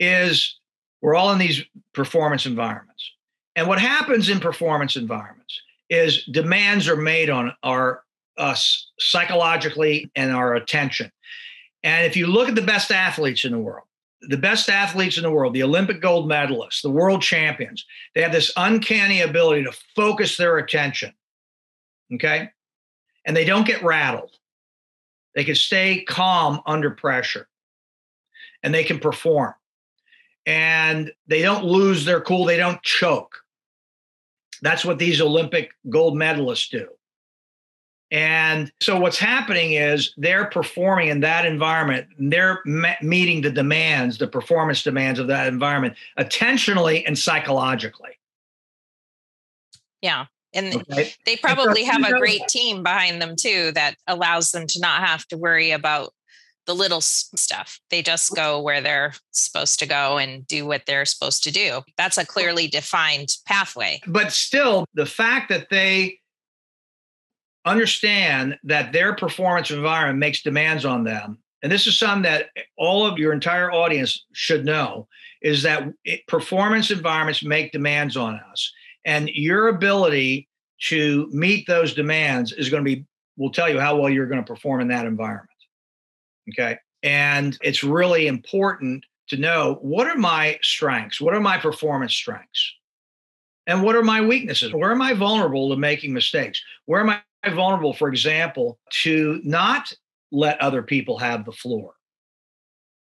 is 0.00 0.58
we're 1.00 1.14
all 1.14 1.32
in 1.32 1.38
these 1.38 1.62
performance 1.92 2.46
environments. 2.46 3.10
And 3.56 3.68
what 3.68 3.80
happens 3.80 4.28
in 4.28 4.40
performance 4.40 4.96
environments 4.96 5.60
is 5.90 6.24
demands 6.24 6.88
are 6.88 6.96
made 6.96 7.30
on 7.30 7.52
our 7.62 8.02
us 8.36 8.90
psychologically 8.98 10.10
and 10.16 10.32
our 10.32 10.54
attention. 10.54 11.12
And 11.84 12.06
if 12.06 12.16
you 12.16 12.26
look 12.26 12.48
at 12.48 12.54
the 12.54 12.62
best 12.62 12.90
athletes 12.90 13.44
in 13.44 13.52
the 13.52 13.58
world, 13.58 13.86
the 14.28 14.36
best 14.36 14.68
athletes 14.68 15.16
in 15.16 15.22
the 15.22 15.30
world, 15.30 15.54
the 15.54 15.62
Olympic 15.62 16.00
gold 16.00 16.28
medalists, 16.28 16.82
the 16.82 16.90
world 16.90 17.22
champions, 17.22 17.84
they 18.14 18.22
have 18.22 18.32
this 18.32 18.52
uncanny 18.56 19.20
ability 19.20 19.64
to 19.64 19.72
focus 19.94 20.36
their 20.36 20.58
attention. 20.58 21.12
Okay. 22.14 22.50
And 23.24 23.36
they 23.36 23.44
don't 23.44 23.66
get 23.66 23.82
rattled. 23.82 24.36
They 25.34 25.44
can 25.44 25.54
stay 25.54 26.04
calm 26.04 26.60
under 26.66 26.90
pressure 26.90 27.48
and 28.62 28.72
they 28.72 28.84
can 28.84 28.98
perform. 28.98 29.54
And 30.46 31.10
they 31.26 31.42
don't 31.42 31.64
lose 31.64 32.04
their 32.04 32.20
cool, 32.20 32.44
they 32.44 32.56
don't 32.56 32.82
choke. 32.82 33.36
That's 34.62 34.84
what 34.84 34.98
these 34.98 35.20
Olympic 35.20 35.70
gold 35.88 36.14
medalists 36.14 36.70
do. 36.70 36.88
And 38.14 38.70
so 38.80 38.96
what's 38.96 39.18
happening 39.18 39.72
is 39.72 40.14
they're 40.16 40.44
performing 40.44 41.08
in 41.08 41.18
that 41.20 41.44
environment. 41.44 42.06
They're 42.16 42.60
me- 42.64 42.94
meeting 43.02 43.40
the 43.40 43.50
demands, 43.50 44.18
the 44.18 44.28
performance 44.28 44.84
demands 44.84 45.18
of 45.18 45.26
that 45.26 45.48
environment, 45.48 45.94
attentionally 46.16 47.02
and 47.08 47.18
psychologically. 47.18 48.12
Yeah. 50.00 50.26
And 50.52 50.76
okay. 50.76 51.12
they 51.26 51.36
probably 51.38 51.82
have 51.82 52.04
a 52.04 52.16
great 52.16 52.46
team 52.46 52.84
behind 52.84 53.20
them 53.20 53.34
too 53.34 53.72
that 53.72 53.96
allows 54.06 54.52
them 54.52 54.68
to 54.68 54.80
not 54.80 55.00
have 55.04 55.26
to 55.28 55.36
worry 55.36 55.72
about 55.72 56.14
the 56.66 56.74
little 56.74 57.00
stuff. 57.00 57.80
They 57.90 58.00
just 58.00 58.32
go 58.36 58.60
where 58.60 58.80
they're 58.80 59.14
supposed 59.32 59.80
to 59.80 59.86
go 59.86 60.18
and 60.18 60.46
do 60.46 60.66
what 60.66 60.82
they're 60.86 61.04
supposed 61.04 61.42
to 61.44 61.50
do. 61.50 61.82
That's 61.98 62.16
a 62.16 62.24
clearly 62.24 62.68
defined 62.68 63.36
pathway. 63.44 64.00
But 64.06 64.30
still, 64.30 64.86
the 64.94 65.04
fact 65.04 65.48
that 65.48 65.68
they 65.68 66.20
understand 67.64 68.58
that 68.64 68.92
their 68.92 69.14
performance 69.14 69.70
environment 69.70 70.18
makes 70.18 70.42
demands 70.42 70.84
on 70.84 71.04
them. 71.04 71.38
And 71.62 71.72
this 71.72 71.86
is 71.86 71.98
something 71.98 72.22
that 72.22 72.50
all 72.76 73.06
of 73.06 73.18
your 73.18 73.32
entire 73.32 73.72
audience 73.72 74.26
should 74.32 74.64
know 74.64 75.08
is 75.40 75.62
that 75.62 75.88
performance 76.28 76.90
environments 76.90 77.42
make 77.42 77.72
demands 77.72 78.16
on 78.16 78.40
us. 78.50 78.72
And 79.06 79.28
your 79.30 79.68
ability 79.68 80.48
to 80.88 81.28
meet 81.30 81.66
those 81.66 81.94
demands 81.94 82.52
is 82.52 82.68
going 82.68 82.84
to 82.84 82.96
be 82.96 83.06
will 83.36 83.50
tell 83.50 83.68
you 83.68 83.80
how 83.80 83.96
well 83.96 84.10
you're 84.10 84.26
going 84.26 84.42
to 84.42 84.46
perform 84.46 84.80
in 84.80 84.88
that 84.88 85.06
environment 85.06 85.48
okay? 86.50 86.78
And 87.02 87.58
it's 87.62 87.84
really 87.84 88.26
important 88.26 89.04
to 89.28 89.36
know 89.36 89.78
what 89.80 90.06
are 90.06 90.16
my 90.16 90.58
strengths? 90.62 91.20
What 91.20 91.34
are 91.34 91.40
my 91.40 91.58
performance 91.58 92.14
strengths? 92.14 92.74
And 93.66 93.82
what 93.82 93.96
are 93.96 94.02
my 94.02 94.20
weaknesses? 94.20 94.74
Where 94.74 94.92
am 94.92 95.00
i 95.00 95.14
vulnerable 95.14 95.70
to 95.70 95.76
making 95.76 96.12
mistakes? 96.12 96.62
Where 96.84 97.00
am 97.00 97.10
i 97.10 97.20
vulnerable, 97.52 97.92
for 97.92 98.08
example, 98.08 98.78
to 99.02 99.40
not 99.44 99.92
let 100.32 100.60
other 100.60 100.82
people 100.82 101.18
have 101.18 101.44
the 101.44 101.52
floor? 101.52 101.94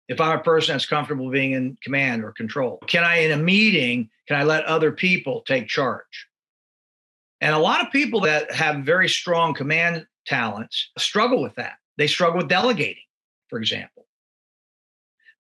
If 0.09 0.21
I'm 0.21 0.39
a 0.39 0.43
person 0.43 0.75
that's 0.75 0.87
comfortable 0.87 1.31
being 1.31 1.53
in 1.53 1.79
command 1.83 2.25
or 2.25 2.33
control, 2.33 2.79
can 2.87 3.05
I, 3.05 3.19
in 3.19 3.33
a 3.33 3.43
meeting, 3.43 4.11
can 4.29 4.37
I 4.37 4.43
let 4.43 4.65
other 4.65 4.93
people 4.93 5.43
take 5.47 5.69
charge? 5.69 6.27
And 7.41 7.55
a 7.55 7.59
lot 7.59 7.85
of 7.85 7.93
people 7.93 8.21
that 8.21 8.53
have 8.53 8.85
very 8.85 9.09
strong 9.09 9.55
command 9.55 10.07
talents 10.27 10.91
struggle 10.99 11.43
with 11.43 11.55
that. 11.57 11.75
They 11.97 12.07
struggle 12.07 12.39
with 12.39 12.49
delegating, 12.49 13.03
for 13.49 13.59
example. 13.59 14.07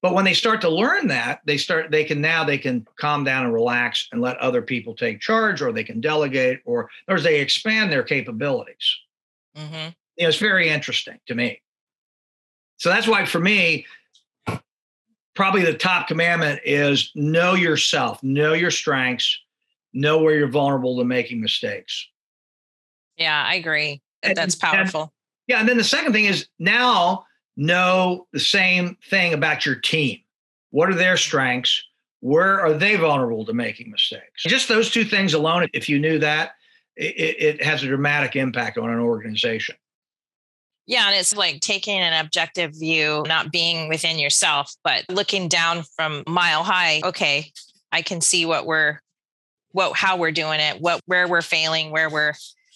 But 0.04 0.12
when 0.12 0.26
they 0.26 0.34
start 0.34 0.60
to 0.60 0.68
learn 0.68 1.06
that, 1.06 1.40
they 1.46 1.56
start 1.56 1.90
they 1.90 2.04
can 2.04 2.20
now 2.20 2.44
they 2.44 2.58
can 2.58 2.86
calm 2.96 3.24
down 3.24 3.46
and 3.46 3.54
relax 3.54 4.06
and 4.12 4.20
let 4.20 4.36
other 4.36 4.60
people 4.60 4.94
take 4.94 5.18
charge, 5.18 5.62
or 5.62 5.72
they 5.72 5.82
can 5.82 6.02
delegate, 6.02 6.60
or 6.66 6.90
or 7.08 7.18
they 7.18 7.40
expand 7.40 7.90
their 7.90 8.02
capabilities. 8.02 8.98
Mm-hmm. 9.56 9.92
You 10.16 10.24
know, 10.24 10.28
it's 10.28 10.36
very 10.36 10.68
interesting 10.68 11.20
to 11.24 11.34
me. 11.34 11.62
So 12.76 12.90
that's 12.90 13.08
why 13.08 13.24
for 13.24 13.40
me, 13.40 13.86
probably 15.34 15.62
the 15.62 15.72
top 15.72 16.06
commandment 16.06 16.60
is 16.66 17.10
know 17.14 17.54
yourself, 17.54 18.22
know 18.22 18.52
your 18.52 18.70
strengths, 18.70 19.40
know 19.94 20.18
where 20.18 20.36
you're 20.36 20.48
vulnerable 20.48 20.98
to 20.98 21.04
making 21.04 21.40
mistakes. 21.40 22.06
Yeah, 23.16 23.42
I 23.42 23.54
agree. 23.54 24.02
That's 24.22 24.54
powerful. 24.54 25.00
And, 25.00 25.10
yeah, 25.46 25.60
and 25.60 25.68
then 25.68 25.78
the 25.78 25.82
second 25.82 26.12
thing 26.12 26.26
is 26.26 26.46
now 26.58 27.24
know 27.56 28.26
the 28.32 28.40
same 28.40 28.96
thing 29.08 29.32
about 29.32 29.64
your 29.64 29.76
team. 29.76 30.20
What 30.70 30.90
are 30.90 30.94
their 30.94 31.16
strengths? 31.16 31.82
Where 32.20 32.60
are 32.60 32.72
they 32.72 32.96
vulnerable 32.96 33.44
to 33.46 33.52
making 33.52 33.90
mistakes? 33.90 34.42
Just 34.46 34.68
those 34.68 34.90
two 34.90 35.04
things 35.04 35.34
alone, 35.34 35.68
if 35.72 35.88
you 35.88 35.98
knew 35.98 36.18
that, 36.18 36.52
it, 36.96 37.58
it 37.58 37.62
has 37.62 37.82
a 37.82 37.86
dramatic 37.86 38.34
impact 38.36 38.78
on 38.78 38.90
an 38.90 38.98
organization. 38.98 39.76
Yeah, 40.86 41.06
and 41.06 41.16
it's 41.16 41.34
like 41.34 41.60
taking 41.60 41.98
an 41.98 42.24
objective 42.24 42.72
view, 42.78 43.24
not 43.26 43.50
being 43.50 43.88
within 43.88 44.18
yourself, 44.18 44.74
but 44.84 45.04
looking 45.08 45.48
down 45.48 45.82
from 45.96 46.24
mile 46.26 46.62
high. 46.62 47.00
Okay, 47.04 47.52
I 47.90 48.02
can 48.02 48.20
see 48.20 48.44
what 48.44 48.66
we're 48.66 49.00
what 49.72 49.96
how 49.96 50.16
we're 50.16 50.30
doing 50.30 50.60
it, 50.60 50.80
what 50.80 51.00
where 51.06 51.26
we're 51.26 51.42
failing, 51.42 51.90
where 51.90 52.10
we're 52.10 52.34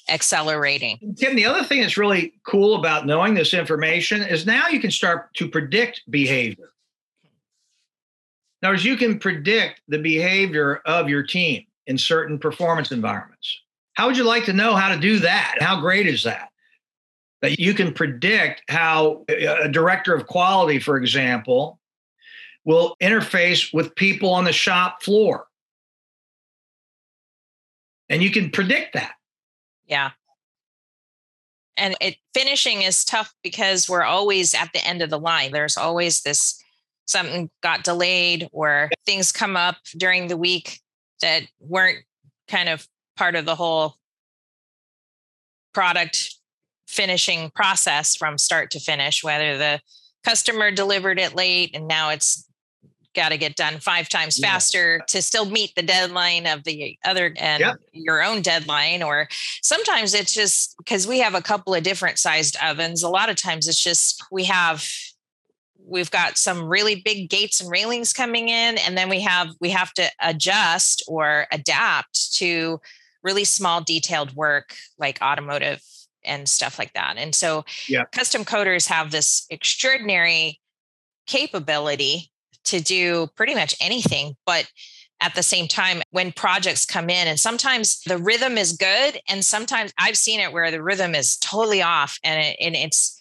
accelerating. 0.08 1.14
Tim, 1.16 1.36
the 1.36 1.44
other 1.44 1.64
thing 1.64 1.80
that's 1.80 1.96
really 1.96 2.34
cool 2.44 2.76
about 2.76 3.06
knowing 3.06 3.34
this 3.34 3.54
information 3.54 4.22
is 4.22 4.46
now 4.46 4.68
you 4.68 4.80
can 4.80 4.90
start 4.90 5.32
to 5.34 5.48
predict 5.48 6.02
behavior. 6.10 6.72
Now, 8.62 8.72
as 8.72 8.84
you 8.84 8.96
can 8.96 9.18
predict 9.18 9.82
the 9.88 9.98
behavior 9.98 10.82
of 10.84 11.08
your 11.08 11.22
team 11.22 11.64
in 11.86 11.96
certain 11.96 12.38
performance 12.38 12.92
environments. 12.92 13.60
How 13.94 14.06
would 14.06 14.16
you 14.16 14.24
like 14.24 14.44
to 14.44 14.52
know 14.52 14.76
how 14.76 14.94
to 14.94 15.00
do 15.00 15.18
that? 15.20 15.56
How 15.60 15.80
great 15.80 16.06
is 16.06 16.22
that? 16.24 16.50
That 17.40 17.58
you 17.58 17.72
can 17.72 17.92
predict 17.92 18.62
how 18.68 19.24
a 19.28 19.68
director 19.68 20.14
of 20.14 20.26
quality, 20.26 20.78
for 20.78 20.96
example, 20.96 21.78
will 22.64 22.96
interface 23.02 23.72
with 23.72 23.94
people 23.94 24.32
on 24.32 24.44
the 24.44 24.52
shop 24.52 25.02
floor. 25.02 25.46
And 28.08 28.22
you 28.22 28.30
can 28.30 28.50
predict 28.50 28.94
that. 28.94 29.12
Yeah. 29.88 30.10
And 31.76 31.96
it 32.00 32.16
finishing 32.34 32.82
is 32.82 33.04
tough 33.04 33.32
because 33.42 33.88
we're 33.88 34.02
always 34.02 34.54
at 34.54 34.70
the 34.72 34.84
end 34.86 35.00
of 35.00 35.10
the 35.10 35.18
line. 35.18 35.52
There's 35.52 35.76
always 35.76 36.22
this 36.22 36.62
something 37.06 37.50
got 37.62 37.84
delayed 37.84 38.48
or 38.52 38.90
things 39.06 39.32
come 39.32 39.56
up 39.56 39.76
during 39.96 40.28
the 40.28 40.36
week 40.36 40.80
that 41.22 41.44
weren't 41.58 42.04
kind 42.48 42.68
of 42.68 42.86
part 43.16 43.34
of 43.34 43.44
the 43.44 43.54
whole 43.54 43.96
product 45.72 46.34
finishing 46.86 47.50
process 47.50 48.16
from 48.16 48.38
start 48.38 48.70
to 48.72 48.80
finish, 48.80 49.22
whether 49.22 49.56
the 49.56 49.80
customer 50.24 50.70
delivered 50.70 51.18
it 51.18 51.34
late 51.34 51.70
and 51.74 51.86
now 51.88 52.10
it's 52.10 52.47
got 53.18 53.30
to 53.30 53.36
get 53.36 53.56
done 53.56 53.80
five 53.80 54.08
times 54.08 54.38
yeah. 54.38 54.48
faster 54.48 55.00
to 55.08 55.20
still 55.20 55.44
meet 55.44 55.74
the 55.74 55.82
deadline 55.82 56.46
of 56.46 56.62
the 56.62 56.96
other 57.04 57.34
and 57.36 57.76
your 57.92 58.22
own 58.22 58.42
deadline. 58.42 59.02
Or 59.02 59.28
sometimes 59.62 60.14
it's 60.14 60.32
just 60.32 60.76
because 60.78 61.06
we 61.06 61.18
have 61.18 61.34
a 61.34 61.42
couple 61.42 61.74
of 61.74 61.82
different 61.82 62.18
sized 62.18 62.56
ovens. 62.62 63.02
A 63.02 63.08
lot 63.08 63.28
of 63.28 63.36
times 63.36 63.66
it's 63.66 63.82
just 63.82 64.22
we 64.30 64.44
have 64.44 64.88
we've 65.84 66.10
got 66.10 66.38
some 66.38 66.68
really 66.68 67.02
big 67.04 67.28
gates 67.28 67.60
and 67.60 67.70
railings 67.70 68.12
coming 68.12 68.48
in 68.48 68.78
and 68.78 68.96
then 68.96 69.08
we 69.08 69.20
have 69.20 69.48
we 69.60 69.70
have 69.70 69.92
to 69.94 70.08
adjust 70.20 71.02
or 71.08 71.46
adapt 71.50 72.34
to 72.34 72.78
really 73.22 73.44
small 73.44 73.80
detailed 73.80 74.34
work 74.36 74.74
like 74.98 75.18
automotive 75.22 75.82
and 76.24 76.46
stuff 76.46 76.78
like 76.78 76.92
that 76.92 77.14
and 77.16 77.34
so 77.34 77.64
yeah. 77.88 78.04
custom 78.12 78.44
coaters 78.44 78.86
have 78.86 79.10
this 79.10 79.46
extraordinary 79.48 80.60
capability 81.26 82.30
to 82.64 82.80
do 82.80 83.28
pretty 83.36 83.54
much 83.54 83.74
anything 83.80 84.36
but 84.46 84.70
at 85.20 85.34
the 85.34 85.42
same 85.42 85.66
time 85.66 86.00
when 86.10 86.32
projects 86.32 86.86
come 86.86 87.10
in 87.10 87.26
and 87.26 87.40
sometimes 87.40 88.00
the 88.02 88.18
rhythm 88.18 88.56
is 88.56 88.72
good 88.72 89.20
and 89.28 89.44
sometimes 89.44 89.92
i've 89.98 90.16
seen 90.16 90.40
it 90.40 90.52
where 90.52 90.70
the 90.70 90.82
rhythm 90.82 91.14
is 91.14 91.36
totally 91.38 91.82
off 91.82 92.18
and, 92.22 92.40
it, 92.40 92.56
and 92.60 92.76
it's 92.76 93.20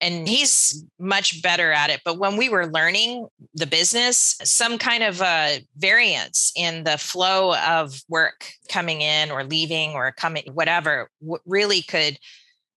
and 0.00 0.26
he's 0.26 0.84
much 0.98 1.42
better 1.42 1.72
at 1.72 1.90
it 1.90 2.00
but 2.04 2.18
when 2.18 2.36
we 2.36 2.48
were 2.48 2.66
learning 2.66 3.26
the 3.54 3.66
business 3.66 4.36
some 4.42 4.78
kind 4.78 5.02
of 5.02 5.20
a 5.20 5.60
variance 5.76 6.52
in 6.56 6.84
the 6.84 6.98
flow 6.98 7.54
of 7.56 8.00
work 8.08 8.52
coming 8.68 9.02
in 9.02 9.30
or 9.30 9.44
leaving 9.44 9.90
or 9.92 10.12
coming 10.12 10.44
whatever 10.52 11.10
really 11.46 11.82
could 11.82 12.18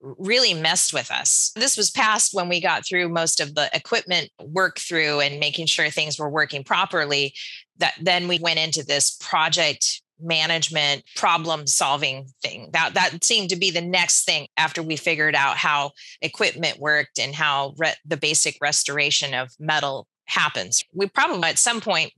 really 0.04 0.54
messed 0.54 0.94
with 0.94 1.10
us. 1.10 1.52
This 1.56 1.78
was 1.78 1.90
past 1.90 2.34
when 2.34 2.50
we 2.50 2.62
got 2.62 2.86
through 2.86 3.10
most 3.10 3.40
of 3.40 3.56
the 3.56 3.70
equipment 3.74 4.30
work 4.42 4.78
through 4.78 5.22
and 5.22 5.40
making 5.40 5.68
sure 5.68 5.90
things 5.90 6.20
were 6.20 6.30
working 6.30 6.64
properly. 6.64 7.34
That 7.78 7.94
then 8.00 8.28
we 8.28 8.38
went 8.40 8.60
into 8.60 8.84
this 8.84 9.18
project 9.20 10.02
management 10.20 11.04
problem 11.16 11.68
solving 11.68 12.28
thing 12.42 12.70
that 12.72 12.94
that 12.94 13.24
seemed 13.24 13.50
to 13.50 13.56
be 13.56 13.72
the 13.72 13.82
next 13.82 14.26
thing 14.26 14.48
after 14.58 14.82
we 14.82 14.96
figured 14.96 15.36
out 15.36 15.58
how 15.58 15.92
equipment 16.22 16.80
worked 16.80 17.20
and 17.20 17.36
how 17.36 17.74
re- 17.78 17.96
the 18.06 18.16
basic 18.16 18.58
restoration 18.62 19.34
of 19.34 19.50
metal 19.60 20.08
happens 20.26 20.84
we 20.94 21.08
probably 21.08 21.44
at 21.50 21.58
some 21.58 21.82
point 21.82 22.14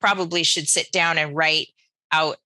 probably 0.00 0.42
should 0.42 0.68
sit 0.68 0.90
down 0.90 1.18
and 1.18 1.36
write 1.36 1.68
out 2.10 2.36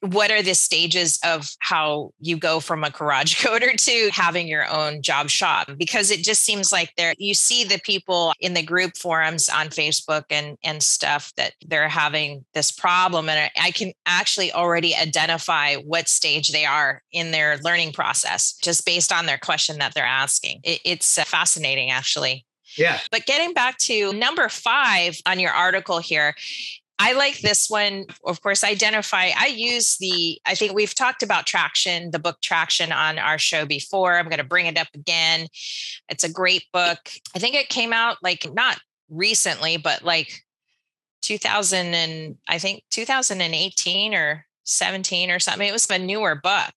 what 0.00 0.30
are 0.30 0.42
the 0.42 0.54
stages 0.54 1.18
of 1.24 1.50
how 1.60 2.12
you 2.20 2.36
go 2.36 2.60
from 2.60 2.84
a 2.84 2.90
garage 2.90 3.42
coater 3.44 3.72
to 3.76 4.10
having 4.12 4.48
your 4.48 4.68
own 4.68 5.02
job 5.02 5.28
shop? 5.28 5.68
Because 5.76 6.10
it 6.10 6.22
just 6.22 6.44
seems 6.44 6.72
like 6.72 6.92
there 6.96 7.14
you 7.18 7.34
see 7.34 7.64
the 7.64 7.80
people 7.80 8.32
in 8.40 8.54
the 8.54 8.62
group 8.62 8.96
forums 8.96 9.48
on 9.48 9.68
facebook 9.68 10.24
and 10.30 10.56
and 10.62 10.82
stuff 10.82 11.32
that 11.36 11.52
they're 11.66 11.88
having 11.88 12.44
this 12.54 12.70
problem 12.70 13.28
and 13.28 13.50
i 13.60 13.70
can 13.70 13.92
actually 14.06 14.52
already 14.52 14.94
identify 14.94 15.74
what 15.76 16.08
stage 16.08 16.48
they 16.50 16.64
are 16.64 17.02
in 17.12 17.30
their 17.30 17.58
learning 17.58 17.92
process 17.92 18.52
just 18.62 18.84
based 18.84 19.12
on 19.12 19.26
their 19.26 19.38
question 19.38 19.78
that 19.78 19.94
they're 19.94 20.04
asking. 20.04 20.60
It, 20.64 20.80
it's 20.84 21.18
uh, 21.18 21.24
fascinating 21.24 21.90
actually. 21.90 22.44
Yeah. 22.76 23.00
But 23.10 23.26
getting 23.26 23.54
back 23.54 23.78
to 23.78 24.12
number 24.12 24.48
five 24.48 25.18
on 25.26 25.40
your 25.40 25.52
article 25.52 25.98
here, 25.98 26.34
I 26.98 27.12
like 27.12 27.38
this 27.40 27.70
one. 27.70 28.06
Of 28.24 28.42
course, 28.42 28.64
identify. 28.64 29.30
I 29.36 29.46
use 29.46 29.96
the, 29.98 30.40
I 30.44 30.54
think 30.54 30.74
we've 30.74 30.94
talked 30.94 31.22
about 31.22 31.46
traction, 31.46 32.10
the 32.10 32.18
book 32.18 32.40
Traction 32.42 32.90
on 32.90 33.18
our 33.18 33.38
show 33.38 33.64
before. 33.64 34.18
I'm 34.18 34.28
going 34.28 34.38
to 34.38 34.44
bring 34.44 34.66
it 34.66 34.78
up 34.78 34.88
again. 34.94 35.46
It's 36.08 36.24
a 36.24 36.32
great 36.32 36.64
book. 36.72 36.98
I 37.34 37.38
think 37.38 37.54
it 37.54 37.68
came 37.68 37.92
out 37.92 38.18
like 38.22 38.52
not 38.52 38.80
recently, 39.08 39.76
but 39.76 40.02
like 40.02 40.42
2000 41.22 41.94
and 41.94 42.36
I 42.48 42.58
think 42.58 42.82
2018 42.90 44.14
or 44.14 44.44
17 44.64 45.30
or 45.30 45.38
something. 45.38 45.68
It 45.68 45.72
was 45.72 45.88
a 45.90 45.98
newer 45.98 46.34
book. 46.34 46.72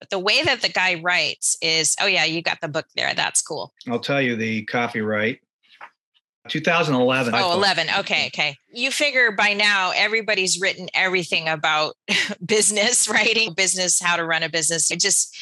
But 0.00 0.10
the 0.10 0.18
way 0.18 0.42
that 0.42 0.62
the 0.62 0.68
guy 0.68 1.00
writes 1.00 1.56
is, 1.62 1.94
oh, 2.00 2.06
yeah, 2.06 2.24
you 2.24 2.42
got 2.42 2.60
the 2.60 2.68
book 2.68 2.86
there. 2.96 3.14
That's 3.14 3.40
cool. 3.40 3.72
I'll 3.88 4.00
tell 4.00 4.20
you 4.20 4.34
the 4.34 4.64
copyright 4.64 5.40
2011. 6.48 7.34
Oh, 7.36 7.54
11. 7.54 7.88
Okay. 8.00 8.26
Okay. 8.26 8.56
You 8.72 8.90
figure 8.90 9.30
by 9.32 9.52
now 9.52 9.92
everybody's 9.94 10.60
written 10.60 10.88
everything 10.94 11.48
about 11.48 11.94
business, 12.44 13.08
writing 13.10 13.54
business, 13.54 14.00
how 14.00 14.16
to 14.16 14.24
run 14.24 14.42
a 14.42 14.48
business. 14.48 14.90
It 14.90 15.00
just, 15.00 15.36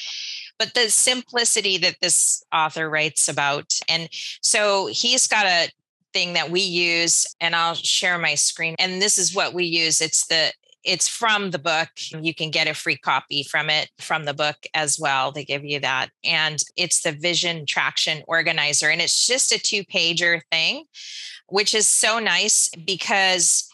but 0.59 0.75
the 0.75 0.91
simplicity 0.91 1.79
that 1.79 1.97
this 2.01 2.45
author 2.53 2.91
writes 2.91 3.29
about. 3.29 3.79
And 3.89 4.09
so 4.43 4.87
he's 4.87 5.27
got 5.27 5.47
a 5.47 5.71
thing 6.13 6.35
that 6.35 6.51
we 6.51 6.61
use, 6.61 7.27
and 7.41 7.55
I'll 7.55 7.75
share 7.75 8.19
my 8.19 8.35
screen. 8.35 8.75
And 8.79 9.01
this 9.01 9.17
is 9.17 9.35
what 9.35 9.55
we 9.55 9.65
use 9.65 10.01
it's 10.01 10.27
the 10.27 10.53
it's 10.85 11.09
from 11.09 11.51
the 11.51 11.59
book. 11.59 11.89
You 12.11 12.35
can 12.35 12.51
get 12.51 12.69
a 12.69 12.75
free 12.75 12.97
copy 12.97 13.43
from 13.43 13.69
it 13.69 13.91
from 13.99 14.25
the 14.25 14.35
book 14.35 14.57
as 14.75 14.99
well. 14.99 15.33
They 15.33 15.45
give 15.45 15.65
you 15.65 15.81
that. 15.81 16.11
And 16.25 16.63
it's 16.77 17.03
the 17.03 17.13
Vision 17.13 17.67
Traction 17.67 18.23
Organizer. 18.27 18.89
And 18.89 19.01
it's 19.01 19.27
just 19.27 19.53
a 19.53 19.59
two 19.59 19.85
pager 19.85 20.41
thing, 20.51 20.85
which 21.49 21.75
is 21.75 21.87
so 21.87 22.19
nice 22.19 22.69
because 22.71 23.69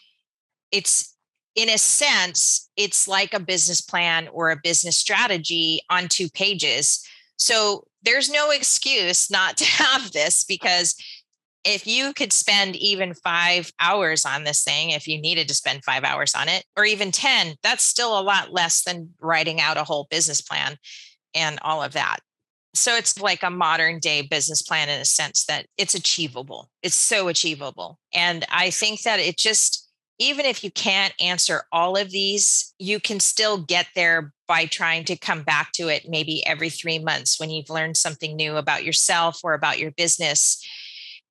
it's, 0.71 1.15
in 1.55 1.69
a 1.69 1.77
sense, 1.77 2.69
it's 2.75 3.07
like 3.07 3.33
a 3.33 3.39
business 3.39 3.81
plan 3.81 4.27
or 4.27 4.51
a 4.51 4.59
business 4.61 4.97
strategy 4.97 5.81
on 5.89 6.07
two 6.07 6.29
pages. 6.29 7.05
So 7.37 7.87
there's 8.03 8.29
no 8.29 8.51
excuse 8.51 9.31
not 9.31 9.57
to 9.57 9.65
have 9.83 10.11
this 10.11 10.43
because 10.43 10.95
if 11.67 11.85
you 11.85 12.13
could 12.13 12.31
spend 12.31 12.77
even 12.77 13.13
five 13.13 13.73
hours 13.77 14.23
on 14.23 14.45
this 14.45 14.63
thing, 14.63 14.91
if 14.91 15.05
you 15.05 15.19
needed 15.19 15.49
to 15.49 15.53
spend 15.53 15.83
five 15.83 16.05
hours 16.05 16.33
on 16.33 16.47
it, 16.47 16.63
or 16.77 16.85
even 16.85 17.11
10, 17.11 17.55
that's 17.61 17.83
still 17.83 18.17
a 18.17 18.23
lot 18.23 18.53
less 18.53 18.83
than 18.83 19.13
writing 19.19 19.59
out 19.59 19.75
a 19.75 19.83
whole 19.83 20.07
business 20.09 20.39
plan 20.39 20.77
and 21.35 21.59
all 21.61 21.83
of 21.83 21.91
that. 21.91 22.19
So 22.73 22.95
it's 22.95 23.19
like 23.19 23.43
a 23.43 23.49
modern 23.49 23.99
day 23.99 24.21
business 24.21 24.61
plan 24.61 24.87
in 24.87 25.01
a 25.01 25.05
sense 25.05 25.43
that 25.45 25.65
it's 25.77 25.93
achievable. 25.93 26.69
It's 26.83 26.95
so 26.95 27.27
achievable. 27.27 27.99
And 28.13 28.45
I 28.49 28.69
think 28.69 29.01
that 29.01 29.19
it 29.19 29.37
just, 29.37 29.91
even 30.19 30.45
if 30.45 30.63
you 30.63 30.71
can't 30.71 31.13
answer 31.19 31.63
all 31.73 31.97
of 31.97 32.11
these, 32.11 32.73
you 32.79 33.01
can 33.01 33.19
still 33.19 33.57
get 33.57 33.87
there 33.93 34.31
by 34.47 34.65
trying 34.67 35.03
to 35.03 35.17
come 35.17 35.43
back 35.43 35.73
to 35.73 35.89
it 35.89 36.07
maybe 36.07 36.45
every 36.45 36.69
three 36.69 36.99
months 36.99 37.37
when 37.41 37.49
you've 37.49 37.69
learned 37.69 37.97
something 37.97 38.37
new 38.37 38.55
about 38.55 38.85
yourself 38.85 39.41
or 39.43 39.53
about 39.53 39.79
your 39.79 39.91
business 39.91 40.63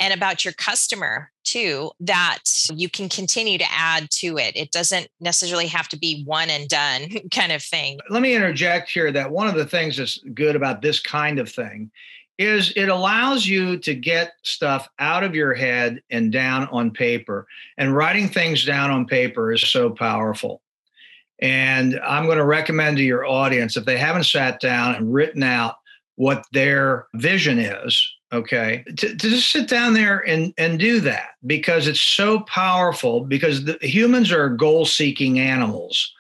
and 0.00 0.12
about 0.12 0.44
your 0.44 0.54
customer 0.54 1.30
too 1.44 1.90
that 2.00 2.42
you 2.74 2.88
can 2.88 3.08
continue 3.08 3.56
to 3.56 3.64
add 3.70 4.10
to 4.10 4.36
it. 4.36 4.56
It 4.56 4.72
doesn't 4.72 5.08
necessarily 5.20 5.68
have 5.68 5.88
to 5.88 5.98
be 5.98 6.22
one 6.24 6.50
and 6.50 6.68
done 6.68 7.08
kind 7.30 7.52
of 7.52 7.62
thing. 7.62 7.98
Let 8.10 8.22
me 8.22 8.34
interject 8.34 8.90
here 8.90 9.10
that 9.12 9.30
one 9.30 9.48
of 9.48 9.54
the 9.54 9.66
things 9.66 9.96
that's 9.96 10.18
good 10.34 10.56
about 10.56 10.82
this 10.82 11.00
kind 11.00 11.38
of 11.38 11.48
thing 11.48 11.90
is 12.38 12.72
it 12.76 12.88
allows 12.88 13.46
you 13.46 13.78
to 13.78 13.94
get 13.94 14.32
stuff 14.42 14.88
out 14.98 15.24
of 15.24 15.34
your 15.34 15.54
head 15.54 16.02
and 16.10 16.30
down 16.30 16.68
on 16.68 16.90
paper. 16.90 17.46
And 17.78 17.96
writing 17.96 18.28
things 18.28 18.64
down 18.64 18.90
on 18.90 19.06
paper 19.06 19.52
is 19.52 19.62
so 19.62 19.90
powerful. 19.90 20.60
And 21.40 22.00
i'm 22.02 22.24
going 22.24 22.38
to 22.38 22.46
recommend 22.46 22.96
to 22.96 23.02
your 23.02 23.26
audience 23.26 23.76
if 23.76 23.84
they 23.84 23.98
haven't 23.98 24.24
sat 24.24 24.58
down 24.58 24.94
and 24.94 25.12
written 25.12 25.42
out 25.42 25.74
what 26.14 26.46
their 26.52 27.08
vision 27.12 27.58
is 27.58 28.15
okay. 28.32 28.84
To, 28.96 29.08
to 29.08 29.16
just 29.16 29.50
sit 29.50 29.68
down 29.68 29.94
there 29.94 30.18
and 30.20 30.52
and 30.58 30.78
do 30.78 31.00
that 31.00 31.30
because 31.46 31.86
it's 31.86 32.00
so 32.00 32.40
powerful 32.40 33.20
because 33.24 33.64
the 33.64 33.78
humans 33.80 34.32
are 34.32 34.48
goal 34.48 34.86
seeking 34.86 35.38
animals. 35.38 36.12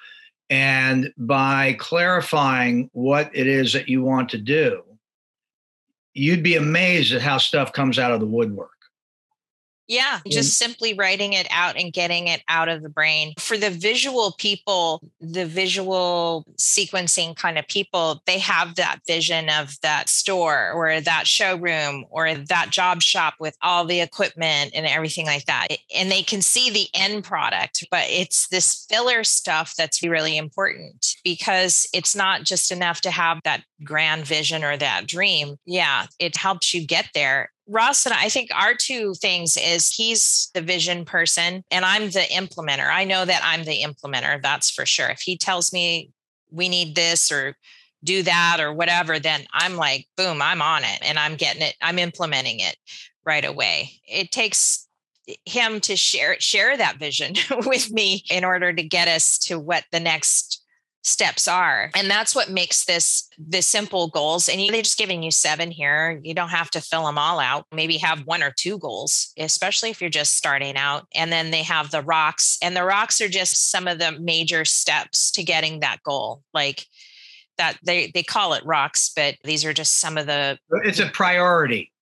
And 0.48 1.12
by 1.16 1.74
clarifying 1.80 2.88
what 2.92 3.30
it 3.34 3.48
is 3.48 3.72
that 3.72 3.88
you 3.88 4.02
want 4.02 4.28
to 4.30 4.38
do 4.38 4.84
you'd 6.16 6.42
be 6.42 6.56
amazed 6.56 7.12
at 7.12 7.20
how 7.20 7.36
stuff 7.36 7.72
comes 7.72 7.98
out 7.98 8.10
of 8.10 8.20
the 8.20 8.26
woodwork 8.26 8.75
yeah, 9.88 10.20
just 10.26 10.58
simply 10.58 10.94
writing 10.94 11.32
it 11.32 11.46
out 11.50 11.76
and 11.76 11.92
getting 11.92 12.26
it 12.26 12.42
out 12.48 12.68
of 12.68 12.82
the 12.82 12.88
brain. 12.88 13.34
For 13.38 13.56
the 13.56 13.70
visual 13.70 14.34
people, 14.36 15.02
the 15.20 15.46
visual 15.46 16.44
sequencing 16.56 17.36
kind 17.36 17.58
of 17.58 17.68
people, 17.68 18.22
they 18.26 18.38
have 18.38 18.74
that 18.76 18.98
vision 19.06 19.48
of 19.48 19.80
that 19.82 20.08
store 20.08 20.72
or 20.72 21.00
that 21.00 21.26
showroom 21.26 22.04
or 22.10 22.34
that 22.34 22.70
job 22.70 23.00
shop 23.02 23.34
with 23.38 23.56
all 23.62 23.84
the 23.84 24.00
equipment 24.00 24.72
and 24.74 24.86
everything 24.86 25.26
like 25.26 25.44
that. 25.46 25.68
And 25.94 26.10
they 26.10 26.22
can 26.22 26.42
see 26.42 26.70
the 26.70 26.88
end 26.94 27.24
product, 27.24 27.86
but 27.90 28.06
it's 28.08 28.48
this 28.48 28.86
filler 28.88 29.22
stuff 29.24 29.74
that's 29.76 30.02
really 30.02 30.36
important 30.36 31.14
because 31.22 31.88
it's 31.92 32.16
not 32.16 32.42
just 32.42 32.72
enough 32.72 33.00
to 33.02 33.10
have 33.10 33.40
that 33.44 33.62
grand 33.84 34.24
vision 34.24 34.64
or 34.64 34.76
that 34.76 35.06
dream. 35.06 35.56
Yeah, 35.64 36.06
it 36.18 36.36
helps 36.36 36.74
you 36.74 36.84
get 36.84 37.10
there 37.14 37.50
Ross 37.68 38.06
and 38.06 38.14
I, 38.14 38.24
I 38.24 38.28
think 38.28 38.50
our 38.54 38.74
two 38.74 39.14
things 39.14 39.56
is 39.56 39.88
he's 39.88 40.50
the 40.54 40.62
vision 40.62 41.04
person 41.04 41.64
and 41.70 41.84
I'm 41.84 42.10
the 42.10 42.26
implementer. 42.30 42.88
I 42.88 43.04
know 43.04 43.24
that 43.24 43.42
I'm 43.44 43.64
the 43.64 43.82
implementer, 43.82 44.40
that's 44.42 44.70
for 44.70 44.86
sure. 44.86 45.08
If 45.08 45.20
he 45.20 45.36
tells 45.36 45.72
me 45.72 46.12
we 46.50 46.68
need 46.68 46.94
this 46.94 47.32
or 47.32 47.56
do 48.04 48.22
that 48.22 48.58
or 48.60 48.72
whatever, 48.72 49.18
then 49.18 49.46
I'm 49.52 49.76
like, 49.76 50.06
boom, 50.16 50.40
I'm 50.40 50.62
on 50.62 50.84
it 50.84 51.00
and 51.02 51.18
I'm 51.18 51.36
getting 51.36 51.62
it, 51.62 51.74
I'm 51.82 51.98
implementing 51.98 52.60
it 52.60 52.76
right 53.24 53.44
away. 53.44 54.00
It 54.06 54.30
takes 54.30 54.86
him 55.44 55.80
to 55.80 55.96
share 55.96 56.36
share 56.38 56.76
that 56.76 56.98
vision 56.98 57.34
with 57.66 57.90
me 57.90 58.24
in 58.30 58.44
order 58.44 58.72
to 58.72 58.82
get 58.82 59.08
us 59.08 59.38
to 59.38 59.58
what 59.58 59.84
the 59.90 60.00
next 60.00 60.62
steps 61.06 61.46
are. 61.46 61.90
And 61.94 62.10
that's 62.10 62.34
what 62.34 62.50
makes 62.50 62.84
this 62.84 63.28
the 63.38 63.62
simple 63.62 64.08
goals 64.08 64.48
and 64.48 64.60
they're 64.60 64.82
just 64.82 64.98
giving 64.98 65.22
you 65.22 65.30
seven 65.30 65.70
here. 65.70 66.20
You 66.24 66.34
don't 66.34 66.48
have 66.48 66.70
to 66.72 66.80
fill 66.80 67.06
them 67.06 67.16
all 67.16 67.38
out. 67.38 67.64
Maybe 67.72 67.96
have 67.98 68.26
one 68.26 68.42
or 68.42 68.50
two 68.50 68.78
goals 68.78 69.32
especially 69.38 69.90
if 69.90 70.00
you're 70.00 70.10
just 70.10 70.36
starting 70.36 70.76
out. 70.76 71.06
And 71.14 71.30
then 71.30 71.52
they 71.52 71.62
have 71.62 71.90
the 71.90 72.02
rocks 72.02 72.58
and 72.60 72.76
the 72.76 72.84
rocks 72.84 73.20
are 73.20 73.28
just 73.28 73.70
some 73.70 73.86
of 73.86 73.98
the 73.98 74.18
major 74.20 74.64
steps 74.64 75.30
to 75.32 75.44
getting 75.44 75.80
that 75.80 76.02
goal. 76.02 76.42
Like 76.52 76.84
that 77.56 77.78
they 77.84 78.10
they 78.12 78.22
call 78.22 78.52
it 78.52 78.66
rocks 78.66 79.10
but 79.14 79.36
these 79.44 79.64
are 79.64 79.72
just 79.72 80.00
some 80.00 80.18
of 80.18 80.26
the 80.26 80.58
uh, 80.72 80.80
it's 80.82 80.98
a 80.98 81.06
priority. 81.06 81.92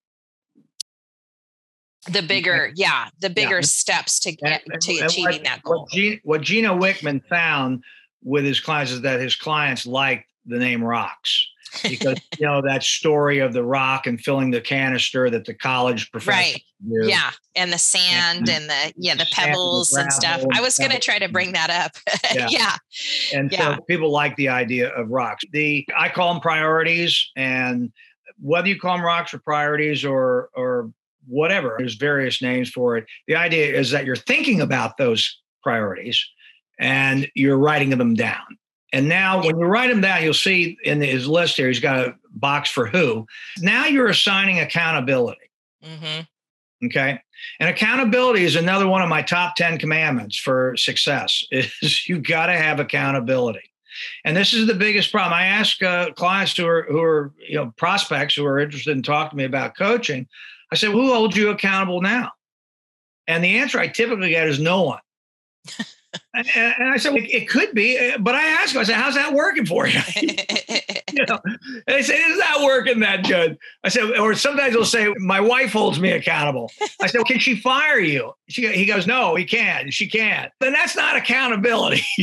The 2.10 2.22
bigger 2.22 2.70
yeah 2.74 3.08
the 3.20 3.30
bigger 3.30 3.56
yeah. 3.56 3.62
steps 3.62 4.18
to 4.20 4.32
get 4.32 4.62
and, 4.66 4.80
to 4.80 4.92
and 4.92 5.06
achieving 5.06 5.32
what, 5.32 5.44
that 5.44 5.62
goal 5.62 5.80
what, 5.82 5.90
gina, 5.90 6.20
what 6.22 6.40
Gino 6.40 6.78
Wickman 6.78 7.22
found 7.28 7.82
with 8.24 8.44
his 8.44 8.58
clients 8.58 8.90
is 8.90 9.02
that 9.02 9.20
his 9.20 9.36
clients 9.36 9.86
liked 9.86 10.24
the 10.46 10.58
name 10.58 10.82
rocks 10.82 11.48
because 11.82 12.20
you 12.38 12.46
know 12.46 12.62
that 12.62 12.82
story 12.82 13.38
of 13.38 13.52
the 13.52 13.62
rock 13.62 14.06
and 14.06 14.20
filling 14.20 14.50
the 14.50 14.60
canister 14.60 15.30
that 15.30 15.44
the 15.44 15.54
college 15.54 16.10
professors 16.10 16.52
right 16.52 16.62
do. 16.86 17.08
yeah 17.08 17.30
and 17.56 17.72
the 17.72 17.78
sand 17.78 18.48
and, 18.48 18.48
and 18.48 18.70
the 18.70 18.92
yeah 18.96 19.14
the 19.14 19.26
pebbles 19.32 19.92
and, 19.92 20.04
and 20.04 20.12
stuff 20.12 20.44
i 20.52 20.60
was 20.60 20.78
going 20.78 20.90
to 20.90 20.98
try 20.98 21.18
to 21.18 21.28
bring 21.28 21.52
that 21.52 21.70
up 21.70 21.92
yeah. 22.34 22.48
yeah. 22.50 22.76
and 23.34 23.52
yeah. 23.52 23.76
so 23.76 23.82
people 23.82 24.10
like 24.10 24.36
the 24.36 24.48
idea 24.48 24.88
of 24.90 25.08
rocks 25.10 25.44
the 25.52 25.86
i 25.96 26.08
call 26.08 26.32
them 26.32 26.40
priorities 26.40 27.30
and 27.36 27.92
whether 28.40 28.68
you 28.68 28.78
call 28.78 28.96
them 28.96 29.04
rocks 29.04 29.32
or 29.34 29.38
priorities 29.38 30.04
or 30.04 30.50
or 30.54 30.90
whatever 31.26 31.76
there's 31.78 31.94
various 31.94 32.42
names 32.42 32.70
for 32.70 32.96
it 32.96 33.06
the 33.26 33.34
idea 33.34 33.74
is 33.74 33.90
that 33.90 34.04
you're 34.04 34.16
thinking 34.16 34.60
about 34.60 34.96
those 34.98 35.40
priorities 35.62 36.28
and 36.78 37.30
you're 37.34 37.58
writing 37.58 37.90
them 37.90 38.14
down. 38.14 38.58
And 38.92 39.08
now, 39.08 39.42
when 39.42 39.58
you 39.58 39.66
write 39.66 39.88
them 39.88 40.00
down, 40.00 40.22
you'll 40.22 40.34
see 40.34 40.78
in 40.84 41.00
his 41.00 41.26
list 41.26 41.56
here, 41.56 41.66
he's 41.66 41.80
got 41.80 41.98
a 41.98 42.14
box 42.30 42.70
for 42.70 42.86
who. 42.86 43.26
Now 43.58 43.86
you're 43.86 44.08
assigning 44.08 44.60
accountability. 44.60 45.50
Mm-hmm. 45.84 46.86
Okay. 46.86 47.18
And 47.60 47.68
accountability 47.68 48.44
is 48.44 48.56
another 48.56 48.86
one 48.86 49.02
of 49.02 49.08
my 49.08 49.22
top 49.22 49.56
10 49.56 49.78
commandments 49.78 50.36
for 50.36 50.76
success 50.76 51.44
is 51.50 52.08
you 52.08 52.20
got 52.20 52.46
to 52.46 52.52
have 52.52 52.78
accountability. 52.80 53.70
And 54.24 54.36
this 54.36 54.52
is 54.52 54.66
the 54.66 54.74
biggest 54.74 55.12
problem. 55.12 55.34
I 55.34 55.46
ask 55.46 55.82
uh, 55.82 56.10
clients 56.12 56.56
who 56.56 56.66
are, 56.66 56.84
who 56.88 57.00
are, 57.00 57.32
you 57.38 57.56
know, 57.56 57.72
prospects 57.76 58.34
who 58.34 58.44
are 58.44 58.58
interested 58.58 58.96
in 58.96 59.02
talking 59.02 59.30
to 59.30 59.36
me 59.36 59.44
about 59.44 59.76
coaching. 59.76 60.26
I 60.72 60.76
say, 60.76 60.90
who 60.90 61.12
holds 61.12 61.36
you 61.36 61.50
accountable 61.50 62.00
now? 62.00 62.30
And 63.26 63.42
the 63.42 63.58
answer 63.58 63.78
I 63.78 63.88
typically 63.88 64.30
get 64.30 64.48
is 64.48 64.58
no 64.58 64.82
one. 64.82 65.00
And, 66.34 66.46
and 66.56 66.90
I 66.90 66.96
said, 66.96 67.12
well, 67.12 67.22
it 67.24 67.48
could 67.48 67.74
be, 67.74 67.98
uh, 67.98 68.18
but 68.18 68.34
I 68.34 68.44
asked 68.44 68.74
him, 68.74 68.80
I 68.80 68.84
said, 68.84 68.96
how's 68.96 69.14
that 69.14 69.32
working 69.32 69.66
for 69.66 69.86
you? 69.86 70.00
you 70.22 71.24
know, 71.26 71.38
and 71.44 71.82
they 71.86 72.02
said, 72.02 72.16
it's 72.18 72.38
not 72.38 72.62
working 72.62 73.00
that 73.00 73.24
good. 73.24 73.58
I 73.84 73.88
said, 73.88 74.18
or 74.18 74.34
sometimes 74.34 74.74
they'll 74.74 74.84
say, 74.84 75.12
my 75.18 75.40
wife 75.40 75.72
holds 75.72 76.00
me 76.00 76.10
accountable. 76.10 76.70
I 77.00 77.06
said, 77.06 77.18
well, 77.18 77.24
can 77.24 77.38
she 77.38 77.56
fire 77.56 78.00
you? 78.00 78.32
She, 78.48 78.66
he 78.68 78.84
goes, 78.84 79.06
no, 79.06 79.34
he 79.34 79.44
can't. 79.44 79.92
She 79.92 80.08
can't. 80.08 80.52
Then 80.60 80.72
that's 80.72 80.96
not 80.96 81.16
accountability. 81.16 82.04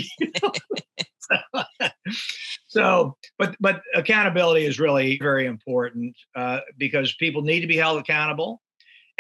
so, 2.67 3.15
but 3.38 3.56
but 3.60 3.82
accountability 3.95 4.65
is 4.65 4.80
really 4.80 5.17
very 5.19 5.45
important 5.45 6.15
uh, 6.36 6.60
because 6.77 7.13
people 7.15 7.41
need 7.41 7.62
to 7.62 7.67
be 7.67 7.77
held 7.77 7.99
accountable. 7.99 8.62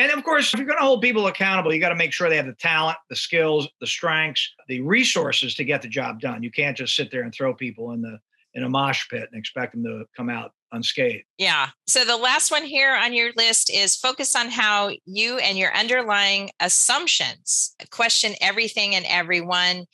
And 0.01 0.11
of 0.17 0.23
course, 0.23 0.53
if 0.53 0.59
you're 0.59 0.67
going 0.67 0.79
to 0.79 0.85
hold 0.85 1.01
people 1.01 1.27
accountable, 1.27 1.73
you 1.73 1.79
got 1.79 1.89
to 1.89 1.95
make 1.95 2.11
sure 2.11 2.29
they 2.29 2.37
have 2.37 2.47
the 2.47 2.53
talent, 2.53 2.97
the 3.09 3.15
skills, 3.15 3.67
the 3.79 3.87
strengths, 3.87 4.49
the 4.67 4.81
resources 4.81 5.53
to 5.55 5.63
get 5.63 5.81
the 5.81 5.87
job 5.87 6.19
done. 6.19 6.41
You 6.41 6.51
can't 6.51 6.75
just 6.75 6.95
sit 6.95 7.11
there 7.11 7.21
and 7.21 7.33
throw 7.33 7.53
people 7.53 7.91
in 7.91 8.01
the 8.01 8.19
in 8.53 8.63
a 8.63 8.69
mosh 8.69 9.07
pit 9.09 9.29
and 9.31 9.39
expect 9.39 9.73
them 9.73 9.83
to 9.83 10.05
come 10.15 10.29
out 10.29 10.51
unscathed. 10.73 11.23
Yeah. 11.37 11.69
So 11.87 12.03
the 12.03 12.17
last 12.17 12.51
one 12.51 12.65
here 12.65 12.93
on 12.93 13.13
your 13.13 13.31
list 13.37 13.69
is 13.69 13.95
focus 13.95 14.35
on 14.35 14.49
how 14.49 14.91
you 15.05 15.37
and 15.37 15.57
your 15.57 15.73
underlying 15.73 16.49
assumptions 16.59 17.75
question 17.91 18.33
everything 18.41 18.95
and 18.95 19.05
everyone. 19.07 19.85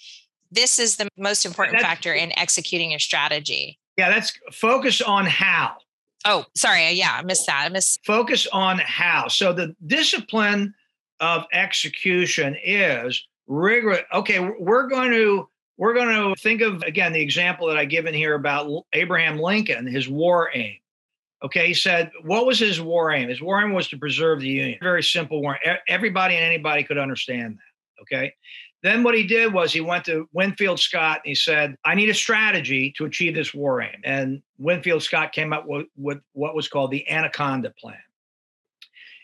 This 0.52 0.80
is 0.80 0.96
the 0.96 1.08
most 1.18 1.46
important 1.46 1.78
that's, 1.78 1.86
factor 1.88 2.14
in 2.14 2.38
executing 2.38 2.92
your 2.92 3.00
strategy. 3.00 3.78
Yeah, 3.98 4.10
that's 4.10 4.32
focus 4.52 5.02
on 5.02 5.26
how. 5.26 5.76
Oh, 6.28 6.46
sorry. 6.56 6.92
Yeah, 6.92 7.16
I 7.18 7.24
missed 7.24 7.48
that. 7.48 7.64
I 7.66 7.70
missed. 7.70 8.06
Focus 8.06 8.48
on 8.52 8.80
how. 8.80 9.28
So 9.30 9.54
the 9.54 9.76
discipline 9.86 10.74
of 11.20 11.46
execution 11.54 12.56
is 12.64 13.26
rigorous. 13.48 14.02
Okay, 14.14 14.40
we're 14.60 14.88
going 14.88 15.12
to 15.12 15.48
we're 15.78 15.94
going 15.94 16.10
to 16.10 16.40
think 16.42 16.62
of 16.62 16.84
again 16.84 17.14
the 17.14 17.22
example 17.22 17.68
that 17.68 17.78
I 17.78 17.86
given 17.86 18.14
here 18.14 18.36
about 18.36 18.86
Abraham 18.94 19.40
Lincoln, 19.40 19.88
his 19.88 20.10
war 20.10 20.50
aim. 20.54 20.76
Okay, 21.44 21.68
he 21.68 21.74
said, 21.74 22.12
what 22.24 22.48
was 22.48 22.58
his 22.58 22.82
war 22.82 23.12
aim? 23.12 23.30
His 23.30 23.42
war 23.42 23.62
aim 23.62 23.72
was 23.72 23.88
to 23.90 23.98
preserve 23.98 24.42
the 24.42 24.48
Union. 24.48 24.80
Very 24.82 25.04
simple 25.04 25.42
war. 25.42 25.60
Everybody 25.88 26.36
and 26.36 26.44
anybody 26.44 26.84
could 26.84 26.98
understand 26.98 27.58
that. 27.58 28.02
Okay. 28.02 28.34
Then 28.88 29.04
what 29.04 29.16
he 29.16 29.24
did 29.24 29.54
was 29.54 29.74
he 29.74 29.82
went 29.82 30.06
to 30.06 30.30
Winfield 30.32 30.80
Scott 30.80 31.20
and 31.26 31.30
he 31.30 31.36
said, 31.36 31.76
I 31.84 31.94
need 31.94 32.08
a 32.08 32.14
strategy 32.14 32.94
to 32.96 33.04
achieve 33.04 33.36
this 33.36 33.54
war 33.54 33.82
aim. 33.82 34.00
And 34.06 34.42
Winfield 34.58 35.04
Scott 35.04 35.34
came 35.34 35.52
up 35.52 35.68
with, 35.68 35.88
with 35.98 36.20
what 36.32 36.56
was 36.56 36.70
called 36.70 36.92
the 36.92 37.06
Anaconda 37.10 37.74
Plan. 37.78 37.98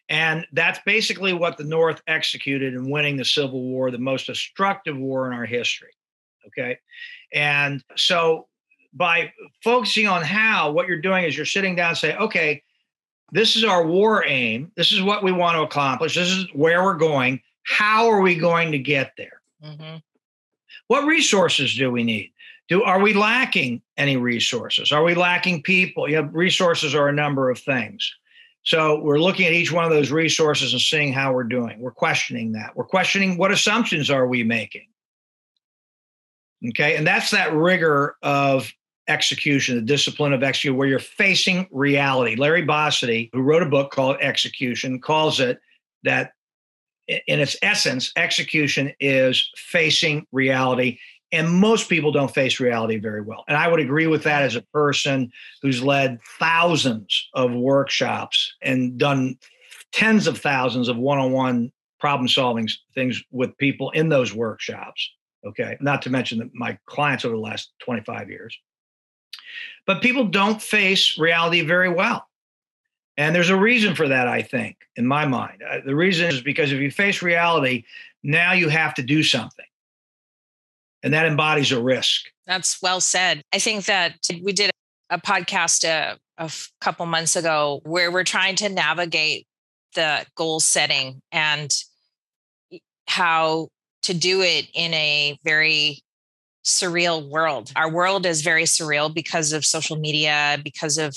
And 0.10 0.46
that's 0.52 0.80
basically 0.86 1.32
what 1.32 1.58
the 1.58 1.64
North 1.64 2.02
executed 2.08 2.74
in 2.74 2.92
winning 2.92 3.16
the 3.16 3.24
Civil 3.24 3.62
War, 3.62 3.90
the 3.90 3.98
most 3.98 4.28
destructive 4.28 4.98
war 4.98 5.28
in 5.28 5.34
our 5.34 5.46
history. 5.46 5.94
Okay. 6.48 6.78
And 7.34 7.82
so 7.96 8.50
by 8.92 9.32
focusing 9.64 10.08
on 10.08 10.24
how, 10.24 10.74
what 10.74 10.90
you're 10.90 11.00
doing 11.00 11.24
is 11.24 11.38
you're 11.38 11.46
sitting 11.46 11.74
down 11.74 11.90
and 11.90 11.98
say, 11.98 12.18
okay, 12.18 12.62
this 13.32 13.56
is 13.56 13.64
our 13.64 13.88
war 13.88 14.26
aim. 14.26 14.74
This 14.76 14.92
is 14.92 15.02
what 15.02 15.24
we 15.24 15.32
want 15.32 15.56
to 15.56 15.62
accomplish. 15.62 16.16
This 16.16 16.30
is 16.32 16.48
where 16.54 16.84
we're 16.84 16.98
going. 16.98 17.40
How 17.64 18.10
are 18.10 18.20
we 18.20 18.36
going 18.36 18.74
to 18.74 18.78
get 18.78 19.14
there? 19.18 19.40
Mm-hmm. 19.64 19.98
What 20.88 21.06
resources 21.06 21.76
do 21.76 21.92
we 21.92 22.04
need? 22.04 22.32
Do 22.68 22.84
are 22.84 23.00
we 23.00 23.14
lacking 23.14 23.82
any 23.98 24.18
resources? 24.18 24.92
Are 24.92 25.04
we 25.04 25.16
lacking 25.16 25.64
people? 25.64 26.10
Yeah, 26.10 26.28
resources 26.32 26.96
are 26.96 27.10
a 27.10 27.14
number 27.14 27.50
of 27.50 27.60
things. 27.60 28.14
So 28.64 29.02
we're 29.02 29.20
looking 29.20 29.46
at 29.46 29.54
each 29.54 29.72
one 29.72 29.84
of 29.84 29.92
those 29.92 30.12
resources 30.12 30.72
and 30.72 30.82
seeing 30.82 31.12
how 31.12 31.34
we're 31.34 31.44
doing. 31.44 31.82
We're 31.82 31.92
questioning 31.92 32.54
that. 32.54 32.76
We're 32.76 32.86
questioning 32.86 33.38
what 33.38 33.52
assumptions 33.52 34.10
are 34.10 34.28
we 34.28 34.44
making. 34.44 34.88
Okay, 36.70 36.96
and 36.96 37.06
that's 37.06 37.32
that 37.32 37.54
rigor 37.54 38.16
of 38.24 38.72
execution, 39.10 39.76
the 39.76 39.82
discipline 39.82 40.32
of 40.32 40.44
execution, 40.44 40.78
where 40.78 40.88
you're 40.88 41.00
facing 41.00 41.68
reality. 41.72 42.38
Larry 42.38 42.66
Bossidy, 42.66 43.30
who 43.34 43.42
wrote 43.42 43.64
a 43.64 43.70
book 43.70 43.92
called 43.92 44.16
Execution, 44.22 45.02
calls 45.02 45.42
it 45.42 45.60
that 46.04 46.32
in 47.08 47.40
its 47.40 47.56
essence, 47.62 48.12
execution 48.16 48.94
is 49.00 49.50
facing 49.56 50.26
reality. 50.32 51.00
And 51.32 51.50
most 51.50 51.90
people 51.90 52.12
don't 52.12 52.34
face 52.34 52.60
reality 52.60 52.98
very 52.98 53.22
well. 53.22 53.44
And 53.48 53.58
I 53.58 53.68
would 53.68 53.80
agree 53.80 54.06
with 54.06 54.24
that 54.24 54.44
as 54.44 54.56
a 54.56 54.62
person 54.62 55.32
who's 55.62 55.82
led 55.82 56.20
thousands 56.40 57.28
of 57.34 57.52
workshops 57.54 58.54
and 58.62 58.98
done 58.98 59.38
tens 59.92 60.28
of 60.28 60.38
thousands 60.38 60.90
of 60.90 60.98
one 60.98 61.18
on 61.18 61.32
one 61.32 61.72
problem 62.00 62.28
solving 62.28 62.68
things 62.94 63.24
with 63.32 63.58
people 63.58 63.90
in 63.92 64.10
those 64.10 64.34
workshops. 64.34 65.10
Okay. 65.46 65.76
Not 65.82 66.02
to 66.04 66.10
mention 66.10 66.52
my 66.54 66.78
clients 66.86 67.26
over 67.26 67.36
the 67.36 67.42
last 67.42 67.72
25 67.80 68.30
years. 68.30 68.58
But 69.86 70.02
people 70.02 70.26
don't 70.26 70.62
face 70.62 71.18
reality 71.18 71.62
very 71.62 71.90
well. 71.90 72.28
And 73.18 73.36
there's 73.36 73.50
a 73.50 73.58
reason 73.58 73.96
for 73.96 74.08
that, 74.08 74.28
I 74.28 74.42
think, 74.42 74.78
in 74.96 75.06
my 75.06 75.26
mind. 75.26 75.62
Uh, 75.68 75.80
the 75.86 75.96
reason 75.96 76.30
is 76.30 76.42
because 76.42 76.72
if 76.72 76.80
you 76.80 76.90
face 76.90 77.22
reality, 77.22 77.84
now 78.24 78.54
you 78.54 78.70
have 78.70 78.94
to 78.96 79.04
do 79.04 79.22
something. 79.22 79.66
And 81.04 81.14
that 81.14 81.26
embodies 81.26 81.72
a 81.72 81.82
risk. 81.82 82.26
That's 82.48 82.82
well 82.82 83.02
said. 83.02 83.44
I 83.54 83.60
think 83.60 83.86
that 83.86 84.16
we 84.42 84.54
did 84.54 84.72
a 85.10 85.20
podcast 85.20 85.84
a, 85.84 86.18
a 86.38 86.52
couple 86.82 87.06
months 87.06 87.36
ago 87.36 87.82
where 87.84 88.12
we're 88.12 88.24
trying 88.24 88.56
to 88.58 88.70
navigate 88.70 89.46
the 89.96 90.26
goal 90.36 90.60
setting 90.60 91.22
and 91.32 91.72
how 93.08 93.68
to 94.04 94.14
do 94.14 94.42
it 94.42 94.68
in 94.74 94.94
a 94.94 95.38
very 95.44 96.00
surreal 96.66 97.30
world. 97.30 97.72
Our 97.76 97.92
world 97.92 98.26
is 98.26 98.42
very 98.42 98.64
surreal 98.64 99.14
because 99.14 99.54
of 99.54 99.66
social 99.66 99.98
media, 99.98 100.58
because 100.64 100.98
of 100.98 101.16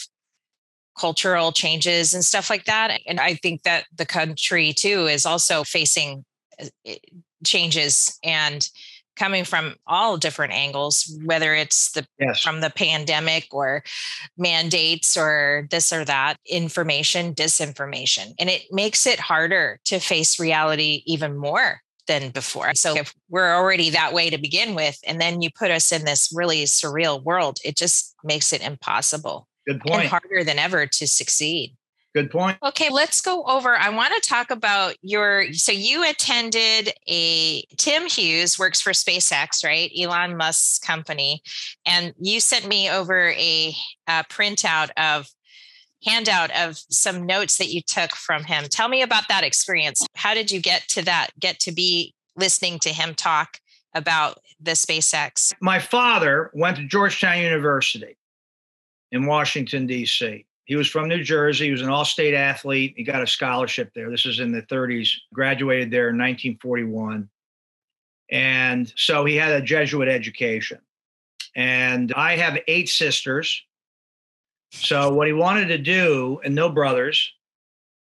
cultural 0.99 1.53
changes 1.53 2.15
and 2.15 2.25
stuff 2.25 2.51
like 2.51 2.65
that. 2.65 3.01
And 3.07 3.21
I 3.21 3.35
think 3.35 3.63
that 3.63 3.85
the 3.95 4.07
country 4.07 4.73
too 4.73 5.07
is 5.07 5.27
also 5.27 5.65
facing 5.65 6.25
uh, 6.61 6.93
changes 7.45 8.19
and 8.23 8.69
coming 9.17 9.45
from 9.45 9.75
all 9.87 10.19
different 10.19 10.53
angles, 10.53 11.11
whether 11.25 11.55
it's 11.55 11.93
the 11.93 12.07
Yes. 12.21 12.41
from 12.41 12.61
the 12.61 12.71
pandemic 12.71 13.47
or 13.51 13.83
mandates 14.37 15.17
or 15.17 15.67
this 15.71 15.93
or 15.93 16.05
that, 16.05 16.37
information, 16.47 17.35
disinformation. 17.35 18.35
And 18.39 18.51
it 18.51 18.65
makes 18.71 19.07
it 19.07 19.19
harder 19.19 19.81
to 19.87 19.99
face 20.01 20.39
reality 20.39 21.03
even 21.07 21.37
more 21.37 21.81
than 22.07 22.31
before. 22.31 22.73
So 22.75 22.97
if 22.97 23.15
we're 23.29 23.55
already 23.55 23.91
that 23.91 24.13
way 24.13 24.31
to 24.31 24.39
begin 24.39 24.75
with, 24.75 24.99
and 25.07 25.21
then 25.21 25.43
you 25.43 25.51
put 25.51 25.71
us 25.71 25.91
in 25.93 26.05
this 26.05 26.31
really 26.33 26.65
surreal 26.65 27.23
world, 27.23 27.59
it 27.65 27.77
just 27.77 28.15
makes 28.23 28.53
it 28.53 28.63
impossible 28.63 29.49
Good 29.67 29.77
and 29.77 29.83
point. 29.83 30.09
harder 30.09 30.45
than 30.45 30.59
ever 30.59 30.87
to 30.87 31.07
succeed. 31.07 31.77
Good 32.15 32.31
point. 32.31 32.57
Okay, 32.65 32.89
let's 32.91 33.21
go 33.21 33.45
over. 33.45 33.77
I 33.77 33.91
want 33.91 34.15
to 34.15 34.27
talk 34.27 34.51
about 34.51 34.95
your. 35.03 35.53
So 35.53 35.71
you 35.71 36.09
attended 36.09 36.95
a 37.07 37.63
Tim 37.77 38.07
Hughes 38.07 38.59
works 38.59 38.81
for 38.81 38.93
SpaceX, 38.93 39.63
right? 39.63 39.91
Elon 39.99 40.35
Musk's 40.35 40.79
company, 40.79 41.43
and 41.85 42.15
you 42.19 42.41
sent 42.41 42.67
me 42.67 42.89
over 42.89 43.33
a, 43.33 43.75
a 44.09 44.25
printout 44.31 44.89
of 44.97 45.29
handout 46.07 46.51
of 46.53 46.79
some 46.89 47.27
notes 47.27 47.59
that 47.59 47.69
you 47.69 47.83
took 47.83 48.13
from 48.13 48.45
him. 48.45 48.65
Tell 48.71 48.89
me 48.89 49.03
about 49.03 49.29
that 49.29 49.45
experience. 49.45 50.07
How 50.15 50.33
did 50.33 50.51
you 50.51 50.59
get 50.59 50.89
to 50.89 51.03
that? 51.05 51.33
Get 51.39 51.61
to 51.61 51.73
be 51.73 52.15
listening 52.35 52.79
to 52.79 52.91
him 52.91 53.15
talk 53.15 53.59
about 53.95 54.39
the 54.59 54.73
SpaceX? 54.73 55.53
My 55.61 55.81
father 55.81 56.51
went 56.55 56.79
to 56.79 56.87
Georgetown 56.87 57.43
University 57.43 58.17
in 59.13 59.27
Washington, 59.27 59.87
D.C. 59.87 60.45
He 60.65 60.77
was 60.77 60.89
from 60.89 61.09
New 61.09 61.23
Jersey. 61.23 61.67
He 61.67 61.71
was 61.71 61.81
an 61.81 61.89
all 61.89 62.05
state 62.05 62.35
athlete. 62.35 62.95
He 62.97 63.05
got 63.05 63.23
a 63.23 63.27
scholarship 63.27 63.93
there. 63.95 64.11
This 64.11 64.27
is 64.27 64.41
in 64.41 64.51
the 64.51 64.63
30s, 64.63 65.11
graduated 65.33 65.91
there 65.91 66.09
in 66.09 66.17
1941. 66.17 67.29
And 68.31 68.93
so 68.97 69.25
he 69.25 69.37
had 69.37 69.53
a 69.53 69.65
Jesuit 69.65 70.09
education. 70.09 70.81
And 71.55 72.13
I 72.15 72.37
have 72.37 72.59
eight 72.67 72.89
sisters. 72.89 73.63
So 74.73 75.15
what 75.15 75.29
he 75.29 75.33
wanted 75.33 75.69
to 75.69 75.79
do, 75.79 76.41
and 76.45 76.55
no 76.55 76.69
brothers. 76.69 77.33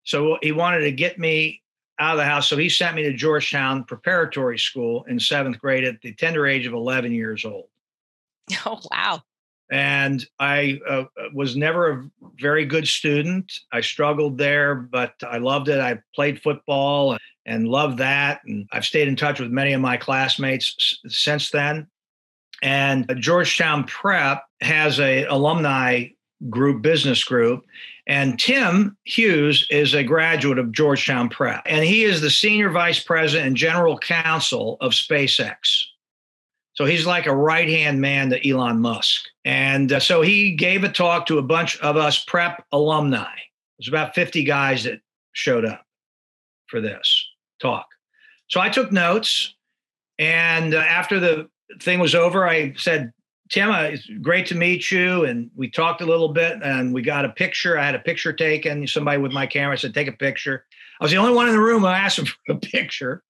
So 0.04 0.38
he 0.42 0.52
wanted 0.52 0.80
to 0.80 0.92
get 0.92 1.18
me 1.18 1.62
out 1.98 2.12
of 2.12 2.18
the 2.18 2.24
house. 2.24 2.48
So 2.48 2.56
he 2.56 2.68
sent 2.68 2.96
me 2.96 3.02
to 3.04 3.12
Georgetown 3.12 3.84
Preparatory 3.84 4.58
School 4.58 5.04
in 5.04 5.20
seventh 5.20 5.58
grade 5.58 5.84
at 5.84 6.00
the 6.00 6.14
tender 6.14 6.46
age 6.46 6.66
of 6.66 6.72
11 6.72 7.12
years 7.12 7.44
old. 7.44 7.66
Oh 8.66 8.78
wow! 8.90 9.22
And 9.74 10.24
I 10.38 10.78
uh, 10.88 11.06
was 11.32 11.56
never 11.56 11.90
a 11.90 12.10
very 12.38 12.64
good 12.64 12.86
student. 12.86 13.52
I 13.72 13.80
struggled 13.80 14.38
there, 14.38 14.76
but 14.76 15.14
I 15.28 15.38
loved 15.38 15.68
it. 15.68 15.80
I 15.80 15.98
played 16.14 16.40
football 16.40 17.18
and 17.44 17.66
loved 17.66 17.98
that. 17.98 18.40
And 18.46 18.68
I've 18.70 18.84
stayed 18.84 19.08
in 19.08 19.16
touch 19.16 19.40
with 19.40 19.50
many 19.50 19.72
of 19.72 19.80
my 19.80 19.96
classmates 19.96 20.76
s- 20.78 21.12
since 21.12 21.50
then. 21.50 21.88
And 22.62 23.12
Georgetown 23.18 23.82
Prep 23.82 24.44
has 24.60 25.00
a 25.00 25.24
alumni 25.24 26.06
group, 26.48 26.80
business 26.80 27.24
group, 27.24 27.64
and 28.06 28.38
Tim 28.38 28.96
Hughes 29.02 29.66
is 29.70 29.92
a 29.92 30.04
graduate 30.04 30.60
of 30.60 30.70
Georgetown 30.70 31.28
Prep, 31.28 31.62
and 31.66 31.84
he 31.84 32.04
is 32.04 32.20
the 32.20 32.30
senior 32.30 32.70
vice 32.70 33.02
president 33.02 33.48
and 33.48 33.56
general 33.56 33.98
counsel 33.98 34.76
of 34.80 34.92
SpaceX. 34.92 35.86
So 36.74 36.84
he's 36.84 37.06
like 37.06 37.26
a 37.26 37.34
right 37.34 37.68
hand 37.68 38.00
man 38.00 38.30
to 38.30 38.48
Elon 38.48 38.80
Musk. 38.80 39.24
And 39.44 39.92
uh, 39.92 40.00
so 40.00 40.22
he 40.22 40.52
gave 40.52 40.84
a 40.84 40.88
talk 40.88 41.26
to 41.26 41.38
a 41.38 41.42
bunch 41.42 41.78
of 41.80 41.96
us 41.96 42.24
prep 42.24 42.64
alumni. 42.72 43.34
There's 43.78 43.88
about 43.88 44.14
50 44.14 44.44
guys 44.44 44.84
that 44.84 45.00
showed 45.32 45.64
up 45.64 45.84
for 46.66 46.80
this 46.80 47.26
talk. 47.60 47.86
So 48.48 48.60
I 48.60 48.68
took 48.68 48.92
notes. 48.92 49.54
And 50.18 50.74
uh, 50.74 50.78
after 50.78 51.18
the 51.18 51.48
thing 51.80 51.98
was 51.98 52.14
over, 52.14 52.48
I 52.48 52.74
said, 52.76 53.12
Tim, 53.50 53.70
uh, 53.70 53.82
it's 53.82 54.08
great 54.22 54.46
to 54.46 54.54
meet 54.54 54.90
you. 54.90 55.24
And 55.24 55.50
we 55.56 55.70
talked 55.70 56.00
a 56.00 56.06
little 56.06 56.32
bit 56.32 56.60
and 56.62 56.94
we 56.94 57.02
got 57.02 57.24
a 57.24 57.30
picture. 57.30 57.78
I 57.78 57.84
had 57.84 57.94
a 57.94 58.00
picture 58.00 58.32
taken. 58.32 58.86
Somebody 58.86 59.18
with 59.18 59.32
my 59.32 59.46
camera 59.46 59.76
said, 59.78 59.94
take 59.94 60.08
a 60.08 60.12
picture. 60.12 60.64
I 61.00 61.04
was 61.04 61.10
the 61.10 61.18
only 61.18 61.34
one 61.34 61.48
in 61.48 61.54
the 61.54 61.60
room 61.60 61.82
who 61.82 61.88
asked 61.88 62.18
him 62.18 62.26
for 62.46 62.54
a 62.54 62.56
picture. 62.56 63.22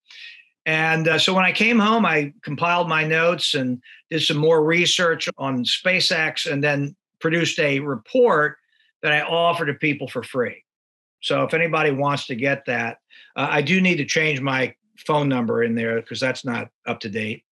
And 0.67 1.09
uh, 1.09 1.19
so 1.19 1.35
when 1.35 1.45
I 1.45 1.53
came 1.53 1.79
home, 1.79 2.07
I 2.07 2.33
compiled 2.43 2.89
my 2.89 3.05
notes 3.05 3.55
and 3.55 3.83
did 4.11 4.23
some 4.23 4.39
more 4.39 4.65
research 4.65 5.29
on 5.37 5.65
SpaceX 5.65 6.51
and 6.51 6.65
then 6.65 6.97
produced 7.21 7.59
a 7.59 7.81
report 7.81 8.57
that 9.03 9.13
I 9.13 9.21
offer 9.23 9.67
to 9.67 9.75
people 9.75 10.09
for 10.09 10.23
free. 10.23 10.65
So 11.21 11.43
if 11.43 11.55
anybody 11.55 11.91
wants 11.91 12.27
to 12.27 12.35
get 12.35 12.65
that, 12.67 12.99
uh, 13.37 13.49
I 13.51 13.63
do 13.63 13.81
need 13.81 13.97
to 13.97 14.05
change 14.05 14.41
my 14.41 14.75
phone 15.07 15.29
number 15.29 15.63
in 15.63 15.75
there 15.75 16.01
because 16.01 16.21
that's 16.21 16.45
not 16.45 16.69
up 16.87 17.01
to 17.01 17.09
date. 17.09 17.45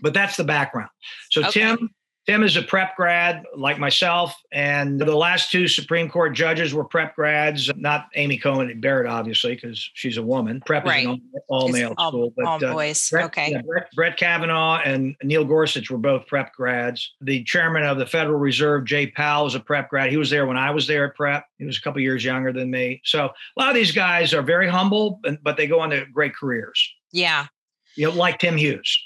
But 0.00 0.14
that's 0.14 0.36
the 0.36 0.44
background. 0.44 0.90
So 1.30 1.40
Okay. 1.42 1.60
Tim, 1.60 1.90
Tim 2.26 2.42
is 2.42 2.56
a 2.56 2.62
prep 2.62 2.96
grad 2.96 3.44
like 3.54 3.78
myself, 3.78 4.34
and 4.50 4.98
the 4.98 5.14
last 5.14 5.50
two 5.50 5.68
Supreme 5.68 6.08
Court 6.08 6.32
judges 6.32 6.72
were 6.72 6.84
prep 6.84 7.14
grads. 7.14 7.70
Not 7.76 8.06
Amy 8.14 8.38
Coney 8.38 8.72
Barrett, 8.72 9.06
obviously, 9.06 9.54
because 9.54 9.90
she's 9.92 10.16
a 10.16 10.22
woman. 10.22 10.62
Prep 10.64 10.84
Right. 10.86 11.00
is 11.06 11.06
an 11.06 11.22
all, 11.48 11.66
It's 11.66 11.74
male 11.74 11.94
all, 11.98 12.10
school, 12.10 12.32
but 12.34 12.46
all 12.46 12.64
uh, 12.64 12.72
boys. 12.72 13.10
Brett, 13.10 13.26
okay. 13.26 13.50
yeah, 13.50 13.60
Brett, 13.60 13.88
Brett 13.94 14.16
Kavanaugh 14.16 14.78
and 14.78 15.14
Neil 15.22 15.44
Gorsuch 15.44 15.90
were 15.90 15.98
both 15.98 16.26
prep 16.26 16.54
grads. 16.54 17.12
The 17.20 17.44
chairman 17.44 17.84
of 17.84 17.98
the 17.98 18.06
Federal 18.06 18.38
Reserve, 18.38 18.86
Jay 18.86 19.06
Powell, 19.08 19.44
was 19.44 19.54
a 19.54 19.60
prep 19.60 19.90
grad. 19.90 20.10
He 20.10 20.16
was 20.16 20.30
there 20.30 20.46
when 20.46 20.56
I 20.56 20.70
was 20.70 20.86
there 20.86 21.04
at 21.08 21.14
prep. 21.16 21.44
He 21.58 21.66
was 21.66 21.76
a 21.76 21.80
couple 21.82 22.00
years 22.00 22.24
younger 22.24 22.52
than 22.52 22.70
me. 22.70 23.02
So 23.04 23.26
a 23.26 23.60
lot 23.60 23.68
of 23.68 23.74
these 23.74 23.92
guys 23.92 24.32
are 24.32 24.42
very 24.42 24.68
humble, 24.68 25.20
but 25.22 25.42
but 25.42 25.58
they 25.58 25.66
go 25.66 25.80
on 25.80 25.90
to 25.90 26.06
great 26.06 26.34
careers. 26.34 26.90
Yeah. 27.12 27.46
You 27.96 28.08
know, 28.08 28.14
like 28.14 28.38
Tim 28.38 28.56
Hughes. 28.56 28.98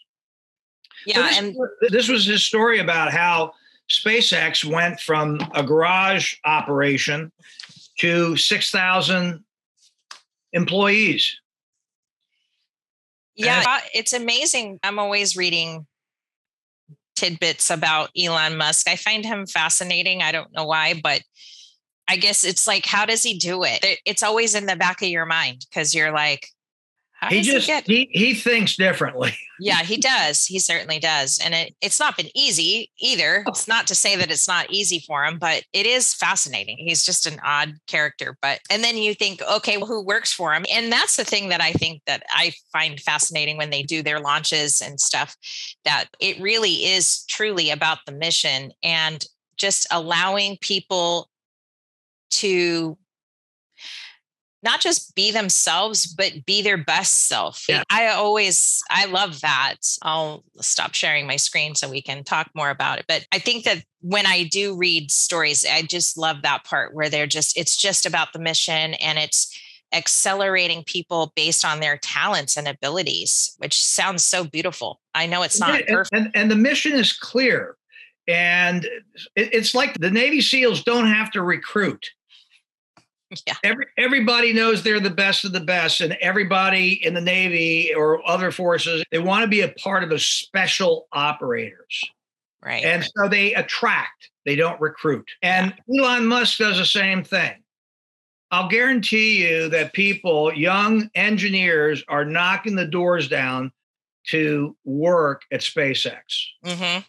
So 1.07 1.21
Yeah. 1.21 1.29
this, 1.29 1.39
And 1.39 1.57
this 1.91 2.09
was 2.09 2.27
his 2.27 2.45
story 2.45 2.79
about 2.81 3.13
how 3.13 3.53
SpaceX 3.91 4.65
went 4.65 5.01
from 5.01 5.41
a 5.55 5.63
garage 5.63 6.35
operation 6.45 7.33
to 8.01 8.37
6,000 8.37 9.45
employees. 10.53 11.37
Yeah, 13.35 13.81
it's 13.95 14.13
amazing. 14.13 14.81
I'm 14.83 14.99
always 14.99 15.37
reading 15.37 15.87
tidbits 17.15 17.71
about 17.71 18.11
Elon 18.19 18.57
Musk. 18.57 18.89
I 18.89 18.97
find 18.97 19.25
him 19.25 19.47
fascinating. 19.47 20.23
I 20.23 20.33
don't 20.33 20.53
know 20.53 20.65
why, 20.65 21.01
but 21.03 21.23
I 22.09 22.17
guess 22.17 22.45
it's 22.45 22.67
like, 22.67 22.85
how 22.87 23.07
does 23.07 23.23
he 23.23 23.39
do? 23.39 23.63
It- 23.65 24.01
It's 24.05 24.23
always 24.23 24.55
in 24.55 24.67
the 24.67 24.77
back 24.77 25.03
of 25.03 25.09
your 25.09 25.27
mind 25.27 25.65
because 25.69 25.95
you're 25.95 26.13
like, 26.13 26.49
how 27.19 27.31
He 27.31 27.43
just 27.43 27.69
he 27.69 27.83
he, 27.85 28.11
he 28.12 28.35
thinks 28.35 28.77
differently. 28.77 29.37
Yeah, 29.61 29.83
he 29.83 29.97
does. 29.97 30.45
He 30.45 30.61
certainly 30.61 31.01
does. 31.01 31.41
And 31.45 31.53
it, 31.53 31.75
it's 31.81 31.99
not 31.99 32.16
been 32.16 32.29
easy 32.33 32.93
either. 33.01 33.43
Oh. 33.45 33.51
It's 33.51 33.66
not 33.66 33.89
to 33.89 33.97
say 33.97 34.14
that 34.14 34.31
it's 34.31 34.47
not 34.47 34.71
easy 34.71 35.01
for 35.01 35.25
him, 35.25 35.37
but 35.37 35.64
it 35.73 35.85
is 35.85 36.14
fascinating. 36.14 36.77
He's 36.79 37.05
just 37.05 37.27
an 37.27 37.41
odd 37.45 37.73
character. 37.89 38.39
But, 38.41 38.61
and 38.71 38.85
then 38.85 38.97
you 38.97 39.14
think, 39.14 39.43
okay, 39.43 39.77
well, 39.77 39.89
who 39.89 40.01
works 40.01 40.33
for 40.33 40.55
him? 40.55 40.64
And 40.73 40.93
that's 40.93 41.16
the 41.16 41.25
thing 41.25 41.49
that 41.49 41.61
I 41.61 41.73
think 41.73 42.03
that 42.07 42.23
I 42.31 42.53
find 42.73 43.01
fascinating 43.01 43.57
when 43.57 43.71
they 43.71 43.83
do 43.83 44.01
their 44.01 44.21
launches 44.21 44.81
and 44.81 45.01
stuff, 45.01 45.37
that 45.85 46.05
it 46.21 46.41
really 46.41 46.85
is 46.85 47.25
truly 47.25 47.71
about 47.71 47.99
the 48.07 48.12
mission 48.12 48.71
and 48.85 49.27
just 49.57 49.89
allowing 49.91 50.57
people 50.61 51.29
to 52.31 52.97
not 54.63 54.81
just 54.81 55.15
be 55.15 55.31
themselves 55.31 56.07
but 56.07 56.45
be 56.47 56.63
their 56.63 56.77
best 56.79 57.29
self 57.29 57.65
Yeah. 57.69 57.83
i 57.91 58.09
always 58.09 58.83
i 58.91 59.05
love 59.07 59.41
that 59.43 59.77
i'll 60.03 60.45
stop 60.61 60.95
sharing 60.95 61.27
my 61.27 61.37
screen 61.37 61.75
so 61.75 61.89
we 61.89 62.03
can 62.03 62.25
talk 62.25 62.51
more 62.55 62.71
about 62.71 62.99
it 62.99 63.05
but 63.09 63.27
i 63.33 63.39
think 63.39 63.65
that 63.65 63.83
when 64.01 64.27
i 64.27 64.45
do 64.45 64.77
read 64.77 65.11
stories 65.11 65.65
i 65.71 65.83
just 65.83 66.19
love 66.19 66.43
that 66.43 66.65
part 66.65 66.95
where 66.95 67.09
they're 67.09 67.27
just 67.27 67.57
it's 67.57 67.77
just 67.77 68.05
about 68.07 68.33
the 68.33 68.39
mission 68.39 68.95
and 68.95 69.19
it's 69.19 69.57
accelerating 69.95 70.85
people 70.85 71.33
based 71.35 71.65
on 71.65 71.81
their 71.81 71.97
talents 71.99 72.57
and 72.57 72.69
abilities 72.69 73.55
which 73.59 73.83
sounds 73.83 74.23
so 74.25 74.45
beautiful 74.45 75.01
i 75.15 75.25
know 75.27 75.43
it's 75.43 75.59
not 75.61 75.71
Yeah, 75.71 75.77
and- 75.79 75.87
perfect 75.89 76.15
And, 76.15 76.31
and 76.35 76.51
the 76.51 76.57
mission 76.57 76.93
is 76.93 77.13
clear. 77.13 77.77
And 78.27 78.85
it, 79.37 79.55
it's 79.55 79.75
like 79.75 79.95
the 79.99 80.11
Navy 80.11 80.43
SEALs 80.43 80.83
don't 80.85 81.07
have 81.07 81.31
to 81.31 81.41
recruit. 81.43 82.11
Yeah. 83.47 83.57
Every, 83.62 83.87
everybody 83.99 84.55
knows 84.55 84.83
they're 84.83 85.01
the 85.01 85.11
best 85.11 85.45
of 85.45 85.53
the 85.53 85.61
best, 85.61 86.01
and 86.01 86.16
everybody 86.20 87.05
in 87.05 87.12
the 87.12 87.20
Navy 87.20 87.93
or 87.95 88.26
other 88.26 88.51
forces, 88.51 89.05
they 89.11 89.18
want 89.18 89.43
to 89.43 89.49
be 89.49 89.61
a 89.61 89.68
part 89.68 90.03
of 90.03 90.09
the 90.09 90.18
special 90.18 91.09
operators. 91.12 92.03
right 92.62 92.83
And 92.85 93.05
so 93.05 93.29
they 93.29 93.53
attract, 93.55 94.31
they 94.47 94.57
don't 94.57 94.81
recruit. 94.81 95.29
And 95.43 95.74
Elon 95.95 96.26
Musk 96.26 96.59
does 96.59 96.79
the 96.79 96.87
same 96.87 97.22
thing. 97.22 97.62
I'll 98.51 98.68
guarantee 98.68 99.47
you 99.47 99.68
that 99.68 99.93
people, 99.93 100.53
young 100.55 101.11
engineers, 101.14 102.03
are 102.09 102.24
knocking 102.24 102.76
the 102.76 102.87
doors 102.87 103.29
down 103.29 103.72
to 104.29 104.74
work 104.85 105.43
at 105.53 105.61
SpaceX 105.61 106.20
hmm 106.64 107.01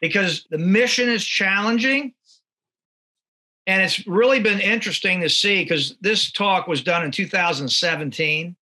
because 0.00 0.46
the 0.50 0.58
mission 0.58 1.08
is 1.08 1.24
challenging. 1.24 2.14
And 3.66 3.82
it's 3.82 4.06
really 4.06 4.40
been 4.40 4.60
interesting 4.60 5.20
to 5.20 5.28
see 5.28 5.62
because 5.62 5.96
this 6.00 6.32
talk 6.32 6.66
was 6.66 6.82
done 6.82 7.04
in 7.04 7.10
2017. 7.10 8.56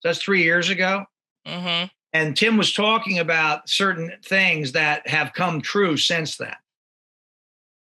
So 0.00 0.08
that's 0.08 0.22
three 0.22 0.42
years 0.42 0.68
ago. 0.68 1.04
hmm 1.46 1.84
And 2.12 2.36
Tim 2.36 2.56
was 2.56 2.72
talking 2.72 3.18
about 3.18 3.68
certain 3.68 4.12
things 4.24 4.72
that 4.72 5.06
have 5.08 5.32
come 5.32 5.60
true 5.60 5.96
since 5.96 6.36
then. 6.36 6.54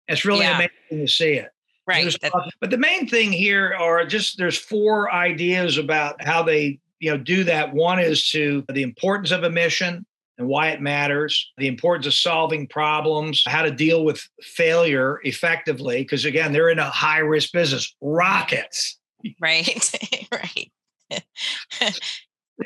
It's 0.08 0.26
really 0.26 0.42
Yeah. 0.42 0.56
amazing 0.56 1.06
to 1.06 1.12
see 1.12 1.34
it. 1.34 1.52
Right. 1.88 2.16
But 2.62 2.70
the 2.70 2.78
main 2.78 3.08
thing 3.08 3.32
here 3.32 3.74
are 3.74 4.06
just 4.06 4.38
there's 4.38 4.58
four 4.58 5.12
ideas 5.12 5.78
about 5.78 6.24
how 6.24 6.44
they 6.44 6.80
you 7.00 7.10
know 7.12 7.18
do 7.18 7.44
that. 7.46 7.74
One 7.74 8.00
is 8.00 8.30
to 8.32 8.64
the 8.72 8.84
importance 8.84 9.32
of 9.32 9.44
a 9.44 9.50
mission 9.50 10.06
and 10.40 10.48
why 10.48 10.70
it 10.70 10.82
matters, 10.82 11.52
the 11.58 11.68
importance 11.68 12.08
of 12.08 12.14
solving 12.14 12.66
problems, 12.66 13.44
how 13.46 13.62
to 13.62 13.70
deal 13.70 14.06
with 14.06 14.26
failure 14.42 15.20
effectively. 15.24 15.98
Because 15.98 16.24
again, 16.24 16.54
they're 16.54 16.70
in 16.70 16.80
a 16.80 16.90
high 16.90 17.20
risk 17.20 17.52
business, 17.52 17.94
rockets. 18.02 18.98
right. 19.42 19.92
right. 20.32 20.72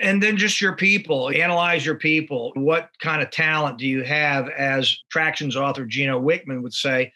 And 0.01 0.21
then 0.21 0.37
just 0.37 0.61
your 0.61 0.75
people, 0.75 1.29
analyze 1.29 1.85
your 1.85 1.95
people. 1.95 2.51
What 2.55 2.89
kind 2.99 3.21
of 3.21 3.31
talent 3.31 3.77
do 3.77 3.87
you 3.87 4.03
have? 4.03 4.49
As 4.49 4.95
Traction's 5.11 5.55
author 5.55 5.85
Gino 5.85 6.19
Wickman 6.21 6.61
would 6.61 6.73
say, 6.73 7.11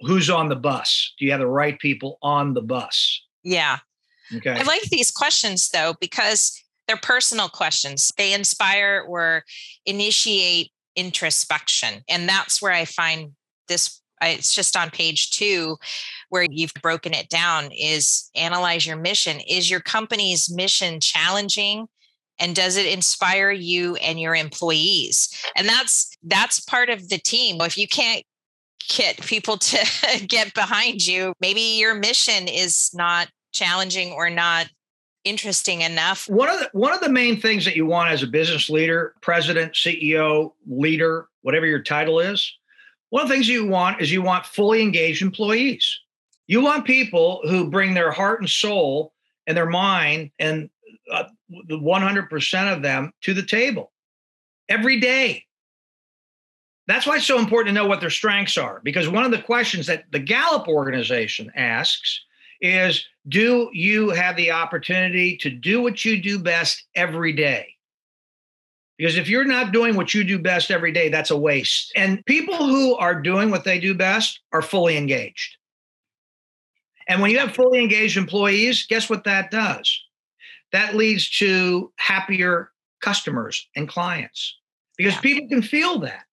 who's 0.00 0.30
on 0.30 0.48
the 0.48 0.56
bus? 0.56 1.14
Do 1.18 1.24
you 1.24 1.30
have 1.30 1.40
the 1.40 1.46
right 1.46 1.78
people 1.78 2.18
on 2.22 2.54
the 2.54 2.62
bus? 2.62 3.22
Yeah. 3.42 3.78
Okay. 4.34 4.50
I 4.50 4.62
like 4.62 4.82
these 4.82 5.10
questions 5.10 5.70
though 5.70 5.94
because 6.00 6.62
they're 6.90 6.96
personal 6.96 7.48
questions. 7.48 8.10
They 8.18 8.34
inspire 8.34 9.04
or 9.06 9.44
initiate 9.86 10.72
introspection. 10.96 12.02
And 12.08 12.28
that's 12.28 12.60
where 12.60 12.72
I 12.72 12.84
find 12.84 13.30
this 13.68 14.02
it's 14.20 14.52
just 14.52 14.76
on 14.76 14.90
page 14.90 15.30
2 15.30 15.78
where 16.30 16.44
you've 16.50 16.74
broken 16.82 17.14
it 17.14 17.28
down 17.28 17.70
is 17.70 18.28
analyze 18.34 18.84
your 18.84 18.96
mission. 18.96 19.38
Is 19.48 19.70
your 19.70 19.78
company's 19.78 20.50
mission 20.52 20.98
challenging 20.98 21.86
and 22.40 22.56
does 22.56 22.76
it 22.76 22.86
inspire 22.86 23.52
you 23.52 23.94
and 23.96 24.20
your 24.20 24.34
employees? 24.34 25.32
And 25.54 25.68
that's 25.68 26.18
that's 26.24 26.58
part 26.58 26.90
of 26.90 27.08
the 27.08 27.18
team. 27.18 27.60
If 27.60 27.78
you 27.78 27.86
can't 27.86 28.24
get 28.88 29.20
people 29.20 29.58
to 29.58 29.78
get 30.26 30.54
behind 30.54 31.06
you, 31.06 31.34
maybe 31.40 31.78
your 31.78 31.94
mission 31.94 32.48
is 32.48 32.90
not 32.92 33.28
challenging 33.52 34.10
or 34.10 34.28
not 34.28 34.68
interesting 35.24 35.82
enough. 35.82 36.28
one 36.28 36.48
of 36.48 36.58
the 36.60 36.70
one 36.72 36.92
of 36.92 37.00
the 37.00 37.08
main 37.08 37.40
things 37.40 37.64
that 37.64 37.76
you 37.76 37.86
want 37.86 38.10
as 38.10 38.22
a 38.22 38.26
business 38.26 38.70
leader, 38.70 39.14
president, 39.20 39.74
CEO, 39.74 40.52
leader, 40.66 41.28
whatever 41.42 41.66
your 41.66 41.82
title 41.82 42.20
is, 42.20 42.52
one 43.10 43.22
of 43.22 43.28
the 43.28 43.34
things 43.34 43.48
you 43.48 43.66
want 43.66 44.00
is 44.00 44.10
you 44.10 44.22
want 44.22 44.46
fully 44.46 44.82
engaged 44.82 45.22
employees. 45.22 46.00
You 46.46 46.60
want 46.62 46.84
people 46.84 47.40
who 47.44 47.70
bring 47.70 47.94
their 47.94 48.10
heart 48.10 48.40
and 48.40 48.48
soul 48.48 49.12
and 49.46 49.56
their 49.56 49.68
mind 49.68 50.30
and 50.38 50.70
uh, 51.12 51.24
the 51.68 51.78
100% 51.78 52.72
of 52.72 52.82
them 52.82 53.12
to 53.22 53.34
the 53.34 53.42
table 53.42 53.92
every 54.68 55.00
day. 55.00 55.44
That's 56.86 57.06
why 57.06 57.16
it's 57.16 57.26
so 57.26 57.38
important 57.38 57.74
to 57.74 57.80
know 57.80 57.88
what 57.88 58.00
their 58.00 58.10
strengths 58.10 58.58
are 58.58 58.80
because 58.82 59.08
one 59.08 59.24
of 59.24 59.30
the 59.30 59.42
questions 59.42 59.86
that 59.86 60.04
the 60.10 60.18
Gallup 60.18 60.66
organization 60.66 61.52
asks 61.54 62.20
is 62.60 63.04
do 63.28 63.70
you 63.72 64.10
have 64.10 64.36
the 64.36 64.50
opportunity 64.50 65.36
to 65.38 65.50
do 65.50 65.82
what 65.82 66.04
you 66.04 66.20
do 66.20 66.38
best 66.38 66.84
every 66.94 67.32
day? 67.32 67.74
Because 68.98 69.16
if 69.16 69.28
you're 69.28 69.46
not 69.46 69.72
doing 69.72 69.96
what 69.96 70.12
you 70.12 70.24
do 70.24 70.38
best 70.38 70.70
every 70.70 70.92
day, 70.92 71.08
that's 71.08 71.30
a 71.30 71.36
waste. 71.36 71.90
And 71.96 72.24
people 72.26 72.56
who 72.66 72.96
are 72.96 73.14
doing 73.20 73.50
what 73.50 73.64
they 73.64 73.80
do 73.80 73.94
best 73.94 74.40
are 74.52 74.60
fully 74.60 74.96
engaged. 74.98 75.56
And 77.08 77.22
when 77.22 77.30
you 77.30 77.38
have 77.38 77.54
fully 77.54 77.80
engaged 77.80 78.16
employees, 78.18 78.86
guess 78.86 79.08
what 79.08 79.24
that 79.24 79.50
does? 79.50 80.02
That 80.72 80.96
leads 80.96 81.30
to 81.38 81.92
happier 81.96 82.70
customers 83.00 83.66
and 83.74 83.88
clients 83.88 84.58
because 84.96 85.14
Yeah. 85.14 85.20
people 85.20 85.48
can 85.48 85.62
feel 85.62 85.98
that. 86.00 86.26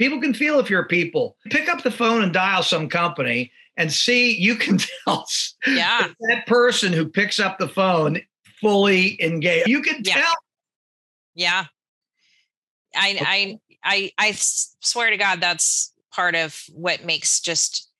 People 0.00 0.18
can 0.18 0.32
feel 0.32 0.58
if 0.58 0.70
you're 0.70 0.86
people. 0.86 1.36
Pick 1.50 1.68
up 1.68 1.82
the 1.82 1.90
phone 1.90 2.22
and 2.22 2.32
dial 2.32 2.62
some 2.62 2.88
company 2.88 3.52
and 3.76 3.92
see, 3.92 4.34
you 4.34 4.56
can 4.56 4.78
tell 5.06 5.26
Yeah. 5.66 6.08
that 6.30 6.46
person 6.46 6.90
who 6.90 7.06
picks 7.06 7.38
up 7.38 7.58
the 7.58 7.68
phone 7.68 8.18
fully 8.62 9.22
engaged. 9.22 9.68
You 9.68 9.82
can 9.82 10.02
tell. 10.02 10.32
Yeah. 11.34 11.66
I 12.96 13.50
oh. 13.52 13.58
I 13.84 14.10
I 14.16 14.32
swear 14.36 15.10
to 15.10 15.18
God 15.18 15.42
that's 15.42 15.92
part 16.14 16.34
of 16.34 16.58
what 16.72 17.04
makes 17.04 17.38
just 17.38 17.90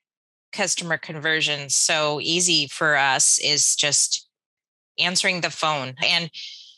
customer 0.53 0.97
conversion 0.97 1.69
so 1.69 2.19
easy 2.23 2.67
for 2.67 2.97
us 2.97 3.39
is 3.39 3.77
just 3.77 4.27
answering 4.99 5.43
the 5.43 5.51
phone 5.51 5.95
and 6.03 6.31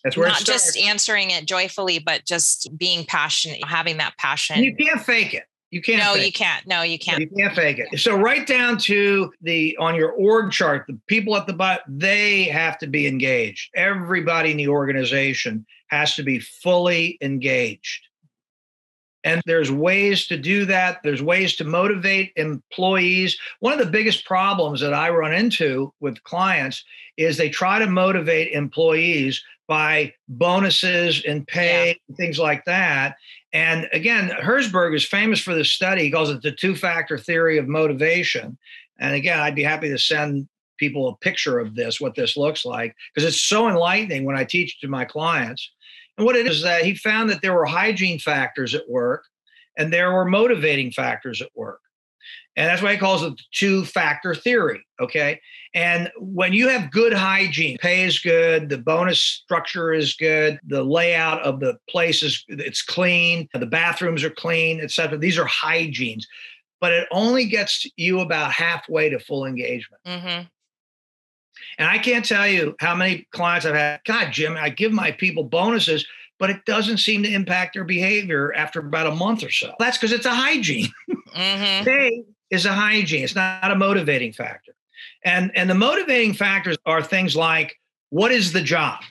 That's 0.05 0.17
where 0.17 0.29
not 0.29 0.45
just 0.45 0.77
answering 0.77 1.31
it 1.31 1.47
joyfully 1.47 1.99
but 1.99 2.25
just 2.25 2.77
being 2.77 3.05
passionate 3.05 3.65
having 3.65 3.99
that 3.99 4.17
passion. 4.19 4.57
And 4.57 4.65
you 4.65 4.75
can't 4.75 5.01
fake 5.01 5.35
it. 5.35 5.45
You 5.73 5.81
can't. 5.81 6.05
no, 6.05 6.15
you 6.15 6.27
it. 6.27 6.35
can't. 6.35 6.67
No, 6.67 6.83
you 6.83 6.99
can't. 6.99 7.21
You 7.21 7.31
can't 7.31 7.55
fake 7.55 7.79
it. 7.79 7.99
So 7.99 8.15
right 8.15 8.47
down 8.47 8.77
to 8.79 9.33
the 9.41 9.75
on 9.81 9.95
your 9.95 10.11
org 10.13 10.53
chart, 10.53 10.85
the 10.87 11.01
people 11.07 11.35
at 11.35 11.47
the 11.47 11.55
bottom, 11.55 11.99
they 11.99 12.45
have 12.45 12.77
to 12.79 12.87
be 12.87 13.07
engaged. 13.07 13.71
Everybody 13.75 14.51
in 14.51 14.59
the 14.59 14.69
organization 14.69 15.65
has 15.89 16.15
to 16.17 16.23
be 16.23 16.41
fully 16.41 17.17
engaged. 17.23 18.07
And 19.25 19.41
there's 19.47 19.71
ways 19.71 20.27
to 20.27 20.37
do 20.37 20.67
that. 20.67 20.99
There's 21.03 21.23
ways 21.23 21.57
to 21.57 21.65
motivate 21.65 22.33
employees. 22.37 23.39
One 23.61 23.73
of 23.73 23.79
the 23.79 23.91
biggest 23.91 24.27
problems 24.27 24.81
that 24.81 24.93
I 24.93 25.09
run 25.11 25.33
into 25.33 25.95
with 26.01 26.23
clients 26.25 26.85
is 27.17 27.37
they 27.37 27.49
try 27.49 27.79
to 27.79 27.87
motivate 27.87 28.53
employees 28.53 29.43
by 29.73 30.13
bonuses 30.29 31.25
and 31.27 31.47
pay, 31.47 31.99
and 32.07 32.15
things 32.19 32.39
like 32.39 32.63
that. 32.67 33.17
And 33.55 33.89
again, 33.95 34.29
Herzberg 34.29 34.95
is 34.95 35.03
famous 35.03 35.41
for 35.41 35.55
this 35.55 35.71
study. 35.71 36.03
He 36.03 36.11
calls 36.11 36.29
it 36.29 36.43
the 36.43 36.53
two 36.53 36.77
factor 36.77 37.17
theory 37.17 37.57
of 37.57 37.69
motivation. 37.69 38.59
And 39.01 39.15
again, 39.15 39.41
I'd 39.41 39.55
be 39.55 39.63
happy 39.63 39.89
to 39.89 39.97
send 39.97 40.47
people 40.77 41.09
a 41.09 41.17
picture 41.25 41.59
of 41.59 41.75
this, 41.75 42.03
what 42.03 42.15
this 42.15 42.37
looks 42.37 42.67
like, 42.67 42.95
because 43.15 43.27
it's 43.27 43.41
so 43.41 43.67
enlightening 43.67 44.27
when 44.27 44.37
I 44.37 44.45
teach 44.45 44.79
to 44.81 44.89
my 44.89 45.07
clients. 45.07 45.73
And 46.19 46.27
what 46.27 46.37
it 46.37 46.47
is 46.47 46.61
that 46.65 46.85
he 46.85 46.95
found 46.95 47.31
that 47.31 47.41
there 47.41 47.55
were 47.55 47.65
hygiene 47.65 48.19
factors 48.19 48.75
at 48.75 48.91
work 48.91 49.25
and 49.79 49.91
there 49.91 50.13
were 50.13 50.27
motivating 50.27 50.91
factors 50.91 51.41
at 51.41 51.49
work. 51.55 51.81
And 52.57 52.69
that's 52.69 52.83
why 52.83 52.93
he 52.93 52.99
calls 52.99 53.23
it 53.23 53.37
the 53.37 53.43
two 53.53 53.85
factor 53.85 54.35
theory. 54.35 54.85
Okay. 55.01 55.41
And 55.75 56.11
when 56.19 56.53
you 56.53 56.69
have 56.69 56.91
good 56.91 57.15
hygiene, 57.15 57.79
pay 57.79 58.05
is 58.05 58.19
good, 58.19 58.69
the 58.69 58.77
bonus 58.77 59.21
structure 59.21 59.93
is 59.93 60.15
good, 60.15 60.61
the 60.67 60.83
layout 60.83 61.43
of 61.43 61.61
the 61.61 61.79
place 61.89 62.23
is 62.23 62.45
it's 62.49 62.83
clean, 62.83 63.49
the 63.55 63.65
bathrooms 63.65 64.23
are 64.23 64.31
clean, 64.31 64.81
etc. 64.81 65.17
These 65.17 65.39
are 65.39 65.47
hygienes, 65.47 66.27
but 66.81 66.93
it 66.93 67.09
only 67.11 67.47
gets 67.47 67.87
you 67.97 68.21
about 68.21 68.53
halfway 68.53 69.09
to 69.09 69.19
full 69.19 69.47
engagement. 69.47 70.03
hmm 70.05 70.47
And 71.79 71.89
I 71.89 71.97
can't 71.97 72.25
tell 72.25 72.47
you 72.47 72.75
how 72.79 72.95
many 72.95 73.27
clients 73.33 73.65
I've 73.65 73.75
had. 73.75 74.01
God, 74.05 74.31
Jim, 74.31 74.59
I 74.59 74.69
give 74.69 74.93
my 74.93 75.11
people 75.11 75.45
bonuses, 75.45 76.07
but 76.39 76.51
it 76.51 76.67
doesn't 76.67 76.99
seem 76.99 77.23
to 77.23 77.33
impact 77.33 77.75
their 77.75 77.85
behavior 77.85 78.53
after 78.53 78.81
about 78.81 79.07
a 79.07 79.15
month 79.15 79.43
or 79.43 79.51
so. 79.51 79.73
That's 79.79 79.97
because 79.97 80.13
it's 80.13 80.27
a 80.27 80.35
hygiene. 80.35 80.91
hmm 81.09 81.85
Pay 81.85 82.25
is 82.53 82.67
a 82.67 82.73
hygiene. 82.73 83.25
It's 83.25 83.35
not 83.35 83.73
a 83.73 83.75
motivating 83.75 84.33
factor. 84.33 84.75
And 85.25 85.51
and 85.57 85.69
the 85.69 85.75
motivating 85.75 86.35
factors 86.35 86.77
are 86.87 87.03
things 87.03 87.35
like 87.35 87.81
what 88.11 88.31
is 88.31 88.53
the 88.53 88.61
job? 88.61 89.03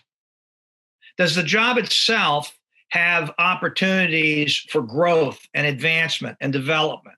Does 1.18 1.36
the 1.36 1.44
job 1.44 1.78
itself 1.78 2.58
have 2.90 3.34
opportunities 3.40 4.56
for 4.70 4.82
growth 4.82 5.40
and 5.54 5.66
advancement 5.66 6.38
and 6.40 6.54
development? 6.54 7.18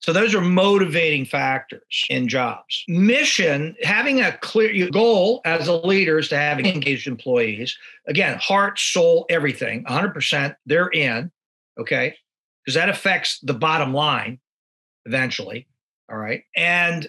So 0.00 0.12
those 0.12 0.34
are 0.34 0.40
motivating 0.40 1.26
factors 1.26 2.04
in 2.10 2.26
jobs. 2.26 2.82
Mission, 2.88 3.76
having 3.82 4.20
a 4.20 4.32
clear 4.38 4.90
goal 4.90 5.42
as 5.44 5.68
a 5.68 5.76
leader 5.76 6.18
is 6.18 6.28
to 6.30 6.36
have 6.36 6.58
engaged 6.58 7.06
employees. 7.06 7.76
Again, 8.08 8.36
heart, 8.38 8.80
soul, 8.80 9.26
everything, 9.28 9.84
100% 9.84 10.56
they're 10.66 10.88
in, 10.88 11.30
okay? 11.78 12.16
Because 12.64 12.74
that 12.74 12.88
affects 12.88 13.38
the 13.42 13.54
bottom 13.54 13.94
line 13.94 14.40
eventually. 15.06 15.66
All 16.10 16.18
right. 16.18 16.44
And 16.56 17.08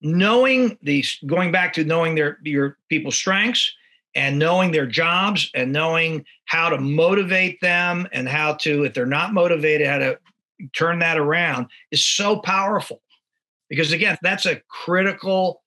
knowing 0.00 0.78
these, 0.82 1.18
going 1.26 1.52
back 1.52 1.72
to 1.74 1.84
knowing 1.84 2.14
their 2.14 2.38
your 2.42 2.78
people's 2.88 3.16
strengths 3.16 3.72
and 4.14 4.38
knowing 4.38 4.72
their 4.72 4.86
jobs 4.86 5.50
and 5.54 5.72
knowing 5.72 6.24
how 6.44 6.68
to 6.68 6.78
motivate 6.78 7.60
them 7.60 8.06
and 8.12 8.28
how 8.28 8.54
to, 8.54 8.84
if 8.84 8.94
they're 8.94 9.06
not 9.06 9.32
motivated, 9.32 9.86
how 9.86 9.98
to 9.98 10.18
turn 10.74 10.98
that 10.98 11.18
around 11.18 11.66
is 11.90 12.04
so 12.04 12.36
powerful. 12.36 13.00
Because 13.68 13.92
again, 13.92 14.18
that's 14.22 14.44
a 14.44 14.60
critical 14.68 15.62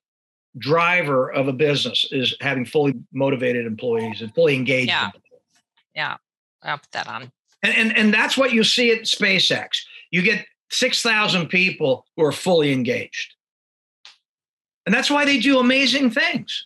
driver 0.57 1.31
of 1.31 1.47
a 1.47 1.53
business 1.53 2.05
is 2.11 2.35
having 2.39 2.65
fully 2.65 2.93
motivated 3.11 3.65
employees 3.65 4.21
and 4.21 4.33
fully 4.33 4.55
engaged. 4.55 4.89
Yeah. 4.89 5.05
employees. 5.05 5.41
Yeah. 5.95 6.17
I'll 6.63 6.77
put 6.77 6.91
that 6.91 7.07
on. 7.07 7.31
And, 7.63 7.75
and, 7.75 7.97
and 7.97 8.13
that's 8.13 8.37
what 8.37 8.53
you 8.53 8.63
see 8.63 8.91
at 8.91 9.01
SpaceX. 9.01 9.81
You 10.11 10.21
get 10.21 10.45
6,000 10.75 11.47
people 11.47 12.05
who 12.15 12.23
are 12.23 12.31
fully 12.31 12.71
engaged. 12.73 13.35
And 14.85 14.93
that's 14.93 15.09
why 15.09 15.25
they 15.25 15.39
do 15.39 15.59
amazing 15.59 16.11
things. 16.11 16.65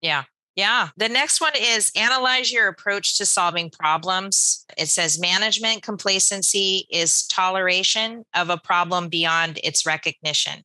Yeah. 0.00 0.24
Yeah. 0.56 0.88
The 0.98 1.08
next 1.08 1.40
one 1.40 1.52
is 1.56 1.90
analyze 1.96 2.52
your 2.52 2.68
approach 2.68 3.16
to 3.16 3.24
solving 3.24 3.70
problems. 3.70 4.66
It 4.76 4.88
says 4.88 5.18
management 5.18 5.82
complacency 5.82 6.86
is 6.90 7.26
toleration 7.28 8.24
of 8.34 8.50
a 8.50 8.58
problem 8.58 9.08
beyond 9.08 9.58
its 9.64 9.86
recognition. 9.86 10.64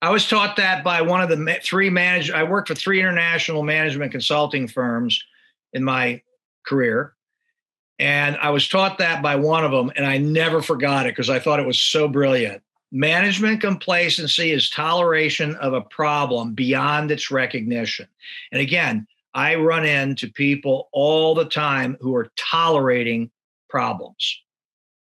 I 0.00 0.10
was 0.10 0.28
taught 0.28 0.56
that 0.56 0.84
by 0.84 1.02
one 1.02 1.20
of 1.20 1.28
the 1.28 1.58
three 1.64 1.90
manage. 1.90 2.30
I 2.30 2.44
worked 2.44 2.68
for 2.68 2.76
three 2.76 3.00
international 3.00 3.64
management 3.64 4.12
consulting 4.12 4.68
firms 4.68 5.20
in 5.72 5.82
my 5.82 6.22
career. 6.64 7.14
And 7.98 8.36
I 8.36 8.50
was 8.50 8.68
taught 8.68 8.98
that 8.98 9.22
by 9.22 9.36
one 9.36 9.64
of 9.64 9.72
them, 9.72 9.90
and 9.96 10.06
I 10.06 10.18
never 10.18 10.62
forgot 10.62 11.06
it 11.06 11.10
because 11.10 11.30
I 11.30 11.40
thought 11.40 11.58
it 11.58 11.66
was 11.66 11.80
so 11.80 12.06
brilliant. 12.06 12.62
Management 12.92 13.60
complacency 13.60 14.52
is 14.52 14.70
toleration 14.70 15.56
of 15.56 15.74
a 15.74 15.82
problem 15.82 16.54
beyond 16.54 17.10
its 17.10 17.30
recognition. 17.30 18.06
And 18.52 18.62
again, 18.62 19.06
I 19.34 19.56
run 19.56 19.84
into 19.84 20.30
people 20.30 20.88
all 20.92 21.34
the 21.34 21.44
time 21.44 21.96
who 22.00 22.14
are 22.14 22.30
tolerating 22.36 23.30
problems. 23.68 24.40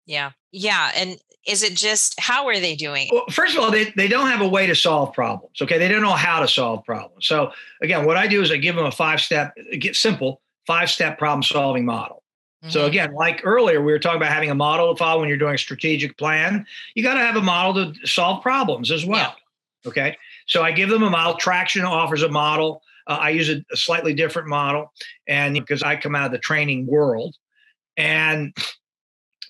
Yeah. 0.06 0.32
Yeah. 0.52 0.92
And 0.96 1.18
is 1.46 1.62
it 1.62 1.76
just 1.76 2.20
how 2.20 2.48
are 2.48 2.60
they 2.60 2.76
doing? 2.76 3.08
Well, 3.12 3.26
first 3.30 3.56
of 3.56 3.64
all, 3.64 3.70
they, 3.70 3.92
they 3.96 4.08
don't 4.08 4.28
have 4.28 4.42
a 4.42 4.48
way 4.48 4.66
to 4.66 4.76
solve 4.76 5.14
problems. 5.14 5.62
Okay. 5.62 5.78
They 5.78 5.88
don't 5.88 6.02
know 6.02 6.12
how 6.12 6.40
to 6.40 6.48
solve 6.48 6.84
problems. 6.86 7.28
So 7.28 7.52
again, 7.84 8.06
what 8.06 8.18
I 8.18 8.26
do 8.26 8.42
is 8.42 8.52
I 8.52 8.58
give 8.58 8.76
them 8.76 8.86
a 8.86 8.92
five 8.92 9.22
step, 9.22 9.54
get 9.78 9.96
simple, 9.96 10.42
five 10.66 10.90
step 10.90 11.20
problem 11.20 11.44
solving 11.44 11.86
model. 11.86 12.24
So 12.68 12.80
mm-hmm. 12.80 12.88
again, 12.88 13.14
like 13.14 13.42
earlier, 13.44 13.82
we 13.82 13.92
were 13.92 14.00
talking 14.00 14.18
about 14.18 14.32
having 14.32 14.52
a 14.52 14.56
model 14.56 14.94
to 14.94 14.98
follow 14.98 15.20
when 15.20 15.30
you're 15.30 15.38
doing 15.38 15.56
a 15.56 15.58
strategic 15.58 16.18
plan. 16.18 16.66
You 16.96 17.04
got 17.04 17.16
to 17.16 17.20
have 17.20 17.36
a 17.36 17.42
model 17.42 17.94
to 17.94 18.08
solve 18.08 18.42
problems 18.42 18.92
as 18.92 19.06
well. 19.06 19.36
Yeah. 19.84 19.90
Okay. 19.90 20.18
So 20.48 20.64
I 20.64 20.72
give 20.72 20.90
them 20.90 21.04
a 21.04 21.10
model. 21.10 21.36
Traction 21.36 21.84
offers 21.84 22.24
a 22.24 22.30
model. 22.30 22.82
Uh, 23.08 23.20
I 23.22 23.30
use 23.30 23.50
a, 23.50 23.64
a, 23.72 23.78
slightly 23.78 24.16
different 24.16 24.48
model, 24.48 24.92
and 25.28 25.54
because 25.54 25.84
I 25.84 25.96
come 25.96 26.16
out 26.16 26.26
of 26.26 26.32
the 26.32 26.40
training 26.40 26.88
world, 26.88 27.36
and 27.98 28.52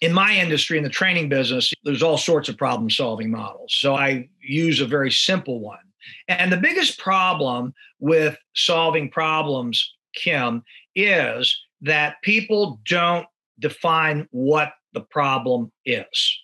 in 0.02 0.14
my 0.14 0.36
industry, 0.36 0.78
in 0.78 0.84
the 0.84 0.90
training 0.90 1.30
business, 1.30 1.74
there's 1.84 2.04
all 2.04 2.18
sorts 2.18 2.50
of 2.50 2.58
problem 2.58 2.90
solving 2.90 3.32
models. 3.32 3.74
So 3.78 3.96
I 3.96 4.30
use 4.42 4.82
a 4.82 4.86
very 4.86 5.12
simple 5.12 5.62
one. 5.62 5.80
And 6.28 6.52
the 6.52 6.58
biggest 6.58 7.00
problem 7.00 7.74
with 8.00 8.38
solving 8.54 9.10
problems, 9.10 9.96
Kim, 10.14 10.64
is 10.96 11.60
that 11.86 12.22
people 12.22 12.80
don't 12.86 13.26
define 13.60 14.28
what 14.32 14.74
the 14.94 15.02
problem 15.02 15.72
is. 15.86 16.40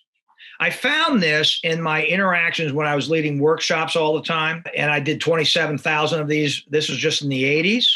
I 0.60 0.70
found 0.70 1.22
this 1.22 1.58
in 1.64 1.82
my 1.82 2.04
interactions 2.04 2.72
when 2.72 2.86
I 2.86 2.94
was 2.94 3.10
leading 3.10 3.40
workshops 3.40 3.96
all 3.96 4.14
the 4.14 4.22
time, 4.22 4.62
and 4.76 4.90
I 4.90 5.00
did 5.00 5.20
27,000 5.20 6.20
of 6.20 6.28
these. 6.28 6.64
This 6.70 6.88
was 6.88 6.98
just 6.98 7.22
in 7.22 7.28
the 7.28 7.42
80s 7.42 7.88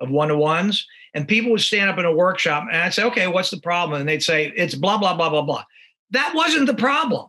of 0.00 0.10
one 0.10 0.28
to 0.28 0.36
ones. 0.36 0.86
And 1.14 1.28
people 1.28 1.50
would 1.50 1.60
stand 1.60 1.90
up 1.90 1.98
in 1.98 2.04
a 2.04 2.14
workshop 2.14 2.66
and 2.70 2.80
I'd 2.80 2.94
say, 2.94 3.04
okay, 3.04 3.26
what's 3.26 3.50
the 3.50 3.60
problem? 3.60 4.00
And 4.00 4.08
they'd 4.08 4.22
say, 4.22 4.52
it's 4.56 4.74
blah, 4.74 4.98
blah, 4.98 5.14
blah, 5.14 5.28
blah, 5.28 5.42
blah. 5.42 5.64
That 6.10 6.32
wasn't 6.34 6.66
the 6.66 6.74
problem. 6.74 7.28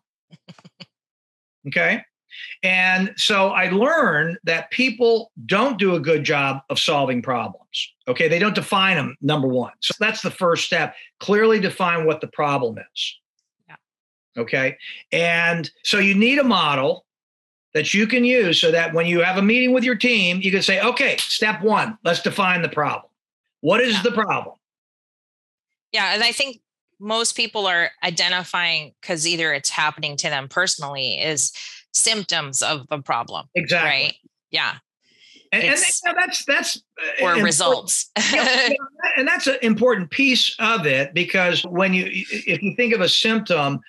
okay. 1.67 2.01
And 2.63 3.13
so 3.17 3.49
I 3.49 3.69
learned 3.69 4.37
that 4.45 4.71
people 4.71 5.31
don't 5.45 5.77
do 5.77 5.95
a 5.95 5.99
good 5.99 6.23
job 6.23 6.61
of 6.69 6.79
solving 6.79 7.21
problems. 7.21 7.92
Okay. 8.07 8.27
They 8.27 8.39
don't 8.39 8.55
define 8.55 8.97
them, 8.97 9.15
number 9.21 9.47
one. 9.47 9.71
So 9.79 9.93
that's 9.99 10.21
the 10.21 10.31
first 10.31 10.65
step. 10.65 10.95
Clearly 11.19 11.59
define 11.59 12.05
what 12.05 12.21
the 12.21 12.27
problem 12.27 12.77
is. 12.77 13.19
Yeah. 13.67 13.75
Okay. 14.41 14.77
And 15.11 15.69
so 15.83 15.99
you 15.99 16.15
need 16.15 16.39
a 16.39 16.43
model 16.43 17.05
that 17.73 17.93
you 17.93 18.05
can 18.05 18.23
use 18.23 18.59
so 18.59 18.71
that 18.71 18.93
when 18.93 19.05
you 19.05 19.21
have 19.21 19.37
a 19.37 19.41
meeting 19.41 19.73
with 19.73 19.83
your 19.83 19.95
team, 19.95 20.41
you 20.41 20.51
can 20.51 20.61
say, 20.61 20.81
okay, 20.81 21.17
step 21.17 21.61
one, 21.61 21.97
let's 22.03 22.21
define 22.21 22.61
the 22.61 22.69
problem. 22.69 23.09
What 23.61 23.81
is 23.81 23.93
yeah. 23.93 24.01
the 24.03 24.11
problem? 24.11 24.55
Yeah. 25.91 26.13
And 26.13 26.23
I 26.23 26.31
think 26.31 26.59
most 26.99 27.35
people 27.35 27.65
are 27.67 27.91
identifying 28.03 28.93
because 29.01 29.27
either 29.27 29.53
it's 29.53 29.69
happening 29.69 30.17
to 30.17 30.29
them 30.29 30.47
personally 30.47 31.19
is 31.19 31.51
symptoms 31.93 32.61
of 32.61 32.87
the 32.89 32.99
problem. 32.99 33.47
Exactly. 33.55 33.89
Right. 33.89 34.15
Yeah. 34.51 34.75
And, 35.53 35.63
and, 35.63 36.17
that's 36.17 36.45
that's 36.45 36.77
uh, 37.21 37.25
or 37.25 37.35
results. 37.35 38.09
and 38.15 39.27
that's 39.27 39.45
an 39.45 39.57
important 39.61 40.09
piece 40.09 40.55
of 40.57 40.87
it 40.87 41.13
because 41.13 41.63
when 41.63 41.93
you 41.93 42.05
if 42.09 42.63
you 42.63 42.75
think 42.75 42.91
of 42.91 43.01
a 43.01 43.07
symptom, 43.07 43.79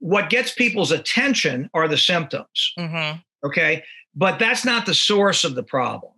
what 0.00 0.30
gets 0.30 0.52
people's 0.52 0.90
attention 0.90 1.70
are 1.74 1.86
the 1.86 1.96
symptoms. 1.96 2.72
Mm-hmm. 2.76 3.18
Okay, 3.46 3.84
but 4.16 4.40
that's 4.40 4.64
not 4.64 4.84
the 4.84 4.94
source 4.94 5.44
of 5.44 5.54
the 5.54 5.62
problem. 5.62 6.12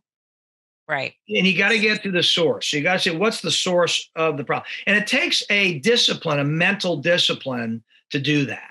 Right. 0.89 1.13
And 1.29 1.47
you 1.47 1.57
got 1.57 1.71
to 1.71 1.79
get 1.79 2.03
to 2.03 2.11
the 2.11 2.23
source. 2.23 2.73
You 2.73 2.83
got 2.83 2.95
to 2.95 2.99
say 2.99 3.17
what's 3.17 3.43
the 3.43 3.51
source 3.51 4.11
of 4.17 4.39
the 4.39 4.45
problem, 4.45 4.67
and 4.87 4.97
it 4.97 5.07
takes 5.07 5.43
a 5.51 5.81
discipline, 5.81 6.39
a 6.39 6.45
mental 6.45 6.97
discipline, 6.97 7.83
to 8.09 8.19
do 8.19 8.47
that. 8.47 8.71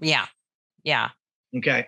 Yeah. 0.00 0.26
Yeah. 0.82 1.10
Okay 1.56 1.86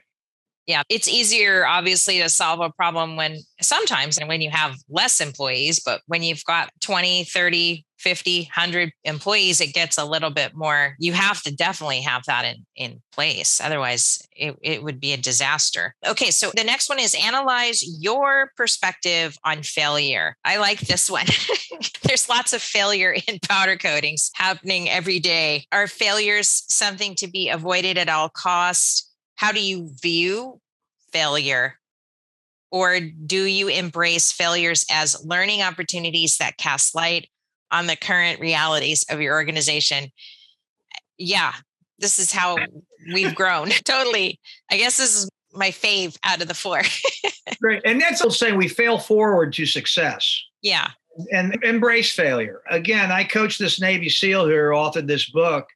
yeah 0.67 0.83
it's 0.89 1.09
easier 1.09 1.67
obviously 1.67 2.19
to 2.19 2.29
solve 2.29 2.61
a 2.61 2.71
problem 2.71 3.17
when 3.17 3.39
sometimes 3.61 4.19
and 4.19 4.29
when 4.29 4.41
you 4.41 4.51
have 4.51 4.77
less 4.89 5.21
employees 5.21 5.81
but 5.81 6.01
when 6.07 6.23
you've 6.23 6.45
got 6.45 6.71
20 6.81 7.25
30 7.25 7.85
50 7.99 8.41
100 8.43 8.93
employees 9.05 9.61
it 9.61 9.73
gets 9.73 9.97
a 9.97 10.05
little 10.05 10.31
bit 10.31 10.55
more 10.55 10.97
you 10.99 11.13
have 11.13 11.43
to 11.43 11.55
definitely 11.55 12.01
have 12.01 12.23
that 12.27 12.45
in 12.45 12.67
in 12.75 13.01
place 13.13 13.61
otherwise 13.63 14.21
it, 14.35 14.57
it 14.63 14.83
would 14.83 14.99
be 14.99 15.13
a 15.13 15.17
disaster. 15.17 15.95
Okay 16.07 16.31
so 16.31 16.51
the 16.55 16.65
next 16.65 16.89
one 16.89 16.99
is 16.99 17.15
analyze 17.15 17.85
your 18.01 18.51
perspective 18.57 19.39
on 19.45 19.63
failure. 19.63 20.37
I 20.45 20.59
like 20.59 20.81
this 20.81 21.11
one. 21.11 21.27
There's 22.03 22.29
lots 22.29 22.53
of 22.53 22.63
failure 22.63 23.15
in 23.29 23.39
powder 23.49 23.77
coatings 23.77 24.31
happening 24.35 24.91
every 24.91 25.21
day. 25.21 25.67
Are 25.71 25.87
failures 25.87 26.65
something 26.69 27.15
to 27.17 27.29
be 27.29 27.49
avoided 27.49 27.99
at 27.99 28.09
all 28.09 28.29
costs 28.29 29.12
how 29.43 29.51
do 29.51 29.61
you 29.61 29.91
view 30.01 30.61
failure? 31.13 31.75
Or 32.71 33.01
do 33.01 33.43
you 33.43 33.67
embrace 33.67 34.31
failures 34.31 34.87
as 34.89 35.27
learning 35.27 35.63
opportunities 35.63 36.37
that 36.37 36.59
cast 36.59 36.95
light 36.95 37.29
on 37.73 37.89
the 37.89 37.97
current 37.97 38.39
realities 38.39 39.05
of 39.11 39.21
your 39.21 39.35
organization? 39.35 40.13
Yeah, 41.19 41.55
this 41.99 42.21
is 42.21 42.31
how 42.31 42.57
we've 43.13 43.35
grown. 43.35 43.71
totally. 43.85 44.39
I 44.71 44.77
guess 44.77 44.97
this 44.97 45.25
is 45.25 45.29
my 45.53 45.71
fave 45.71 46.17
out 46.23 46.41
of 46.41 46.47
the 46.47 46.55
four. 46.55 46.83
Great. 47.61 47.83
And 47.85 48.01
that's 48.01 48.39
saying 48.39 48.57
we 48.57 48.69
fail 48.69 48.97
forward 48.97 49.53
to 49.55 49.67
success. 49.67 50.41
Yeah. 50.63 50.91
And 51.33 51.63
embrace 51.65 52.15
failure. 52.15 52.63
Again, 52.71 53.11
I 53.11 53.25
coached 53.25 53.59
this 53.59 53.81
Navy 53.81 54.09
SEAL 54.09 54.47
who 54.47 54.53
authored 54.53 55.09
this 55.09 55.29
book 55.29 55.67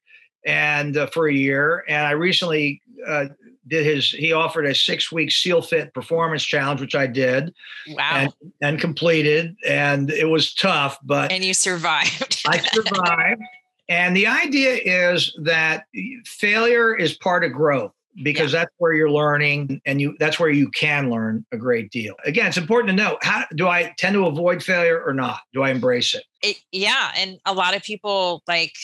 and 0.46 0.96
uh, 0.96 1.08
for 1.08 1.28
a 1.28 1.34
year. 1.34 1.84
And 1.88 2.06
I 2.06 2.12
recently 2.12 2.80
uh, 3.06 3.26
did 3.68 3.84
his 3.84 4.10
he 4.10 4.32
offered 4.32 4.66
a 4.66 4.74
six 4.74 5.12
week 5.12 5.30
seal 5.30 5.62
fit 5.62 5.92
performance 5.94 6.44
challenge 6.44 6.80
which 6.80 6.94
i 6.94 7.06
did 7.06 7.54
wow. 7.88 8.10
and, 8.14 8.32
and 8.60 8.80
completed 8.80 9.56
and 9.66 10.10
it 10.10 10.28
was 10.28 10.54
tough 10.54 10.98
but 11.02 11.30
and 11.32 11.44
you 11.44 11.54
survived. 11.54 12.42
I 12.46 12.58
survived. 12.58 13.42
And 13.88 14.16
the 14.16 14.26
idea 14.26 14.80
is 14.84 15.36
that 15.42 15.84
failure 16.24 16.94
is 16.94 17.14
part 17.14 17.44
of 17.44 17.52
growth 17.52 17.92
because 18.22 18.52
yeah. 18.52 18.60
that's 18.60 18.72
where 18.78 18.94
you're 18.94 19.10
learning 19.10 19.80
and 19.84 20.00
you 20.00 20.16
that's 20.18 20.40
where 20.40 20.48
you 20.48 20.70
can 20.70 21.10
learn 21.10 21.44
a 21.52 21.56
great 21.56 21.90
deal. 21.90 22.14
Again 22.24 22.46
it's 22.46 22.56
important 22.56 22.96
to 22.96 22.96
know 22.96 23.18
how 23.22 23.44
do 23.54 23.68
i 23.68 23.94
tend 23.98 24.14
to 24.14 24.26
avoid 24.26 24.62
failure 24.62 25.02
or 25.04 25.12
not? 25.12 25.40
Do 25.52 25.62
i 25.62 25.70
embrace 25.70 26.14
it, 26.14 26.24
it 26.42 26.56
yeah 26.72 27.12
and 27.16 27.38
a 27.44 27.52
lot 27.52 27.76
of 27.76 27.82
people 27.82 28.42
like 28.48 28.74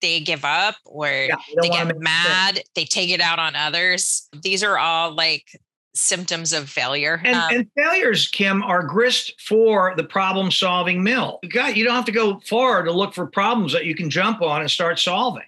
they 0.00 0.20
give 0.20 0.44
up 0.44 0.76
or 0.84 1.08
yeah, 1.08 1.36
they, 1.60 1.68
get 1.68 1.98
mad, 1.98 2.62
they 2.74 2.84
take 2.84 3.10
it 3.10 3.20
out 3.20 3.38
on 3.38 3.56
others. 3.56 4.28
These 4.42 4.62
are 4.62 4.78
all 4.78 5.12
like 5.12 5.46
symptoms 5.94 6.52
of 6.52 6.68
failure. 6.68 7.20
And, 7.24 7.36
um, 7.36 7.54
and, 7.54 7.70
failures, 7.76 8.28
Kim, 8.28 8.62
are 8.62 8.82
grist 8.82 9.40
for 9.40 9.94
the 9.96 10.04
problem 10.04 10.50
solving 10.50 11.02
mill. 11.02 11.38
You, 11.42 11.48
got, 11.48 11.76
you 11.76 11.84
don't 11.84 11.94
have 11.94 12.04
to 12.06 12.12
go 12.12 12.40
far 12.40 12.82
to 12.82 12.92
look 12.92 13.14
for 13.14 13.26
problems 13.26 13.72
that 13.72 13.86
you 13.86 13.94
can 13.94 14.10
jump 14.10 14.42
on 14.42 14.60
and 14.60 14.70
start 14.70 14.98
solving. 14.98 15.44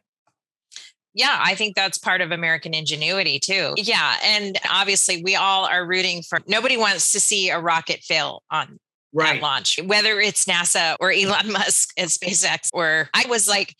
Yeah, 1.15 1.39
I 1.41 1.55
think 1.55 1.75
that's 1.75 1.97
part 1.97 2.21
of 2.21 2.31
American 2.31 2.75
ingenuity 2.75 3.39
too. 3.39 3.73
Yeah. 3.79 4.17
And 4.23 4.59
obviously, 4.71 5.23
we 5.23 5.35
all 5.35 5.65
are 5.65 5.87
rooting 5.87 6.23
for 6.23 6.41
nobody 6.47 6.77
wants 6.77 7.11
to 7.13 7.21
see 7.21 7.49
a 7.49 7.59
rocket 7.59 8.01
fail 8.03 8.43
on 8.51 8.79
right. 9.15 9.41
launch, 9.41 9.81
whether 9.83 10.21
it's 10.21 10.45
NASA 10.45 10.95
or 11.01 11.11
Elon 11.17 11.51
Musk 11.51 11.91
and 11.97 12.11
SpaceX. 12.11 12.69
Or 12.75 13.09
I 13.15 13.25
was 13.29 13.49
like, 13.49 13.75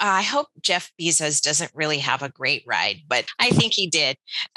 Uh, 0.00 0.06
I 0.16 0.22
hope 0.22 0.46
Jeff 0.62 0.92
Bezos 0.98 1.42
doesn't 1.42 1.70
really 1.74 1.98
have 1.98 2.22
a 2.22 2.30
great 2.30 2.64
ride, 2.66 3.02
but 3.06 3.26
I 3.38 3.50
think 3.50 3.74
he 3.74 3.86
did. 3.86 4.16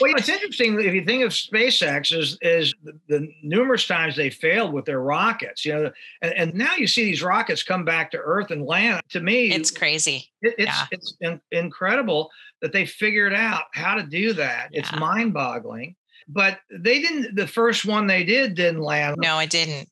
well, 0.00 0.14
it's 0.16 0.28
interesting 0.28 0.80
if 0.80 0.94
you 0.94 1.04
think 1.04 1.24
of 1.24 1.32
SpaceX 1.32 2.16
is 2.16 2.38
is 2.40 2.72
the, 2.84 2.92
the, 3.08 3.28
numerous 3.42 3.86
times 3.86 4.14
they 4.14 4.30
failed 4.30 4.72
with 4.72 4.84
their 4.84 5.00
rockets, 5.00 5.64
you 5.64 5.74
know, 5.74 5.90
and, 6.22 6.32
and, 6.34 6.54
now 6.54 6.76
you 6.76 6.86
see 6.86 7.04
these 7.04 7.22
rockets 7.22 7.64
come 7.64 7.84
back 7.84 8.12
to 8.12 8.18
Earth 8.18 8.52
and 8.52 8.64
land. 8.64 9.02
To 9.10 9.20
me, 9.20 9.50
it's 9.50 9.72
crazy. 9.72 10.30
It, 10.40 10.54
it's 10.56 10.66
yeah. 10.66 10.86
it's 10.92 11.16
in, 11.20 11.40
incredible 11.50 12.30
that 12.62 12.72
they 12.72 12.86
figured 12.86 13.34
out 13.34 13.64
how 13.72 13.96
to 13.96 14.04
do 14.04 14.34
that. 14.34 14.68
Yeah. 14.70 14.80
It's 14.80 14.92
mind 14.92 15.34
boggling. 15.34 15.96
but 16.28 16.60
they 16.70 17.00
didn't. 17.00 17.34
The 17.34 17.46
first 17.48 17.84
one 17.84 18.06
they 18.06 18.22
did 18.22 18.54
didn't 18.54 18.82
land. 18.82 19.16
No, 19.18 19.40
it 19.40 19.50
didn't. 19.50 19.88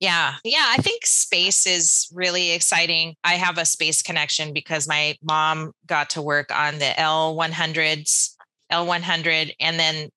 Yeah. 0.00 0.34
Yeah. 0.44 0.66
I 0.68 0.78
think 0.78 1.06
space 1.06 1.66
is 1.66 2.08
really 2.12 2.50
exciting. 2.52 3.14
I 3.24 3.34
have 3.34 3.58
a 3.58 3.64
space 3.64 4.02
connection 4.02 4.52
because 4.52 4.88
my 4.88 5.16
mom 5.22 5.72
got 5.86 6.10
to 6.10 6.22
work 6.22 6.54
on 6.54 6.78
the 6.78 6.92
L100s, 6.98 8.30
L100, 8.70 9.54
and 9.60 9.78
then 9.78 10.10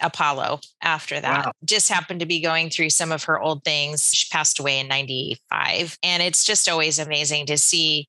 Apollo 0.00 0.60
after 0.82 1.20
that. 1.20 1.46
Wow. 1.46 1.52
Just 1.64 1.88
happened 1.90 2.20
to 2.20 2.26
be 2.26 2.40
going 2.40 2.70
through 2.70 2.90
some 2.90 3.12
of 3.12 3.24
her 3.24 3.38
old 3.38 3.62
things. 3.64 4.10
She 4.14 4.28
passed 4.30 4.58
away 4.58 4.78
in 4.78 4.88
95. 4.88 5.98
And 6.02 6.22
it's 6.22 6.44
just 6.44 6.68
always 6.68 6.98
amazing 6.98 7.46
to 7.46 7.58
see 7.58 8.08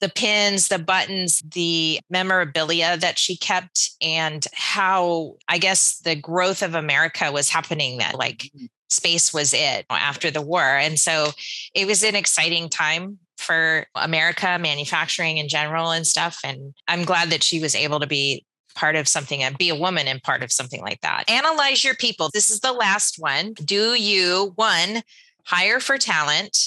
the 0.00 0.08
pins, 0.08 0.68
the 0.68 0.78
buttons, 0.78 1.42
the 1.54 1.98
memorabilia 2.10 2.96
that 2.98 3.18
she 3.18 3.36
kept, 3.36 3.90
and 4.02 4.46
how 4.52 5.36
I 5.48 5.58
guess 5.58 5.98
the 5.98 6.14
growth 6.14 6.62
of 6.62 6.74
America 6.74 7.30
was 7.32 7.48
happening 7.48 7.98
then. 7.98 8.14
Like 8.14 8.50
mm-hmm. 8.54 8.66
Space 8.88 9.32
was 9.32 9.52
it 9.54 9.86
after 9.90 10.30
the 10.30 10.42
war. 10.42 10.62
And 10.62 10.98
so 10.98 11.30
it 11.74 11.86
was 11.86 12.02
an 12.02 12.14
exciting 12.14 12.68
time 12.68 13.18
for 13.36 13.86
America, 13.94 14.58
manufacturing 14.60 15.38
in 15.38 15.48
general 15.48 15.90
and 15.90 16.06
stuff. 16.06 16.40
And 16.44 16.74
I'm 16.88 17.04
glad 17.04 17.30
that 17.30 17.42
she 17.42 17.60
was 17.60 17.74
able 17.74 18.00
to 18.00 18.06
be 18.06 18.44
part 18.74 18.96
of 18.96 19.08
something 19.08 19.42
and 19.42 19.58
be 19.58 19.68
a 19.68 19.74
woman 19.74 20.08
and 20.08 20.22
part 20.22 20.42
of 20.42 20.52
something 20.52 20.82
like 20.82 21.00
that. 21.00 21.24
Analyze 21.28 21.84
your 21.84 21.94
people. 21.94 22.30
This 22.32 22.50
is 22.50 22.60
the 22.60 22.72
last 22.72 23.16
one. 23.18 23.52
Do 23.54 23.94
you, 23.94 24.52
one, 24.56 25.02
hire 25.44 25.80
for 25.80 25.98
talent? 25.98 26.58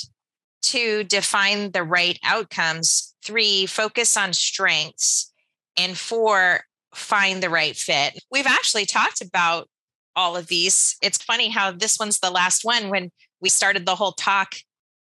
Two, 0.61 1.03
define 1.03 1.71
the 1.71 1.83
right 1.83 2.19
outcomes. 2.23 3.15
Three, 3.23 3.65
focus 3.65 4.15
on 4.17 4.33
strengths. 4.33 5.31
And 5.77 5.97
four, 5.97 6.61
find 6.93 7.43
the 7.43 7.49
right 7.49 7.75
fit. 7.75 8.23
We've 8.31 8.47
actually 8.47 8.85
talked 8.85 9.21
about 9.21 9.69
all 10.17 10.35
of 10.35 10.47
these. 10.47 10.97
It's 11.01 11.23
funny 11.23 11.47
how 11.47 11.71
this 11.71 11.97
one's 11.97 12.19
the 12.19 12.31
last 12.31 12.65
one 12.65 12.89
when 12.89 13.11
we 13.39 13.47
started 13.47 13.85
the 13.85 13.95
whole 13.95 14.11
talk 14.11 14.55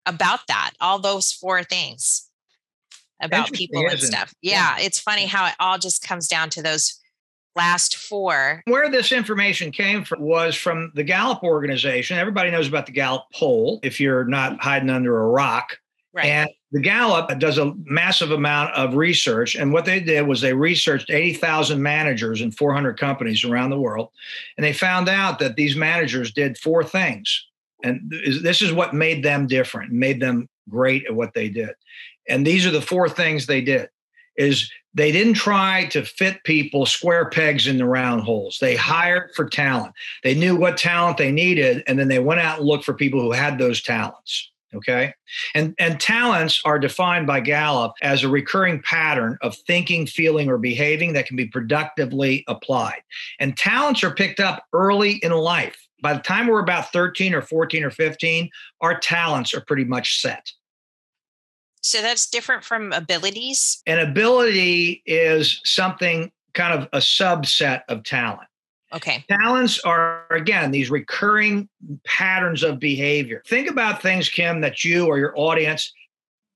about 0.06 0.42
that, 0.48 0.72
all 0.80 1.00
those 1.00 1.34
four 1.34 1.64
things 1.64 2.30
about 3.22 3.52
people 3.52 3.86
and 3.90 4.00
stuff. 4.00 4.34
Yeah, 4.42 4.78
yeah, 4.78 4.86
it's 4.86 5.00
funny 5.00 5.26
how 5.26 5.48
it 5.48 5.56
all 5.60 5.78
just 5.78 6.08
comes 6.08 6.28
down 6.28 6.50
to 6.52 6.62
those 6.62 6.98
last 7.56 7.98
four. 7.98 8.62
Where 8.66 8.90
this 8.90 9.12
information 9.12 9.72
came 9.72 10.06
from 10.06 10.22
was 10.22 10.56
from 10.56 10.92
the 10.96 11.04
Gallup 11.04 11.44
organization. 11.44 12.18
Everybody 12.18 12.52
knows 12.52 12.68
about 12.68 12.86
the 12.86 12.92
Gallup 12.92 13.26
poll 13.34 13.80
if 13.84 14.00
you're 14.00 14.26
not 14.26 14.62
hiding 14.62 14.90
under 14.90 15.20
a 15.20 15.28
rock. 15.28 15.78
Right. 16.14 16.28
And 16.28 16.50
the 16.72 16.80
Gallup 16.80 17.38
does 17.40 17.58
a 17.58 17.74
massive 17.86 18.32
amount 18.32 18.74
of 18.76 18.96
research. 18.96 19.56
And 19.56 19.74
what 19.74 19.86
they 19.86 20.00
did 20.00 20.28
was 20.28 20.42
they 20.42 20.54
researched 20.54 21.10
80,000 21.10 21.82
managers 21.82 22.42
in 22.42 22.52
400 22.52 22.98
companies 23.00 23.44
around 23.44 23.72
the 23.72 23.80
world. 23.80 24.10
And 24.58 24.64
they 24.64 24.74
found 24.74 25.10
out 25.10 25.40
that 25.40 25.56
these 25.56 25.76
managers 25.76 26.32
did 26.32 26.58
four 26.58 26.84
things. 26.84 27.48
And 27.84 28.12
this 28.44 28.62
is 28.62 28.72
what 28.72 28.94
made 28.94 29.24
them 29.24 29.48
different, 29.48 29.92
made 29.92 30.20
them 30.20 30.48
great 30.70 31.06
at 31.06 31.16
what 31.16 31.34
they 31.34 31.50
did. 31.50 31.72
And 32.28 32.46
these 32.46 32.66
are 32.66 32.72
the 32.72 32.82
four 32.82 33.10
things 33.10 33.46
they 33.46 33.62
did 33.62 33.90
is 34.38 34.72
they 34.94 35.12
didn't 35.12 35.34
try 35.34 35.86
to 35.86 36.04
fit 36.04 36.44
people 36.46 36.86
square 36.86 37.30
pegs 37.30 37.68
in 37.68 37.78
the 37.78 37.86
round 37.86 38.24
holes. 38.24 38.58
They 38.60 38.76
hired 38.76 39.32
for 39.36 39.48
talent. 39.48 39.94
They 40.24 40.34
knew 40.34 40.56
what 40.56 40.78
talent 40.78 41.18
they 41.18 41.32
needed, 41.32 41.84
and 41.88 42.00
then 42.00 42.08
they 42.08 42.20
went 42.20 42.40
out 42.40 42.60
and 42.60 42.68
looked 42.68 42.86
for 42.86 42.94
people 42.94 43.22
who 43.22 43.32
had 43.32 43.58
those 43.58 43.82
talents. 43.82 44.50
Okay. 44.74 45.14
And, 45.56 45.74
and 45.80 46.00
talents 46.00 46.62
are 46.64 46.78
defined 46.78 47.26
by 47.26 47.40
Gallup 47.40 47.94
as 48.02 48.24
a 48.24 48.30
recurring 48.30 48.82
pattern 48.84 49.38
of 49.42 49.56
thinking, 49.66 50.06
feeling, 50.06 50.50
or 50.50 50.58
behaving 50.58 51.14
that 51.14 51.26
can 51.26 51.36
be 51.36 51.48
productively 51.48 52.44
applied. 52.48 53.02
And 53.40 53.58
talents 53.58 54.04
are 54.04 54.14
picked 54.14 54.40
up 54.40 54.64
early 54.74 55.14
in 55.24 55.32
life. 55.32 55.78
By 56.02 56.14
the 56.14 56.22
time 56.22 56.48
we're 56.48 56.62
about 56.62 56.92
13 56.92 57.34
or 57.34 57.42
14 57.42 57.84
or 57.84 57.92
15, 57.92 58.50
our 58.82 59.00
talents 59.00 59.54
are 59.54 59.62
pretty 59.62 59.86
much 59.86 60.22
set. 60.22 60.52
So 61.82 62.02
that's 62.02 62.30
different 62.30 62.64
from 62.64 62.92
abilities? 62.94 63.82
An 63.88 64.00
ability 64.00 65.02
is 65.06 65.62
something 65.64 66.32
kind 66.54 66.78
of 66.78 66.90
a 66.94 66.98
subset 66.98 67.84
of 67.88 68.04
talent. 68.04 68.49
Okay. 68.94 69.24
Talents 69.30 69.80
are, 69.82 70.26
again, 70.32 70.72
these 70.72 70.90
recurring 70.90 71.70
patterns 72.06 72.64
of 72.64 72.80
behavior. 72.80 73.44
Think 73.48 73.70
about 73.70 74.02
things, 74.02 74.30
Kim, 74.30 74.62
that 74.62 74.84
you 74.84 75.06
or 75.06 75.20
your 75.20 75.34
audience 75.38 75.94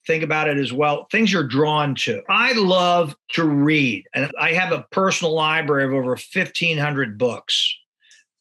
think 0.05 0.23
about 0.23 0.47
it 0.47 0.57
as 0.57 0.73
well. 0.73 1.07
Things 1.11 1.31
you're 1.31 1.47
drawn 1.47 1.95
to. 1.95 2.21
I 2.29 2.53
love 2.53 3.15
to 3.33 3.45
read, 3.45 4.05
and 4.13 4.31
I 4.39 4.53
have 4.53 4.71
a 4.71 4.85
personal 4.91 5.33
library 5.33 5.85
of 5.85 5.93
over 5.93 6.09
1,500 6.09 7.17
books. 7.17 7.75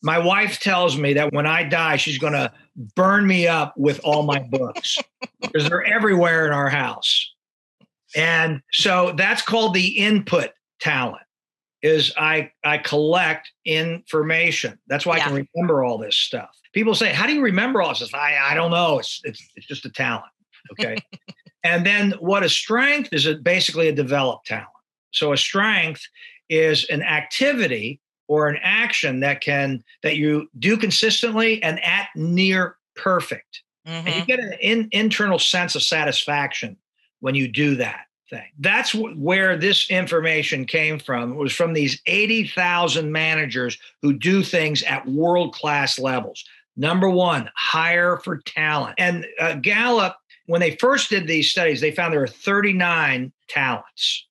My 0.02 0.18
wife 0.18 0.58
tells 0.58 0.96
me 0.96 1.12
that 1.14 1.32
when 1.32 1.46
I 1.46 1.62
die, 1.62 1.96
she's 1.96 2.18
going 2.18 2.32
to 2.32 2.52
burn 2.96 3.26
me 3.26 3.46
up 3.46 3.74
with 3.76 4.00
all 4.02 4.24
my 4.24 4.40
books 4.40 4.98
because 5.40 5.68
they're 5.68 5.84
everywhere 5.84 6.46
in 6.46 6.52
our 6.52 6.68
house. 6.68 7.30
And 8.16 8.60
so 8.72 9.14
that's 9.16 9.42
called 9.42 9.74
the 9.74 9.98
input 9.98 10.50
talent 10.80 11.22
is 11.82 12.12
I 12.16 12.50
I 12.64 12.78
collect 12.78 13.50
information. 13.64 14.78
That's 14.86 15.04
why 15.04 15.16
yeah. 15.16 15.24
I 15.24 15.26
can 15.28 15.48
remember 15.54 15.84
all 15.84 15.98
this 15.98 16.16
stuff. 16.16 16.50
People 16.72 16.94
say, 16.94 17.12
"How 17.12 17.26
do 17.26 17.32
you 17.32 17.42
remember 17.42 17.82
all 17.82 17.90
this?" 17.90 18.12
I 18.14 18.36
I 18.40 18.54
don't 18.54 18.70
know. 18.70 18.98
It's 18.98 19.20
it's 19.24 19.42
it's 19.56 19.66
just 19.66 19.84
a 19.84 19.90
talent. 19.90 20.24
Okay. 20.72 20.96
and 21.64 21.84
then 21.84 22.12
what 22.20 22.42
a 22.42 22.48
strength 22.48 23.12
is 23.12 23.26
it 23.26 23.42
basically 23.42 23.88
a 23.88 23.94
developed 23.94 24.46
talent. 24.46 24.68
So 25.10 25.32
a 25.32 25.36
strength 25.36 26.02
is 26.48 26.86
an 26.88 27.02
activity 27.02 28.00
or 28.28 28.48
an 28.48 28.58
action 28.62 29.20
that 29.20 29.40
can 29.40 29.82
that 30.02 30.16
you 30.16 30.48
do 30.58 30.76
consistently 30.76 31.62
and 31.62 31.82
at 31.84 32.08
near 32.14 32.76
perfect 32.94 33.62
mm-hmm. 33.86 34.06
and 34.06 34.06
you 34.06 34.12
mm-hmm. 34.12 34.24
get 34.26 34.38
an 34.38 34.52
in, 34.60 34.88
internal 34.92 35.38
sense 35.38 35.74
of 35.74 35.82
satisfaction 35.82 36.76
when 37.20 37.34
you 37.34 37.48
do 37.48 37.74
that 37.76 38.06
thing. 38.32 38.48
That's 38.58 38.94
where 38.94 39.56
this 39.56 39.90
information 39.90 40.64
came 40.64 40.98
from. 40.98 41.32
It 41.32 41.36
was 41.36 41.52
from 41.52 41.74
these 41.74 42.00
80,000 42.06 43.12
managers 43.12 43.78
who 44.00 44.14
do 44.14 44.42
things 44.42 44.82
at 44.84 45.06
world 45.06 45.54
class 45.54 45.98
levels. 45.98 46.44
Number 46.76 47.10
one 47.10 47.50
hire 47.54 48.16
for 48.24 48.38
talent. 48.38 48.94
And 48.98 49.26
uh, 49.38 49.56
gallup 49.56 50.16
when 50.46 50.60
they 50.60 50.76
first 50.76 51.10
did 51.10 51.26
these 51.26 51.50
studies 51.50 51.80
they 51.80 51.92
found 51.92 52.12
there 52.12 52.22
are 52.22 52.26
39 52.26 53.32
talents. 53.48 54.26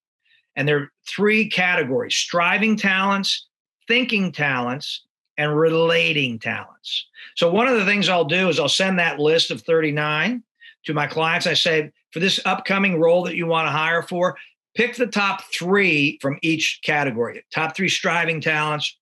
And 0.56 0.68
there 0.68 0.78
are 0.78 0.91
three 1.08 1.47
categories 1.49 2.16
striving 2.16 2.76
talents 2.76 3.47
thinking 3.88 4.32
talents 4.32 5.06
and 5.38 5.58
relating 5.58 6.39
talents. 6.39 7.08
So, 7.36 7.52
one 7.52 7.68
of 7.68 7.78
the 7.78 7.86
things 7.86 8.10
I'll 8.10 8.26
do 8.26 8.49
is 8.49 8.60
I'll 8.60 8.70
send 8.70 8.99
that 8.99 9.20
list 9.20 9.52
of 9.52 9.62
39 9.62 10.43
to 10.86 10.93
my 10.93 11.08
clients. 11.08 11.47
I 11.47 11.54
say, 11.54 11.91
for 12.12 12.20
this 12.20 12.39
upcoming 12.45 12.99
role 12.99 13.24
that 13.24 13.36
you 13.36 13.47
want 13.47 13.68
to 13.68 13.72
hire 13.72 14.01
for, 14.03 14.38
pick 14.76 14.95
the 14.95 15.07
top 15.07 15.41
three 15.53 16.18
from 16.22 16.38
each 16.41 16.80
category 16.84 17.43
top 17.53 17.76
three 17.76 17.89
striving 17.89 18.41
talents, 18.41 18.97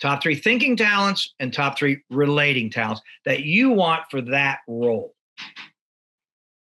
top 0.00 0.22
three 0.22 0.36
thinking 0.36 0.76
talents, 0.76 1.34
and 1.40 1.52
top 1.52 1.78
three 1.78 2.02
relating 2.10 2.70
talents 2.70 3.02
that 3.24 3.44
you 3.44 3.70
want 3.70 4.02
for 4.10 4.20
that 4.20 4.60
role. 4.68 5.14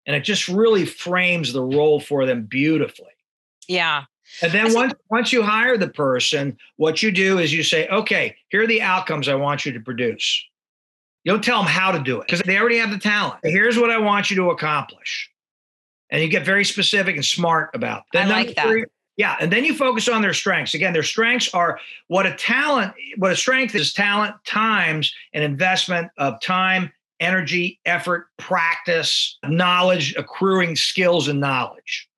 And 0.05 0.15
it 0.15 0.23
just 0.23 0.47
really 0.47 0.85
frames 0.85 1.53
the 1.53 1.63
role 1.63 1.99
for 1.99 2.25
them 2.25 2.43
beautifully. 2.43 3.07
Yeah. 3.67 4.03
And 4.41 4.51
then 4.51 4.73
once 4.73 4.93
once 5.09 5.33
you 5.33 5.43
hire 5.43 5.77
the 5.77 5.89
person, 5.89 6.57
what 6.77 7.03
you 7.03 7.11
do 7.11 7.37
is 7.37 7.53
you 7.53 7.63
say, 7.63 7.87
okay, 7.89 8.35
here 8.49 8.63
are 8.63 8.67
the 8.67 8.81
outcomes 8.81 9.27
I 9.27 9.35
want 9.35 9.65
you 9.65 9.71
to 9.73 9.79
produce. 9.79 10.43
You 11.23 11.31
don't 11.31 11.43
tell 11.43 11.59
them 11.59 11.71
how 11.71 11.91
to 11.91 11.99
do 11.99 12.19
it 12.19 12.27
because 12.27 12.41
they 12.41 12.57
already 12.57 12.77
have 12.77 12.89
the 12.89 12.97
talent. 12.97 13.41
Here's 13.43 13.77
what 13.77 13.91
I 13.91 13.97
want 13.97 14.31
you 14.31 14.35
to 14.37 14.49
accomplish. 14.49 15.29
And 16.11 16.21
you 16.21 16.27
get 16.27 16.45
very 16.45 16.65
specific 16.65 17.15
and 17.15 17.23
smart 17.23 17.71
about. 17.73 18.03
Then 18.11 18.27
I 18.27 18.31
like 18.31 18.55
that. 18.55 18.67
Three, 18.67 18.85
yeah, 19.17 19.37
and 19.39 19.51
then 19.51 19.63
you 19.63 19.73
focus 19.73 20.09
on 20.09 20.21
their 20.21 20.33
strengths. 20.33 20.73
Again, 20.73 20.93
their 20.93 21.03
strengths 21.03 21.53
are 21.53 21.79
what 22.07 22.25
a 22.25 22.35
talent, 22.35 22.93
what 23.17 23.31
a 23.31 23.35
strength 23.35 23.75
is 23.75 23.93
talent 23.93 24.35
times 24.45 25.13
an 25.33 25.41
investment 25.43 26.09
of 26.17 26.41
time, 26.41 26.91
energy, 27.19 27.79
effort, 27.85 28.27
practice, 28.37 29.37
knowledge, 29.45 30.15
accruing 30.17 30.75
skills 30.75 31.27
and 31.27 31.39
knowledge. 31.39 32.09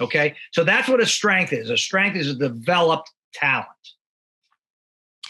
Okay. 0.00 0.34
So 0.52 0.64
that's 0.64 0.88
what 0.88 1.00
a 1.00 1.06
strength 1.06 1.52
is. 1.52 1.70
A 1.70 1.76
strength 1.76 2.16
is 2.16 2.28
a 2.28 2.34
developed 2.34 3.10
talent. 3.32 3.68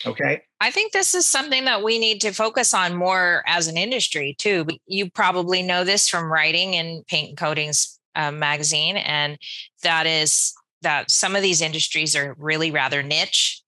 Okay. 0.06 0.42
I 0.60 0.70
think 0.70 0.92
this 0.92 1.14
is 1.14 1.26
something 1.26 1.64
that 1.64 1.82
we 1.82 1.98
need 1.98 2.20
to 2.20 2.32
focus 2.32 2.74
on 2.74 2.94
more 2.94 3.42
as 3.46 3.66
an 3.66 3.78
industry 3.78 4.34
too. 4.38 4.66
You 4.86 5.10
probably 5.10 5.62
know 5.62 5.84
this 5.84 6.08
from 6.08 6.30
writing 6.30 6.74
in 6.74 7.02
Paint 7.08 7.30
and 7.30 7.38
Coatings 7.38 7.98
uh, 8.14 8.30
magazine, 8.30 8.98
and 8.98 9.38
that 9.82 10.06
is 10.06 10.52
that 10.82 11.10
some 11.10 11.34
of 11.34 11.42
these 11.42 11.62
industries 11.62 12.14
are 12.14 12.34
really 12.38 12.70
rather 12.70 13.02
niche. 13.02 13.62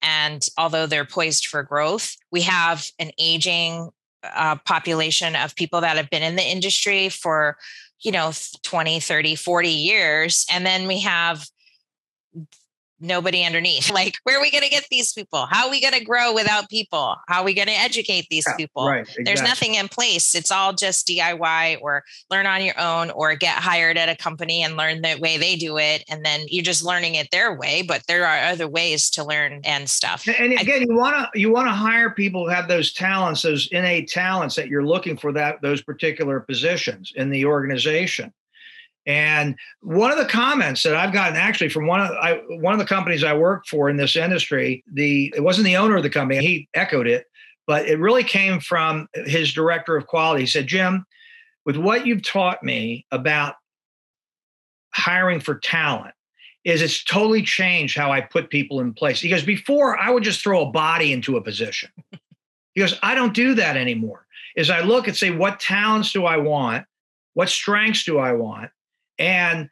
And 0.00 0.46
although 0.56 0.86
they're 0.86 1.04
poised 1.04 1.46
for 1.46 1.62
growth, 1.62 2.16
we 2.30 2.42
have 2.42 2.86
an 2.98 3.10
aging 3.18 3.90
uh, 4.22 4.56
population 4.64 5.36
of 5.36 5.54
people 5.54 5.80
that 5.82 5.96
have 5.96 6.10
been 6.10 6.22
in 6.22 6.36
the 6.36 6.42
industry 6.42 7.08
for 7.08 7.56
you 8.00 8.12
know 8.12 8.32
20 8.62 9.00
30 9.00 9.34
40 9.34 9.68
years 9.68 10.46
and 10.52 10.66
then 10.66 10.86
we 10.86 11.00
have 11.00 11.46
nobody 13.00 13.44
underneath. 13.44 13.90
Like, 13.98 14.14
where 14.22 14.38
are 14.38 14.40
we 14.40 14.52
going 14.52 14.62
to 14.62 14.70
get 14.70 14.86
these 14.92 15.12
people? 15.12 15.46
How 15.50 15.64
are 15.66 15.70
we 15.70 15.80
going 15.80 15.94
to 15.94 16.04
grow 16.04 16.32
without 16.32 16.68
people? 16.68 17.16
How 17.26 17.40
are 17.40 17.44
we 17.44 17.52
going 17.52 17.66
to 17.66 17.72
educate 17.72 18.28
these 18.30 18.44
Yeah, 18.46 18.54
people? 18.54 18.86
right. 18.86 19.00
Exactly. 19.00 19.24
There's 19.24 19.42
nothing 19.42 19.74
in 19.74 19.88
place. 19.88 20.36
It's 20.36 20.52
all 20.52 20.72
just 20.72 21.08
DIY 21.08 21.78
or 21.80 22.04
learn 22.30 22.46
on 22.46 22.64
your 22.64 22.78
own 22.78 23.10
or 23.10 23.34
get 23.34 23.56
hired 23.56 23.96
at 23.98 24.08
a 24.08 24.14
company 24.14 24.62
and 24.62 24.76
learn 24.76 25.02
the 25.02 25.18
way 25.20 25.36
they 25.36 25.56
do 25.56 25.78
it. 25.78 26.04
And 26.08 26.24
then 26.24 26.42
you're 26.48 26.62
just 26.62 26.84
learning 26.84 27.16
it 27.16 27.28
their 27.32 27.56
way. 27.56 27.82
But 27.82 28.02
there 28.06 28.24
are 28.24 28.52
other 28.52 28.68
ways 28.68 29.10
to 29.10 29.24
learn 29.24 29.62
and 29.64 29.90
stuff. 29.90 30.28
And 30.28 30.52
again, 30.52 30.82
you 30.88 30.94
want 30.94 31.16
to 31.32 31.40
you 31.40 31.50
want 31.50 31.66
to 31.66 31.72
hire 31.72 32.10
people 32.10 32.44
who 32.44 32.50
have 32.50 32.68
those 32.68 32.92
talents, 32.92 33.42
those 33.42 33.68
innate 33.72 34.08
talents 34.08 34.54
that 34.54 34.68
you're 34.68 34.86
looking 34.86 35.16
for 35.16 35.32
that 35.32 35.60
those 35.60 35.82
particular 35.82 36.38
positions 36.40 37.12
in 37.16 37.30
the 37.30 37.44
organization. 37.44 38.32
And 39.08 39.56
one 39.80 40.12
of 40.12 40.18
the 40.18 40.26
comments 40.26 40.82
that 40.82 40.94
I've 40.94 41.14
gotten 41.14 41.34
actually 41.34 41.70
from 41.70 41.86
one 41.86 42.00
of 42.00 42.10
I, 42.10 42.34
one 42.60 42.74
of 42.74 42.78
the 42.78 42.84
companies 42.84 43.24
I 43.24 43.32
work 43.32 43.66
for 43.66 43.88
in 43.88 43.96
this 43.96 44.16
industry, 44.16 44.84
the 44.92 45.32
it 45.34 45.42
wasn't 45.42 45.64
the 45.64 45.76
owner 45.76 45.96
of 45.96 46.02
the 46.02 46.10
company, 46.10 46.44
he 46.46 46.68
echoed 46.74 47.08
it, 47.08 47.24
but 47.66 47.88
it 47.88 47.98
really 47.98 48.22
came 48.22 48.60
from 48.60 49.08
his 49.14 49.52
director 49.52 49.96
of 49.96 50.06
quality. 50.06 50.42
He 50.42 50.46
said, 50.46 50.66
"Jim, 50.66 51.06
with 51.64 51.78
what 51.78 52.06
you've 52.06 52.22
taught 52.22 52.62
me 52.62 53.06
about 53.10 53.54
hiring 54.92 55.40
for 55.40 55.58
talent, 55.58 56.14
is 56.64 56.82
it's 56.82 57.02
totally 57.02 57.42
changed 57.42 57.96
how 57.96 58.12
I 58.12 58.20
put 58.20 58.50
people 58.50 58.80
in 58.80 58.92
place. 58.92 59.22
Because 59.22 59.42
before 59.42 59.98
I 59.98 60.10
would 60.10 60.22
just 60.22 60.42
throw 60.42 60.62
a 60.62 60.70
body 60.70 61.12
into 61.12 61.36
a 61.36 61.42
position. 61.42 61.90
He 62.74 62.82
goes, 62.82 62.96
I 63.02 63.16
don't 63.16 63.34
do 63.34 63.54
that 63.54 63.76
anymore. 63.76 64.24
Is 64.54 64.70
I 64.70 64.82
look 64.82 65.08
and 65.08 65.16
say, 65.16 65.32
what 65.32 65.58
talents 65.58 66.12
do 66.12 66.26
I 66.26 66.36
want? 66.36 66.86
What 67.34 67.48
strengths 67.48 68.04
do 68.04 68.18
I 68.18 68.34
want? 68.34 68.70
And 69.18 69.68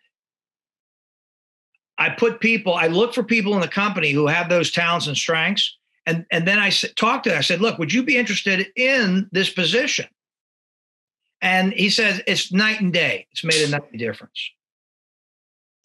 I 1.99 2.11
put 2.11 2.41
people, 2.41 2.75
I 2.75 2.89
look 2.89 3.15
for 3.15 3.23
people 3.23 3.55
in 3.55 3.61
the 3.61 3.69
company 3.69 4.11
who 4.11 4.27
have 4.27 4.49
those 4.49 4.71
talents 4.71 5.07
and 5.07 5.17
strengths. 5.17 5.77
And, 6.05 6.25
and 6.31 6.47
then 6.47 6.59
I 6.59 6.71
talked 6.71 7.25
to 7.25 7.31
them. 7.31 7.39
I 7.39 7.43
said, 7.43 7.61
look, 7.61 7.79
would 7.79 7.93
you 7.93 8.03
be 8.03 8.17
interested 8.17 8.69
in 8.77 9.29
this 9.33 9.51
position? 9.51 10.07
And 11.43 11.73
he 11.73 11.91
says, 11.91 12.23
it's 12.27 12.53
night 12.53 12.81
and 12.81 12.93
day. 12.93 13.27
It's 13.33 13.45
made 13.45 13.63
a 13.67 13.71
night 13.71 13.97
difference. 13.97 14.51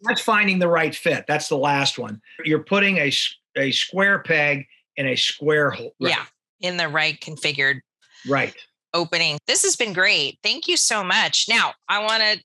That's 0.02 0.22
finding 0.22 0.60
the 0.60 0.68
right 0.68 0.96
fit. 0.96 1.26
That's 1.28 1.48
the 1.48 1.58
last 1.58 2.00
one. 2.00 2.22
You're 2.44 2.64
putting 2.64 2.98
a, 2.98 3.12
a 3.56 3.72
square 3.72 4.20
peg 4.20 4.66
in 4.98 5.08
a 5.08 5.16
square 5.16 5.72
hole. 5.72 5.94
Yeah. 6.00 6.26
In 6.62 6.78
the 6.78 6.90
right 6.90 7.20
configured 7.20 7.80
Right. 8.28 8.56
opening. 8.94 9.38
This 9.48 9.64
has 9.64 9.76
been 9.76 9.94
great. 9.94 10.40
Thank 10.44 10.68
you 10.68 10.78
so 10.78 11.04
much. 11.04 11.48
Now, 11.50 11.74
I 11.88 12.00
want 12.04 12.22
to 12.22 12.44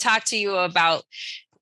talk 0.00 0.24
to 0.24 0.36
you 0.36 0.56
about 0.56 1.04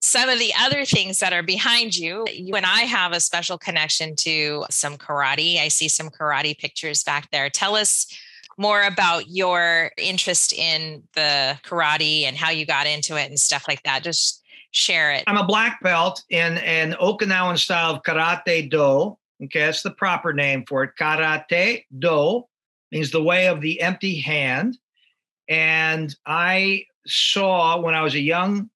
some 0.01 0.29
of 0.29 0.39
the 0.39 0.53
other 0.59 0.85
things 0.85 1.19
that 1.19 1.33
are 1.33 1.43
behind 1.43 1.97
you. 1.97 2.27
You 2.33 2.55
and 2.55 2.65
I 2.65 2.83
have 2.83 3.13
a 3.13 3.21
special 3.21 3.59
connection 3.59 4.15
to 4.17 4.65
some 4.71 4.97
karate. 4.97 5.61
I 5.61 5.69
see 5.69 5.89
some 5.89 6.09
karate 6.09 6.57
pictures 6.57 7.03
back 7.03 7.31
there. 7.31 7.51
Tell 7.51 7.75
us 7.75 8.07
more 8.57 8.83
about 8.83 9.29
your 9.29 9.93
interest 9.97 10.53
in 10.53 11.03
the 11.15 11.59
karate 11.65 12.25
and 12.25 12.37
how 12.37 12.51
you 12.51 12.67
got 12.67 12.87
into 12.87 13.17
it 13.17 13.29
and 13.29 13.39
stuff 13.39 13.65
like 13.69 13.83
that. 13.85 14.03
Just 14.03 14.43
share 14.71 15.13
it. 15.13 15.25
I'm 15.27 15.37
a 15.37 15.47
black 15.47 15.81
belt 15.83 16.23
in 16.31 16.59
an 16.59 16.93
Okinawan 17.01 17.59
style 17.59 17.95
of 17.95 18.03
karate 18.03 18.69
do. 18.71 19.17
Okay, 19.45 19.61
that's 19.61 19.83
the 19.83 19.93
proper 19.93 20.33
name 20.33 20.65
for 20.67 20.83
it. 20.85 20.91
Karate 20.99 21.85
do 21.99 22.45
means 22.91 23.11
the 23.11 23.23
way 23.23 23.47
of 23.47 23.61
the 23.61 23.81
empty 23.81 24.19
hand. 24.19 24.77
And 25.49 26.15
I 26.27 26.85
saw 27.09 27.81
when 27.81 27.95
I 27.95 28.03
was 28.03 28.15
a 28.15 28.21
young, 28.21 28.71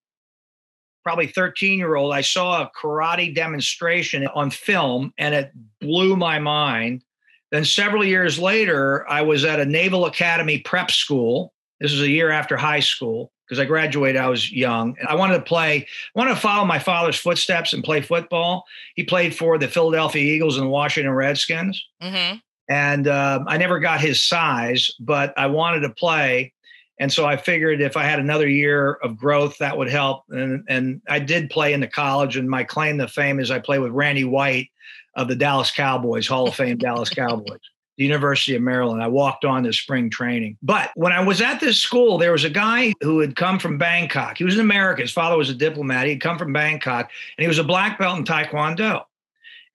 probably 1.03 1.27
13 1.27 1.79
year 1.79 1.97
old, 1.97 2.13
I 2.13 2.21
saw 2.21 2.63
a 2.63 2.71
karate 2.81 3.35
demonstration 3.35 4.27
on 4.29 4.51
film 4.51 5.13
and 5.19 5.35
it 5.35 5.53
blew 5.81 6.17
my 6.17 6.39
mind. 6.39 7.05
Then 7.51 7.65
several 7.65 8.05
years 8.05 8.39
later, 8.39 9.09
I 9.09 9.23
was 9.23 9.45
at 9.45 9.61
a 9.61 9.65
Naval 9.65 10.07
Academy 10.07 10.59
prep 10.61 10.91
school. 10.91 11.53
This 11.81 11.93
was 11.93 12.01
a 12.03 12.09
year 12.09 12.31
after 12.31 12.57
high 12.57 12.81
school 12.81 13.33
because 13.53 13.61
I 13.61 13.67
graduated, 13.67 14.19
I 14.19 14.29
was 14.29 14.51
young. 14.51 14.97
And 14.99 15.07
I 15.09 15.15
wanted 15.15 15.35
to 15.35 15.43
play, 15.43 15.87
I 16.17 16.19
wanted 16.19 16.31
to 16.35 16.41
follow 16.41 16.65
my 16.65 16.79
father's 16.79 17.17
footsteps 17.17 17.75
and 17.75 17.85
play 17.85 18.01
football. 18.01 18.65
He 18.95 19.03
played 19.03 19.37
for 19.37 19.59
the 19.59 19.69
Philadelphia 19.69 20.23
Eagles 20.23 20.57
and 20.57 20.67
the 20.67 20.71
Washington 20.71 21.13
Redskins. 21.13 21.85
hmm 22.01 22.37
And 22.69 23.09
um, 23.09 23.45
I 23.47 23.59
never 23.59 23.79
got 23.79 24.01
his 24.01 24.23
size, 24.23 24.91
but 24.99 25.37
I 25.37 25.49
wanted 25.49 25.81
to 25.81 25.91
play. 25.91 26.55
And 26.99 27.13
so 27.13 27.27
I 27.27 27.37
figured 27.37 27.81
if 27.81 27.97
I 27.97 28.05
had 28.05 28.19
another 28.19 28.49
year 28.49 28.95
of 29.03 29.17
growth, 29.17 29.59
that 29.59 29.77
would 29.77 29.89
help. 29.89 30.25
And, 30.29 30.65
and 30.69 31.01
I 31.09 31.19
did 31.19 31.51
play 31.51 31.73
in 31.73 31.81
the 31.81 31.87
college. 31.87 32.37
And 32.37 32.49
my 32.49 32.65
claim 32.65 32.99
to 32.99 33.09
fame 33.09 33.41
is 33.41 33.51
I 33.51 33.59
played 33.59 33.81
with 33.81 33.93
Randy 33.93 34.25
White 34.25 34.71
of 35.17 35.29
the 35.29 35.37
Dallas 35.37 35.71
Cowboys, 35.71 36.27
Hall 36.27 36.49
of 36.49 36.55
Fame 36.55 36.79
Dallas 36.79 37.11
Cowboys, 37.15 37.61
the 37.97 38.05
University 38.05 38.55
of 38.55 38.63
Maryland. 38.63 39.03
I 39.03 39.09
walked 39.09 39.45
on 39.45 39.65
to 39.65 39.73
spring 39.73 40.11
training. 40.11 40.59
But 40.63 40.91
when 40.95 41.13
I 41.13 41.25
was 41.25 41.41
at 41.41 41.61
this 41.61 41.79
school, 41.79 42.19
there 42.19 42.33
was 42.33 42.45
a 42.45 42.51
guy 42.51 42.93
who 43.01 43.21
had 43.21 43.37
come 43.37 43.59
from 43.59 43.79
Bangkok. 43.79 44.39
He 44.39 44.45
was 44.45 44.55
an 44.55 44.61
American. 44.61 45.03
His 45.03 45.13
father 45.13 45.37
was 45.37 45.51
a 45.51 45.55
diplomat. 45.55 46.07
He'd 46.07 46.21
come 46.21 46.39
from 46.39 46.53
Bangkok, 46.53 47.11
and 47.37 47.43
he 47.43 47.49
was 47.49 47.59
a 47.59 47.65
black 47.65 47.99
belt 47.99 48.19
in 48.19 48.25
Taekwondo. 48.25 49.05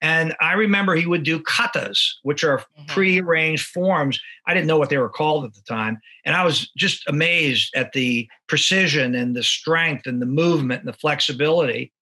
And 0.00 0.34
I 0.40 0.52
remember 0.52 0.94
he 0.94 1.06
would 1.06 1.24
do 1.24 1.40
katas, 1.40 1.98
which 2.22 2.44
are 2.44 2.58
Mhm. 2.78 2.86
prearranged 2.88 3.66
forms. 3.66 4.20
I 4.46 4.54
didn't 4.54 4.66
know 4.68 4.78
what 4.78 4.90
they 4.90 4.98
were 4.98 5.08
called 5.08 5.44
at 5.44 5.54
the 5.54 5.62
time. 5.62 5.98
And 6.24 6.36
I 6.36 6.44
was 6.44 6.70
just 6.76 7.02
amazed 7.08 7.74
at 7.74 7.92
the 7.92 8.28
precision 8.46 9.14
and 9.14 9.34
the 9.34 9.42
strength 9.42 10.06
and 10.06 10.22
the 10.22 10.26
movement 10.26 10.80
and 10.80 10.88
the 10.88 10.98
flexibility. 10.98 11.92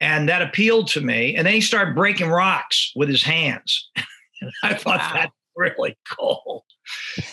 And 0.00 0.28
that 0.30 0.40
appealed 0.40 0.88
to 0.88 1.02
me. 1.02 1.36
And 1.36 1.46
then 1.46 1.52
he 1.54 1.60
started 1.60 1.94
breaking 1.94 2.28
rocks 2.30 2.90
with 2.96 3.08
his 3.10 3.22
hands. 3.22 3.90
and 3.96 4.50
I 4.62 4.74
thought 4.74 4.98
Wow. 5.00 5.10
that's 5.12 5.32
really 5.56 5.96
cool. 6.08 6.64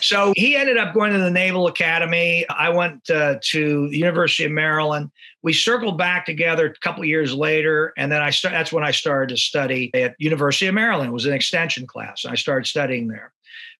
So 0.01 0.34
he 0.36 0.55
ended 0.55 0.78
up 0.78 0.93
going 0.93 1.14
to 1.14 1.20
the 1.20 1.32
Naval 1.32 1.68
Academy. 1.68 2.45
I 2.49 2.70
went 2.70 3.10
uh, 3.10 3.36
to 3.41 3.89
the 3.89 3.97
University 3.97 4.45
of 4.45 4.51
Maryland. 4.51 5.12
We 5.43 5.53
circled 5.53 5.97
back 5.97 6.26
together 6.26 6.68
a 6.68 6.80
couple 6.80 7.05
years 7.05 7.34
later, 7.34 7.93
and 7.97 8.12
then 8.12 8.22
I 8.22 8.32
start, 8.32 8.53
that's 8.53 8.74
when 8.74 8.84
I 8.84 8.91
started 8.91 9.30
to 9.30 9.38
study 9.38 9.91
at 9.93 10.16
University 10.20 10.68
of 10.68 10.76
Maryland. 10.76 11.10
It 11.10 11.14
was 11.14 11.26
an 11.26 11.34
extension 11.34 11.88
class. 11.88 12.24
and 12.24 12.32
I 12.32 12.36
started 12.36 12.68
studying 12.68 13.08
there. 13.08 13.34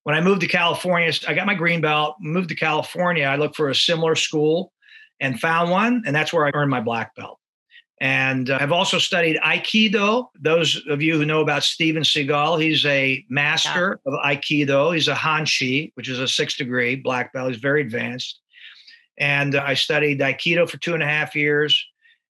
When 0.04 0.14
I 0.14 0.20
moved 0.20 0.40
to 0.42 0.46
California, 0.46 1.12
I 1.26 1.34
got 1.34 1.46
my 1.46 1.54
green 1.54 1.80
belt. 1.80 2.16
Moved 2.20 2.48
to 2.50 2.54
California, 2.54 3.24
I 3.24 3.36
looked 3.36 3.56
for 3.56 3.68
a 3.68 3.74
similar 3.74 4.14
school 4.14 4.72
and 5.20 5.40
found 5.40 5.70
one, 5.70 6.02
and 6.06 6.14
that's 6.14 6.32
where 6.32 6.46
I 6.46 6.52
earned 6.54 6.70
my 6.70 6.80
black 6.80 7.14
belt. 7.14 7.37
And 8.00 8.50
uh, 8.50 8.58
I've 8.60 8.72
also 8.72 8.98
studied 8.98 9.38
Aikido. 9.44 10.28
Those 10.40 10.82
of 10.88 11.02
you 11.02 11.18
who 11.18 11.24
know 11.24 11.40
about 11.40 11.64
Steven 11.64 12.02
Seagal, 12.02 12.62
he's 12.62 12.86
a 12.86 13.24
master 13.28 14.00
of 14.06 14.14
Aikido. 14.24 14.94
He's 14.94 15.08
a 15.08 15.14
Hanshi, 15.14 15.92
which 15.94 16.08
is 16.08 16.20
a 16.20 16.28
six 16.28 16.56
degree 16.56 16.96
black 16.96 17.32
belt. 17.32 17.50
He's 17.50 17.60
very 17.60 17.80
advanced. 17.80 18.40
And 19.18 19.56
uh, 19.56 19.64
I 19.66 19.74
studied 19.74 20.20
Aikido 20.20 20.68
for 20.68 20.78
two 20.78 20.94
and 20.94 21.02
a 21.02 21.06
half 21.06 21.34
years. 21.34 21.84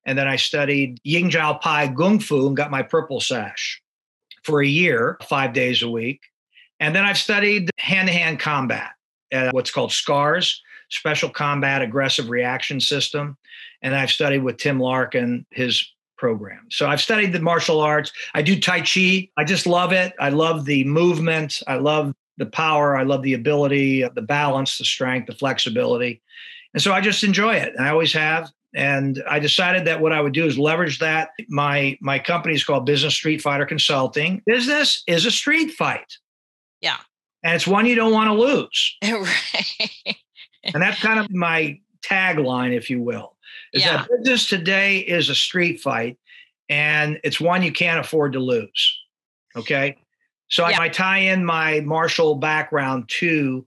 And 0.07 0.19
then 0.19 0.27
I 0.27 0.37
studied 0.37 1.01
Ying 1.05 1.29
Jow 1.29 1.59
Pai 1.61 1.89
Gung 1.89 2.23
Fu 2.23 2.47
and 2.47 2.57
got 2.57 2.71
my 2.71 2.83
purple 2.83 3.21
sash 3.21 3.83
for 4.43 4.63
a 4.63 4.67
year, 4.67 5.19
five 5.29 5.53
days 5.53 5.83
a 5.83 5.91
week. 5.91 6.23
And 6.81 6.95
then 6.95 7.05
I've 7.05 7.19
studied 7.19 7.71
hand 7.77 8.09
to 8.09 8.15
hand 8.15 8.41
combat, 8.41 8.93
at 9.33 9.55
what's 9.55 9.71
called 9.71 9.93
SCARS, 9.93 10.63
Special 10.91 11.29
Combat 11.29 11.83
Aggressive 11.83 12.31
Reaction 12.31 12.81
System. 12.81 13.37
And 13.83 13.95
I've 13.95 14.11
studied 14.11 14.43
with 14.43 14.57
Tim 14.57 14.81
Larkin, 14.81 15.47
his 15.51 15.85
program. 16.17 16.67
So 16.71 16.87
I've 16.87 17.01
studied 17.01 17.33
the 17.33 17.41
martial 17.41 17.81
arts. 17.81 18.13
I 18.35 18.43
do 18.43 18.59
Tai 18.59 18.81
Chi. 18.81 19.29
I 19.37 19.45
just 19.45 19.67
love 19.67 19.93
it. 19.93 20.13
I 20.19 20.31
love 20.31 20.65
the 20.65 20.85
movement. 20.85 21.63
I 21.67 21.77
love 21.77 22.15
the 22.39 22.47
power. 22.47 22.97
I 22.97 23.05
love 23.05 23.23
the 23.23 23.35
ability, 23.35 24.09
the 24.15 24.23
balance, 24.23 24.79
the 24.79 24.85
strength, 24.85 25.27
the 25.27 25.35
flexibility. 25.35 26.23
And 26.75 26.83
so 26.83 26.93
I 26.93 27.01
just 27.01 27.25
enjoy 27.25 27.55
it. 27.55 27.75
I 27.79 27.89
always 27.91 28.13
have. 28.13 28.51
And 28.75 29.23
I 29.29 29.39
decided 29.39 29.87
that 29.87 30.01
what 30.01 30.13
I 30.13 30.21
would 30.21 30.35
do 30.35 30.45
is 30.45 30.59
leverage 30.59 30.99
that. 30.99 31.31
My 31.49 31.97
my 32.01 32.19
company 32.19 32.55
is 32.55 32.65
called 32.65 32.85
Business 32.85 33.15
Street 33.15 33.41
Fighter 33.41 33.65
Consulting. 33.65 34.43
Business 34.45 35.03
is 35.07 35.25
a 35.25 35.31
street 35.31 35.73
fight. 35.73 36.19
Yeah. 36.81 36.99
And 37.43 37.55
it's 37.55 37.67
one 37.67 37.87
you 37.87 37.95
don't 37.95 38.13
want 38.13 38.29
to 38.29 38.35
lose. 38.35 38.97
right. 39.05 40.17
And 40.65 40.83
that's 40.83 41.01
kind 41.01 41.21
of 41.21 41.31
my 41.31 41.81
tagline, 42.03 42.75
if 42.75 42.91
you 42.91 43.01
will. 43.01 43.37
Is 43.73 43.85
Yeah. 43.85 43.99
that 43.99 44.09
business 44.25 44.49
today 44.49 44.99
is 44.99 45.29
a 45.29 45.35
street 45.35 45.81
fight 45.81 46.19
and 46.69 47.19
it's 47.25 47.41
one 47.41 47.63
you 47.63 47.73
can't 47.73 48.01
afford 48.01 48.33
to 48.35 48.41
lose. 48.41 48.99
Okay. 49.57 49.97
So 50.49 50.65
I- 50.65 50.85
I 50.85 50.89
tie 50.89 51.19
in 51.19 51.45
my 51.45 51.81
martial 51.81 52.35
background 52.35 53.09
to 53.19 53.67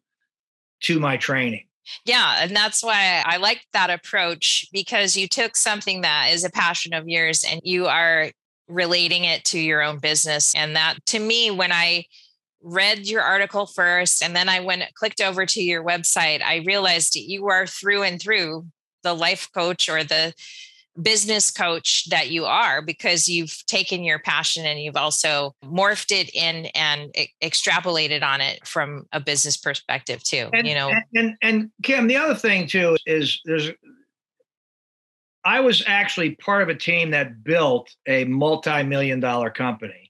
to 0.83 0.99
my 0.99 1.15
training. 1.15 1.67
Yeah, 2.05 2.37
and 2.39 2.55
that's 2.55 2.83
why 2.83 3.21
I 3.25 3.37
like 3.37 3.61
that 3.73 3.89
approach 3.91 4.65
because 4.71 5.15
you 5.15 5.27
took 5.27 5.55
something 5.55 6.01
that 6.01 6.29
is 6.31 6.43
a 6.43 6.49
passion 6.49 6.93
of 6.93 7.07
yours 7.07 7.43
and 7.47 7.61
you 7.63 7.85
are 7.87 8.31
relating 8.67 9.25
it 9.25 9.43
to 9.45 9.59
your 9.59 9.83
own 9.83 9.99
business. 9.99 10.55
And 10.55 10.75
that 10.75 11.05
to 11.07 11.19
me, 11.19 11.51
when 11.51 11.71
I 11.71 12.05
read 12.63 13.07
your 13.07 13.21
article 13.21 13.65
first 13.65 14.23
and 14.23 14.35
then 14.35 14.49
I 14.49 14.59
went 14.59 14.83
clicked 14.95 15.21
over 15.21 15.45
to 15.45 15.61
your 15.61 15.83
website, 15.83 16.41
I 16.41 16.63
realized 16.65 17.13
that 17.13 17.27
you 17.27 17.47
are 17.47 17.65
through 17.65 18.03
and 18.03 18.21
through 18.21 18.65
the 19.03 19.13
life 19.13 19.49
coach 19.53 19.89
or 19.89 20.03
the 20.03 20.33
business 21.01 21.51
coach 21.51 22.09
that 22.09 22.29
you 22.29 22.45
are 22.45 22.81
because 22.81 23.29
you've 23.29 23.65
taken 23.65 24.03
your 24.03 24.19
passion 24.19 24.65
and 24.65 24.79
you've 24.79 24.97
also 24.97 25.55
morphed 25.63 26.11
it 26.11 26.29
in 26.35 26.65
and 26.75 27.15
extrapolated 27.41 28.23
on 28.23 28.41
it 28.41 28.65
from 28.67 29.05
a 29.13 29.19
business 29.19 29.55
perspective 29.55 30.21
too 30.21 30.49
and, 30.53 30.67
you 30.67 30.75
know? 30.75 30.89
and, 30.89 31.03
and 31.15 31.35
and 31.41 31.71
kim 31.81 32.07
the 32.07 32.17
other 32.17 32.35
thing 32.35 32.67
too 32.67 32.97
is 33.05 33.39
there's 33.45 33.71
i 35.45 35.61
was 35.61 35.81
actually 35.87 36.35
part 36.35 36.61
of 36.61 36.67
a 36.67 36.75
team 36.75 37.11
that 37.11 37.41
built 37.41 37.89
a 38.07 38.25
multi-million 38.25 39.21
dollar 39.21 39.49
company 39.49 40.00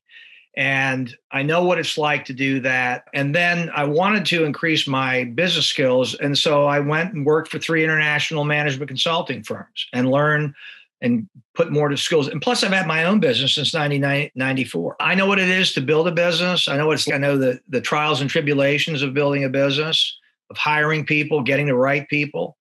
and 0.58 1.16
I 1.32 1.44
know 1.44 1.64
what 1.64 1.80
it's 1.80 1.98
like 1.98 2.26
to 2.26 2.34
do 2.34 2.60
that. 2.62 3.06
And 3.14 3.34
then 3.34 3.70
I 3.74 3.86
wanted 3.86 4.26
to 4.28 4.44
increase 4.44 4.86
my 4.86 5.24
business 5.24 5.68
skills. 5.68 6.14
And 6.16 6.38
so 6.38 6.66
I 6.66 6.80
went 6.80 7.14
and 7.14 7.26
worked 7.26 7.50
for 7.50 7.58
three 7.58 7.84
international 7.84 8.44
management 8.44 8.90
consulting 8.90 9.44
firms 9.44 9.88
and 9.94 10.12
learn 10.12 10.54
and 11.02 11.28
put 11.56 11.72
more 11.72 11.88
to 11.90 11.98
skills. 11.98 12.28
And 12.28 12.42
plus, 12.42 12.64
I've 12.64 12.74
had 12.74 12.86
my 12.86 13.06
own 13.06 13.20
business 13.20 13.56
since 13.56 13.74
1994. 13.74 14.98
I 15.00 15.16
know 15.16 15.26
what 15.26 15.40
it 15.40 15.50
is 15.50 15.74
to 15.74 15.82
build 15.82 16.08
a 16.08 16.12
business. 16.12 16.68
I 16.68 16.78
know 16.78 16.88
what 16.88 16.94
it's, 16.94 17.12
I 17.12 17.18
know 17.18 17.38
the, 17.38 17.60
the 17.70 17.82
trials 17.82 18.22
and 18.22 18.30
tribulations 18.30 19.02
of 19.02 19.14
building 19.14 19.44
a 19.44 19.50
business, 19.50 20.20
of 20.50 20.58
hiring 20.58 21.06
people, 21.06 21.42
getting 21.42 21.68
the 21.68 21.76
right 21.76 22.08
people, 22.08 22.58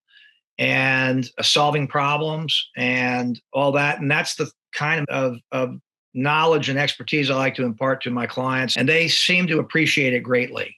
and 0.57 1.29
uh, 1.37 1.43
solving 1.43 1.87
problems 1.87 2.69
and 2.75 3.39
all 3.53 3.73
that. 3.73 3.99
And 3.99 4.09
that's 4.09 4.35
the 4.35 4.49
kind 4.73 5.05
of, 5.09 5.37
of 5.51 5.75
knowledge 6.13 6.69
and 6.69 6.77
expertise 6.77 7.29
I 7.29 7.35
like 7.35 7.55
to 7.55 7.63
impart 7.63 8.01
to 8.03 8.11
my 8.11 8.27
clients, 8.27 8.77
and 8.77 8.87
they 8.87 9.07
seem 9.07 9.47
to 9.47 9.59
appreciate 9.59 10.13
it 10.13 10.21
greatly. 10.21 10.75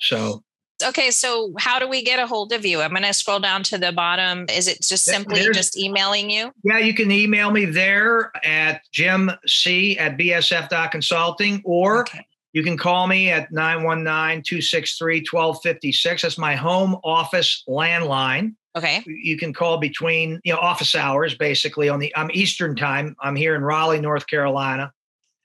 So 0.00 0.42
Okay, 0.84 1.10
so 1.10 1.54
how 1.58 1.78
do 1.78 1.88
we 1.88 2.02
get 2.02 2.18
a 2.18 2.26
hold 2.26 2.52
of 2.52 2.66
you? 2.66 2.82
I'm 2.82 2.90
going 2.90 3.02
to 3.02 3.14
scroll 3.14 3.40
down 3.40 3.62
to 3.64 3.78
the 3.78 3.92
bottom. 3.92 4.44
Is 4.50 4.68
it 4.68 4.82
just 4.82 5.04
simply 5.04 5.40
just 5.54 5.76
emailing 5.78 6.28
you? 6.28 6.52
Yeah, 6.64 6.78
you 6.78 6.92
can 6.92 7.10
email 7.10 7.50
me 7.50 7.64
there 7.64 8.30
at 8.44 8.82
jimc 8.94 9.98
at 9.98 10.18
bsf.consulting 10.18 11.62
or 11.64 12.00
okay. 12.00 12.26
you 12.52 12.62
can 12.62 12.76
call 12.76 13.06
me 13.06 13.30
at 13.30 13.50
919 13.52 14.42
263 14.42 15.20
1256. 15.20 16.22
That's 16.22 16.36
my 16.36 16.54
home 16.54 16.96
office 17.04 17.64
landline. 17.66 18.54
Okay. 18.76 19.02
You 19.06 19.38
can 19.38 19.52
call 19.52 19.78
between 19.78 20.40
you 20.44 20.52
know 20.52 20.58
office 20.58 20.94
hours 20.94 21.34
basically 21.34 21.88
on 21.88 21.98
the 21.98 22.14
I'm 22.16 22.30
Eastern 22.32 22.76
time. 22.76 23.16
I'm 23.20 23.34
here 23.34 23.54
in 23.54 23.62
Raleigh, 23.62 24.00
North 24.00 24.26
Carolina. 24.26 24.92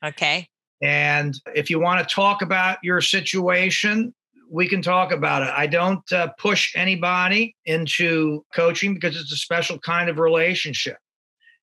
Okay. 0.04 0.48
And 0.82 1.36
if 1.56 1.70
you 1.70 1.80
want 1.80 2.08
to 2.08 2.14
talk 2.16 2.42
about 2.42 2.80
your 2.84 3.02
situation, 3.02 4.14
we 4.50 4.68
can 4.68 4.82
talk 4.82 5.12
about 5.12 5.44
it. 5.44 5.50
I 5.56 5.68
don't 5.68 6.12
uh, 6.12 6.30
push 6.38 6.74
anybody 6.76 7.56
into 7.66 8.44
coaching 8.54 8.94
because 8.96 9.20
it's 9.20 9.32
a 9.32 9.38
special 9.38 9.80
kind 9.80 10.10
of 10.10 10.20
relationship. 10.20 10.98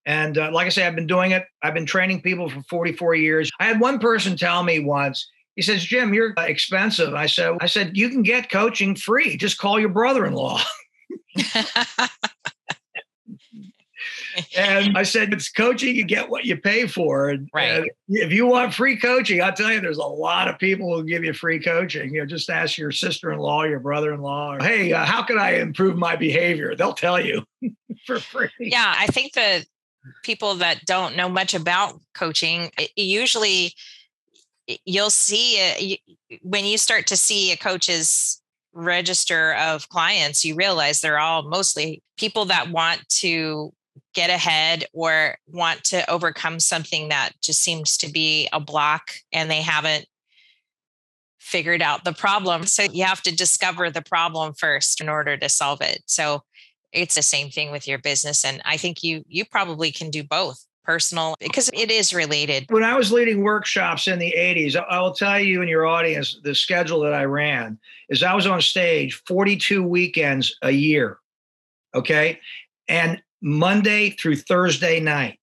And 0.07 0.39
uh, 0.39 0.51
like 0.53 0.67
I 0.67 0.71
say, 0.71 0.87
I've 0.87 0.95
been 0.95 1.07
doing 1.07 1.33
it. 1.33 1.45
I've 1.63 1.75
been 1.75 1.85
training 1.85 2.23
people 2.23 2.49
for 2.49 2.63
44 2.63 3.17
years. 3.17 3.51
I 3.61 3.65
had 3.65 3.79
one 3.79 3.99
person 3.99 4.37
tell 4.37 4.63
me 4.63 4.79
once, 4.79 5.29
he 5.55 5.63
says, 5.63 5.85
Jim, 5.85 6.15
you're 6.15 6.35
expensive. 6.39 7.15
I 7.15 7.27
said, 7.27 7.59
I 7.61 7.67
said, 7.67 7.97
you 7.97 8.09
can 8.09 8.23
get 8.23 8.49
coaching 8.49 8.95
free. 8.95 9.37
Just 9.37 9.59
call 9.59 9.81
your 9.81 9.89
brother-in-law. 9.89 10.63
and 14.57 14.97
I 14.97 15.03
said, 15.03 15.33
it's 15.33 15.51
coaching, 15.51 15.95
you 15.97 16.05
get 16.05 16.29
what 16.29 16.45
you 16.45 16.57
pay 16.57 16.87
for. 16.87 17.31
And, 17.31 17.49
right. 17.53 17.83
And 17.83 17.91
if 18.09 18.33
you 18.33 18.47
want 18.47 18.75
free 18.75 18.97
coaching, 18.97 19.43
I'll 19.43 19.53
tell 19.53 19.73
you, 19.73 19.81
there's 19.81 19.99
a 19.99 20.03
lot 20.03 20.49
of 20.49 20.59
people 20.59 20.95
who 20.95 21.05
give 21.05 21.25
you 21.25 21.33
free 21.33 21.61
coaching. 21.61 22.15
You 22.15 22.21
know, 22.21 22.27
just 22.27 22.51
ask 22.51 22.79
your 22.79 22.93
sister 22.93 23.33
in 23.33 23.39
law, 23.39 23.65
your 23.65 23.81
brother 23.81 24.13
in 24.13 24.21
law, 24.21 24.59
hey, 24.61 24.93
uh, 24.93 25.05
how 25.05 25.23
can 25.23 25.39
I 25.39 25.61
improve 25.61 25.97
my 25.97 26.17
behavior? 26.17 26.75
They'll 26.75 26.95
tell 26.95 27.21
you 27.21 27.45
for 28.07 28.21
free. 28.21 28.51
Yeah. 28.59 28.95
I 28.97 29.07
think 29.09 29.33
that 29.35 29.67
people 30.23 30.55
that 30.57 30.85
don't 30.87 31.17
know 31.17 31.29
much 31.29 31.55
about 31.55 32.01
coaching, 32.15 32.71
usually 32.97 33.75
you'll 34.85 35.11
see 35.11 35.55
it 35.55 36.01
when 36.43 36.65
you 36.65 36.79
start 36.79 37.07
to 37.07 37.17
see 37.17 37.53
a 37.53 37.57
coach's 37.57 38.43
register 38.79 39.55
of 39.55 39.89
clients, 39.89 40.45
you 40.45 40.55
realize 40.55 41.01
they're 41.01 41.19
all 41.19 41.43
mostly 41.43 42.03
people 42.17 42.45
that 42.47 42.71
want 42.71 43.07
to 43.09 43.73
get 44.15 44.31
ahead 44.31 44.85
or 44.93 45.37
want 45.49 45.83
to 45.85 46.09
overcome 46.09 46.61
something 46.61 47.09
that 47.09 47.33
just 47.43 47.61
seems 47.61 47.97
to 47.99 48.11
be 48.11 48.49
a 48.53 48.61
block 48.61 49.11
and 49.33 49.51
they 49.51 49.63
haven't 49.63 50.07
figured 51.41 51.83
out 51.83 52.05
the 52.05 52.13
problem. 52.13 52.65
So 52.65 52.85
you 52.85 53.05
have 53.05 53.23
to 53.23 53.35
discover 53.35 53.91
the 53.91 54.03
problem 54.03 54.55
first 54.55 55.01
in 55.01 55.09
order 55.09 55.37
to 55.37 55.49
solve 55.49 55.81
it. 55.81 56.03
So 56.07 56.43
it's 56.93 57.17
the 57.17 57.23
same 57.23 57.51
thing 57.51 57.73
with 57.73 57.89
your 57.89 57.99
business 57.99 58.45
and 58.45 58.63
I 58.65 58.77
think 58.77 59.03
you 59.03 59.23
you 59.29 59.45
probably 59.45 59.93
can 59.93 60.11
do 60.11 60.23
both 60.23 60.65
personal 60.89 61.37
because 61.39 61.69
it 61.75 61.91
is 61.91 62.15
related. 62.15 62.65
When 62.71 62.83
I 62.83 62.97
was 62.97 63.13
leading 63.13 63.43
workshops 63.43 64.09
in 64.09 64.19
the 64.19 64.35
80s, 64.35 64.75
I 64.75 64.99
will 65.03 65.13
tell 65.13 65.39
you 65.39 65.61
and 65.61 65.69
your 65.69 65.87
audience 65.87 66.41
the 66.43 66.55
schedule 66.55 67.01
that 67.01 67.13
I 67.13 67.25
ran 67.25 67.79
is 68.09 68.23
I 68.23 68.33
was 68.33 68.47
on 68.47 68.63
stage 68.63 69.23
42 69.27 69.83
weekends 69.83 70.57
a 70.63 70.71
year. 70.71 71.19
Okay. 71.95 72.41
And 72.89 73.23
Monday 73.43 74.11
through 74.11 74.37
Thursday 74.37 74.99
night. 74.99 75.39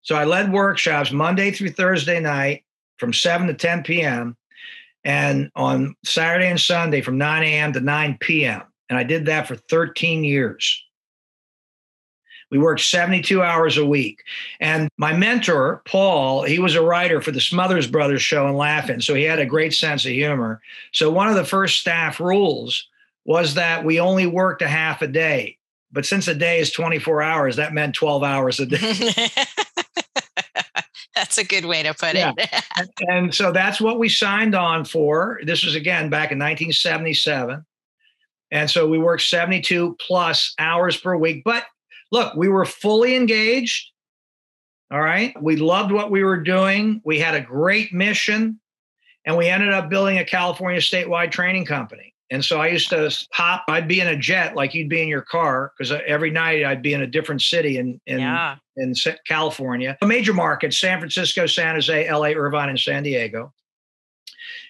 So 0.00 0.14
I 0.14 0.24
led 0.24 0.50
workshops 0.50 1.12
Monday 1.12 1.50
through 1.50 1.72
Thursday 1.72 2.18
night 2.18 2.64
from 2.96 3.12
7 3.12 3.46
to 3.48 3.52
10 3.52 3.82
p.m. 3.82 4.38
and 5.04 5.50
on 5.54 5.94
Saturday 6.02 6.48
and 6.48 6.58
Sunday 6.58 7.02
from 7.02 7.18
9 7.18 7.42
a.m. 7.42 7.74
to 7.74 7.80
9 7.80 8.16
p.m. 8.22 8.62
And 8.88 8.98
I 8.98 9.02
did 9.02 9.26
that 9.26 9.46
for 9.46 9.56
13 9.56 10.24
years. 10.24 10.82
We 12.50 12.58
worked 12.58 12.80
72 12.80 13.42
hours 13.42 13.76
a 13.76 13.84
week. 13.84 14.22
And 14.60 14.88
my 14.96 15.12
mentor, 15.12 15.82
Paul, 15.84 16.44
he 16.44 16.58
was 16.58 16.74
a 16.74 16.82
writer 16.82 17.20
for 17.20 17.30
the 17.30 17.40
Smothers 17.40 17.86
Brothers 17.86 18.22
show 18.22 18.46
and 18.46 18.56
Laugh-In. 18.56 19.02
So 19.02 19.14
he 19.14 19.24
had 19.24 19.38
a 19.38 19.46
great 19.46 19.74
sense 19.74 20.04
of 20.06 20.12
humor. 20.12 20.60
So 20.92 21.10
one 21.10 21.28
of 21.28 21.34
the 21.34 21.44
first 21.44 21.80
staff 21.80 22.20
rules 22.20 22.88
was 23.24 23.54
that 23.54 23.84
we 23.84 24.00
only 24.00 24.26
worked 24.26 24.62
a 24.62 24.68
half 24.68 25.02
a 25.02 25.06
day. 25.06 25.58
But 25.92 26.06
since 26.06 26.28
a 26.28 26.34
day 26.34 26.60
is 26.60 26.70
24 26.72 27.22
hours, 27.22 27.56
that 27.56 27.74
meant 27.74 27.94
12 27.94 28.22
hours 28.22 28.60
a 28.60 28.66
day. 28.66 28.78
that's 31.14 31.38
a 31.38 31.44
good 31.44 31.64
way 31.64 31.82
to 31.82 31.92
put 31.94 32.14
yeah. 32.14 32.32
it. 32.36 32.64
and, 32.76 32.90
and 33.08 33.34
so 33.34 33.52
that's 33.52 33.80
what 33.80 33.98
we 33.98 34.08
signed 34.08 34.54
on 34.54 34.84
for. 34.84 35.40
This 35.44 35.64
was 35.64 35.74
again 35.74 36.10
back 36.10 36.30
in 36.30 36.38
1977. 36.38 37.64
And 38.50 38.70
so 38.70 38.88
we 38.88 38.98
worked 38.98 39.22
72 39.22 39.96
plus 40.00 40.54
hours 40.58 40.96
per 40.96 41.16
week. 41.16 41.42
But 41.44 41.64
look, 42.10 42.34
we 42.34 42.48
were 42.48 42.64
fully 42.64 43.16
engaged. 43.16 43.90
All 44.90 45.00
right. 45.00 45.40
We 45.42 45.56
loved 45.56 45.92
what 45.92 46.10
we 46.10 46.24
were 46.24 46.40
doing. 46.40 47.02
We 47.04 47.18
had 47.18 47.34
a 47.34 47.40
great 47.40 47.92
mission. 47.92 48.60
And 49.24 49.36
we 49.36 49.48
ended 49.48 49.72
up 49.72 49.90
building 49.90 50.18
a 50.18 50.24
California 50.24 50.80
statewide 50.80 51.30
training 51.30 51.66
company. 51.66 52.14
And 52.30 52.44
so 52.44 52.60
I 52.60 52.68
used 52.68 52.90
to 52.90 53.14
hop, 53.32 53.64
I'd 53.68 53.88
be 53.88 54.00
in 54.00 54.08
a 54.08 54.16
jet 54.16 54.54
like 54.54 54.74
you'd 54.74 54.88
be 54.88 55.02
in 55.02 55.08
your 55.08 55.22
car 55.22 55.72
because 55.76 55.92
uh, 55.92 56.00
every 56.06 56.30
night 56.30 56.64
I'd 56.64 56.82
be 56.82 56.92
in 56.94 57.02
a 57.02 57.06
different 57.06 57.42
city 57.42 57.78
in, 57.78 58.00
in, 58.06 58.20
yeah. 58.20 58.56
in 58.76 58.94
California. 59.26 59.96
A 60.02 60.06
major 60.06 60.34
market 60.34 60.74
San 60.74 60.98
Francisco, 60.98 61.46
San 61.46 61.74
Jose, 61.74 62.10
LA, 62.10 62.28
Irvine, 62.28 62.68
and 62.70 62.78
San 62.78 63.02
Diego 63.02 63.52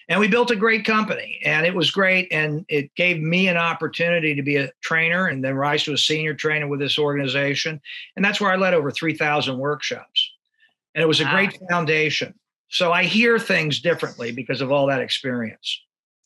and 0.09 0.19
we 0.19 0.27
built 0.27 0.49
a 0.49 0.55
great 0.55 0.83
company 0.83 1.39
and 1.45 1.65
it 1.65 1.73
was 1.73 1.91
great 1.91 2.27
and 2.31 2.65
it 2.67 2.93
gave 2.95 3.21
me 3.21 3.47
an 3.47 3.57
opportunity 3.57 4.35
to 4.35 4.41
be 4.41 4.57
a 4.57 4.71
trainer 4.81 5.27
and 5.27 5.43
then 5.43 5.53
rise 5.53 5.83
to 5.83 5.93
a 5.93 5.97
senior 5.97 6.33
trainer 6.33 6.67
with 6.67 6.79
this 6.79 6.97
organization 6.97 7.79
and 8.15 8.25
that's 8.25 8.41
where 8.41 8.51
i 8.51 8.55
led 8.55 8.73
over 8.73 8.91
3000 8.91 9.57
workshops. 9.57 10.31
And 10.95 11.03
it 11.03 11.07
was 11.07 11.21
a 11.21 11.25
wow. 11.25 11.33
great 11.33 11.57
foundation. 11.69 12.33
So 12.69 12.91
i 12.91 13.03
hear 13.03 13.39
things 13.39 13.79
differently 13.79 14.31
because 14.31 14.59
of 14.59 14.71
all 14.71 14.87
that 14.87 15.01
experience. 15.01 15.79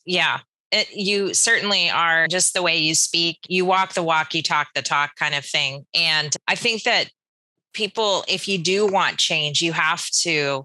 Yeah. 0.04 0.40
It, 0.72 0.90
you 0.92 1.34
certainly 1.34 1.88
are 1.88 2.26
just 2.26 2.52
the 2.52 2.62
way 2.62 2.78
you 2.78 2.96
speak. 2.96 3.38
You 3.48 3.64
walk 3.64 3.92
the 3.92 4.02
walk 4.02 4.34
you 4.34 4.42
talk 4.42 4.68
the 4.74 4.82
talk 4.82 5.14
kind 5.16 5.34
of 5.34 5.44
thing. 5.44 5.86
And 5.94 6.34
i 6.48 6.54
think 6.54 6.82
that 6.84 7.10
people 7.74 8.24
if 8.28 8.48
you 8.48 8.56
do 8.56 8.86
want 8.86 9.18
change 9.18 9.60
you 9.60 9.72
have 9.72 10.08
to 10.10 10.64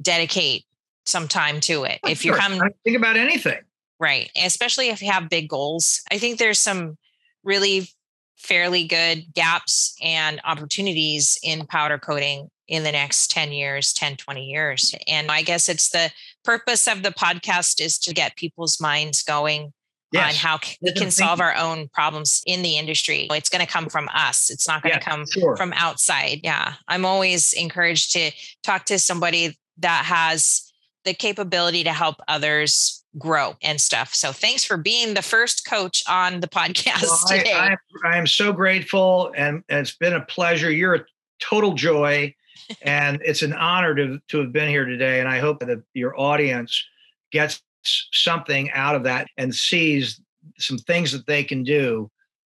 dedicate 0.00 0.64
some 1.06 1.28
time 1.28 1.60
to 1.60 1.84
it. 1.84 2.00
if 2.06 2.24
you're 2.24 2.36
come 2.36 2.60
think 2.84 2.96
about 2.96 3.16
anything. 3.16 3.58
Right. 3.98 4.30
Especially 4.36 4.88
if 4.88 5.00
you 5.00 5.10
have 5.10 5.28
big 5.28 5.48
goals. 5.48 6.02
I 6.10 6.18
think 6.18 6.38
there's 6.38 6.58
some 6.58 6.98
really 7.44 7.88
fairly 8.36 8.84
good 8.84 9.32
gaps 9.34 9.94
and 10.02 10.40
opportunities 10.44 11.38
in 11.42 11.66
powder 11.66 11.98
coating 11.98 12.50
in 12.66 12.82
the 12.82 12.92
next 12.92 13.30
10 13.30 13.52
years, 13.52 13.92
10, 13.92 14.16
20 14.16 14.44
years. 14.44 14.94
And 15.06 15.30
I 15.30 15.42
guess 15.42 15.68
it's 15.68 15.90
the 15.90 16.10
purpose 16.42 16.88
of 16.88 17.02
the 17.02 17.10
podcast 17.10 17.80
is 17.80 17.98
to 18.00 18.14
get 18.14 18.36
people's 18.36 18.80
minds 18.80 19.22
going 19.22 19.72
yes. 20.10 20.32
on 20.32 20.34
how 20.34 20.58
we 20.80 20.92
can 20.92 21.10
solve 21.10 21.40
our 21.40 21.54
own 21.56 21.88
problems 21.92 22.42
in 22.46 22.62
the 22.62 22.78
industry. 22.78 23.28
It's 23.30 23.48
going 23.48 23.64
to 23.64 23.70
come 23.70 23.88
from 23.88 24.08
us. 24.12 24.50
It's 24.50 24.66
not 24.66 24.82
going 24.82 24.94
to 24.94 25.00
come 25.00 25.24
sure. 25.30 25.56
from 25.56 25.72
outside. 25.74 26.40
Yeah. 26.42 26.74
I'm 26.88 27.04
always 27.04 27.52
encouraged 27.52 28.12
to 28.12 28.32
talk 28.62 28.86
to 28.86 28.98
somebody 28.98 29.58
that 29.78 30.04
has 30.06 30.71
the 31.04 31.14
capability 31.14 31.84
to 31.84 31.92
help 31.92 32.16
others 32.28 33.04
grow 33.18 33.56
and 33.62 33.80
stuff. 33.80 34.14
So 34.14 34.32
thanks 34.32 34.64
for 34.64 34.76
being 34.76 35.14
the 35.14 35.22
first 35.22 35.66
coach 35.66 36.02
on 36.08 36.40
the 36.40 36.48
podcast 36.48 37.02
well, 37.02 37.18
today. 37.26 37.52
I, 37.52 37.76
I, 38.04 38.14
I 38.14 38.16
am 38.16 38.26
so 38.26 38.52
grateful 38.52 39.32
and 39.36 39.62
it's 39.68 39.96
been 39.96 40.14
a 40.14 40.24
pleasure. 40.24 40.70
You're 40.70 40.94
a 40.94 41.04
total 41.40 41.74
joy 41.74 42.34
and 42.82 43.20
it's 43.22 43.42
an 43.42 43.52
honor 43.52 43.94
to, 43.94 44.18
to 44.28 44.38
have 44.38 44.52
been 44.52 44.68
here 44.68 44.84
today. 44.84 45.20
And 45.20 45.28
I 45.28 45.38
hope 45.38 45.60
that 45.60 45.82
your 45.94 46.18
audience 46.18 46.84
gets 47.30 47.62
something 47.84 48.70
out 48.70 48.94
of 48.94 49.04
that 49.04 49.26
and 49.36 49.54
sees 49.54 50.20
some 50.58 50.78
things 50.78 51.12
that 51.12 51.26
they 51.26 51.44
can 51.44 51.62
do 51.64 52.10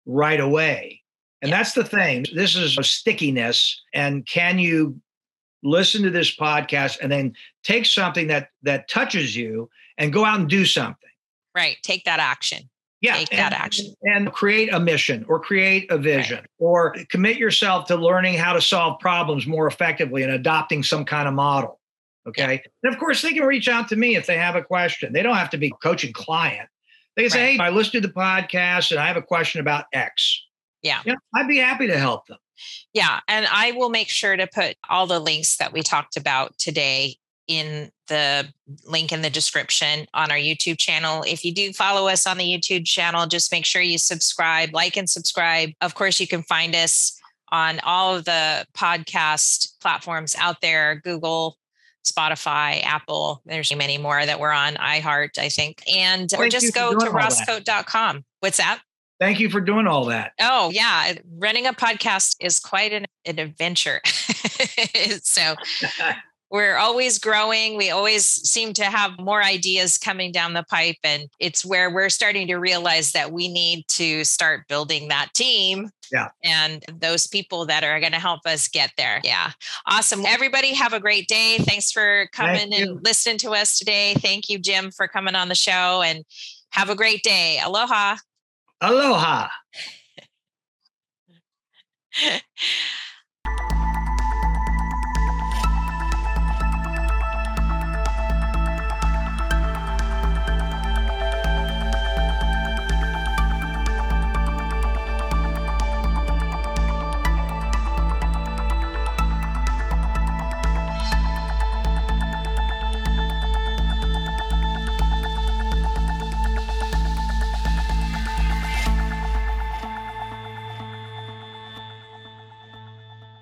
right 0.06 0.40
away. 0.40 1.02
And 1.42 1.50
yeah. 1.50 1.58
that's 1.58 1.72
the 1.72 1.84
thing. 1.84 2.26
This 2.34 2.56
is 2.56 2.78
a 2.78 2.82
stickiness. 2.82 3.80
And 3.94 4.26
can 4.26 4.58
you 4.58 5.00
listen 5.62 6.02
to 6.02 6.10
this 6.10 6.34
podcast 6.34 6.98
and 7.00 7.10
then 7.10 7.34
take 7.64 7.86
something 7.86 8.28
that 8.28 8.50
that 8.62 8.88
touches 8.88 9.36
you 9.36 9.68
and 9.96 10.12
go 10.12 10.24
out 10.24 10.40
and 10.40 10.48
do 10.48 10.64
something? 10.64 11.10
Right. 11.54 11.76
Take 11.82 12.04
that 12.04 12.20
action. 12.20 12.68
Yeah, 13.00 13.14
take 13.14 13.32
and, 13.32 13.38
that 13.38 13.52
action 13.52 13.94
and 14.02 14.32
create 14.32 14.72
a 14.72 14.80
mission 14.80 15.24
or 15.28 15.38
create 15.38 15.88
a 15.88 15.98
vision 15.98 16.38
right. 16.38 16.48
or 16.58 16.96
commit 17.10 17.36
yourself 17.36 17.86
to 17.86 17.96
learning 17.96 18.34
how 18.34 18.52
to 18.54 18.60
solve 18.60 18.98
problems 18.98 19.46
more 19.46 19.68
effectively 19.68 20.24
and 20.24 20.32
adopting 20.32 20.82
some 20.82 21.04
kind 21.04 21.28
of 21.28 21.34
model. 21.34 21.78
Okay. 22.26 22.54
Yeah. 22.54 22.70
And 22.82 22.92
of 22.92 22.98
course, 22.98 23.22
they 23.22 23.32
can 23.32 23.44
reach 23.44 23.68
out 23.68 23.88
to 23.88 23.96
me 23.96 24.16
if 24.16 24.26
they 24.26 24.36
have 24.36 24.56
a 24.56 24.62
question. 24.62 25.12
They 25.12 25.22
don't 25.22 25.36
have 25.36 25.50
to 25.50 25.58
be 25.58 25.72
coaching 25.80 26.12
client. 26.12 26.68
They 27.16 27.22
can 27.22 27.30
say, 27.30 27.42
right. 27.42 27.60
Hey, 27.60 27.64
I 27.64 27.70
listened 27.70 28.02
to 28.02 28.08
the 28.08 28.14
podcast 28.14 28.90
and 28.90 28.98
I 28.98 29.06
have 29.06 29.16
a 29.16 29.22
question 29.22 29.60
about 29.60 29.84
X. 29.92 30.44
Yeah. 30.82 31.00
Know, 31.06 31.14
I'd 31.36 31.48
be 31.48 31.58
happy 31.58 31.86
to 31.86 31.98
help 31.98 32.26
them. 32.26 32.38
Yeah. 32.92 33.20
And 33.28 33.46
I 33.50 33.72
will 33.72 33.90
make 33.90 34.08
sure 34.08 34.36
to 34.36 34.46
put 34.46 34.76
all 34.88 35.06
the 35.06 35.20
links 35.20 35.56
that 35.58 35.72
we 35.72 35.82
talked 35.82 36.16
about 36.16 36.56
today 36.58 37.16
in 37.46 37.90
the 38.08 38.46
link 38.84 39.10
in 39.10 39.22
the 39.22 39.30
description 39.30 40.06
on 40.12 40.30
our 40.30 40.36
YouTube 40.36 40.78
channel. 40.78 41.24
If 41.26 41.44
you 41.44 41.52
do 41.52 41.72
follow 41.72 42.08
us 42.08 42.26
on 42.26 42.38
the 42.38 42.44
YouTube 42.44 42.84
channel, 42.86 43.26
just 43.26 43.50
make 43.50 43.64
sure 43.64 43.82
you 43.82 43.98
subscribe, 43.98 44.74
like, 44.74 44.96
and 44.96 45.08
subscribe. 45.08 45.70
Of 45.80 45.94
course, 45.94 46.20
you 46.20 46.26
can 46.26 46.42
find 46.42 46.74
us 46.76 47.18
on 47.50 47.80
all 47.80 48.14
of 48.14 48.26
the 48.26 48.66
podcast 48.74 49.80
platforms 49.80 50.36
out 50.38 50.60
there 50.60 51.00
Google, 51.02 51.56
Spotify, 52.04 52.82
Apple. 52.84 53.42
There's 53.46 53.74
many 53.74 53.98
more 53.98 54.24
that 54.24 54.40
we're 54.40 54.52
on, 54.52 54.74
iHeart, 54.74 55.38
I 55.38 55.48
think. 55.48 55.82
And 55.92 56.32
or 56.36 56.48
just 56.48 56.74
go 56.74 56.92
to 56.98 57.06
rosscoat.com. 57.06 58.24
What's 58.40 58.58
that? 58.58 58.80
Thank 59.20 59.40
you 59.40 59.50
for 59.50 59.60
doing 59.60 59.86
all 59.86 60.04
that. 60.06 60.32
Oh, 60.40 60.70
yeah. 60.70 61.14
Running 61.38 61.66
a 61.66 61.72
podcast 61.72 62.36
is 62.40 62.60
quite 62.60 62.92
an, 62.92 63.06
an 63.24 63.38
adventure. 63.38 64.00
so 65.22 65.54
we're 66.50 66.76
always 66.76 67.18
growing. 67.18 67.76
We 67.76 67.90
always 67.90 68.24
seem 68.24 68.72
to 68.74 68.84
have 68.84 69.18
more 69.18 69.42
ideas 69.42 69.98
coming 69.98 70.30
down 70.30 70.54
the 70.54 70.62
pipe. 70.62 70.96
And 71.02 71.28
it's 71.40 71.64
where 71.64 71.92
we're 71.92 72.08
starting 72.08 72.46
to 72.46 72.56
realize 72.56 73.12
that 73.12 73.32
we 73.32 73.48
need 73.48 73.86
to 73.88 74.24
start 74.24 74.68
building 74.68 75.08
that 75.08 75.28
team. 75.34 75.90
Yeah. 76.12 76.28
And 76.42 76.84
those 77.00 77.26
people 77.26 77.66
that 77.66 77.84
are 77.84 78.00
going 78.00 78.12
to 78.12 78.18
help 78.18 78.46
us 78.46 78.68
get 78.68 78.92
there. 78.96 79.20
Yeah. 79.24 79.50
Awesome. 79.86 80.24
Everybody 80.24 80.72
have 80.74 80.94
a 80.94 81.00
great 81.00 81.28
day. 81.28 81.58
Thanks 81.58 81.90
for 81.90 82.28
coming 82.32 82.70
Thank 82.70 82.74
and 82.74 83.04
listening 83.04 83.38
to 83.38 83.50
us 83.50 83.78
today. 83.78 84.14
Thank 84.14 84.48
you, 84.48 84.58
Jim, 84.58 84.90
for 84.90 85.06
coming 85.06 85.34
on 85.34 85.48
the 85.48 85.54
show 85.54 86.02
and 86.02 86.24
have 86.70 86.88
a 86.88 86.94
great 86.94 87.22
day. 87.22 87.60
Aloha. 87.62 88.16
Aloha. 88.80 89.50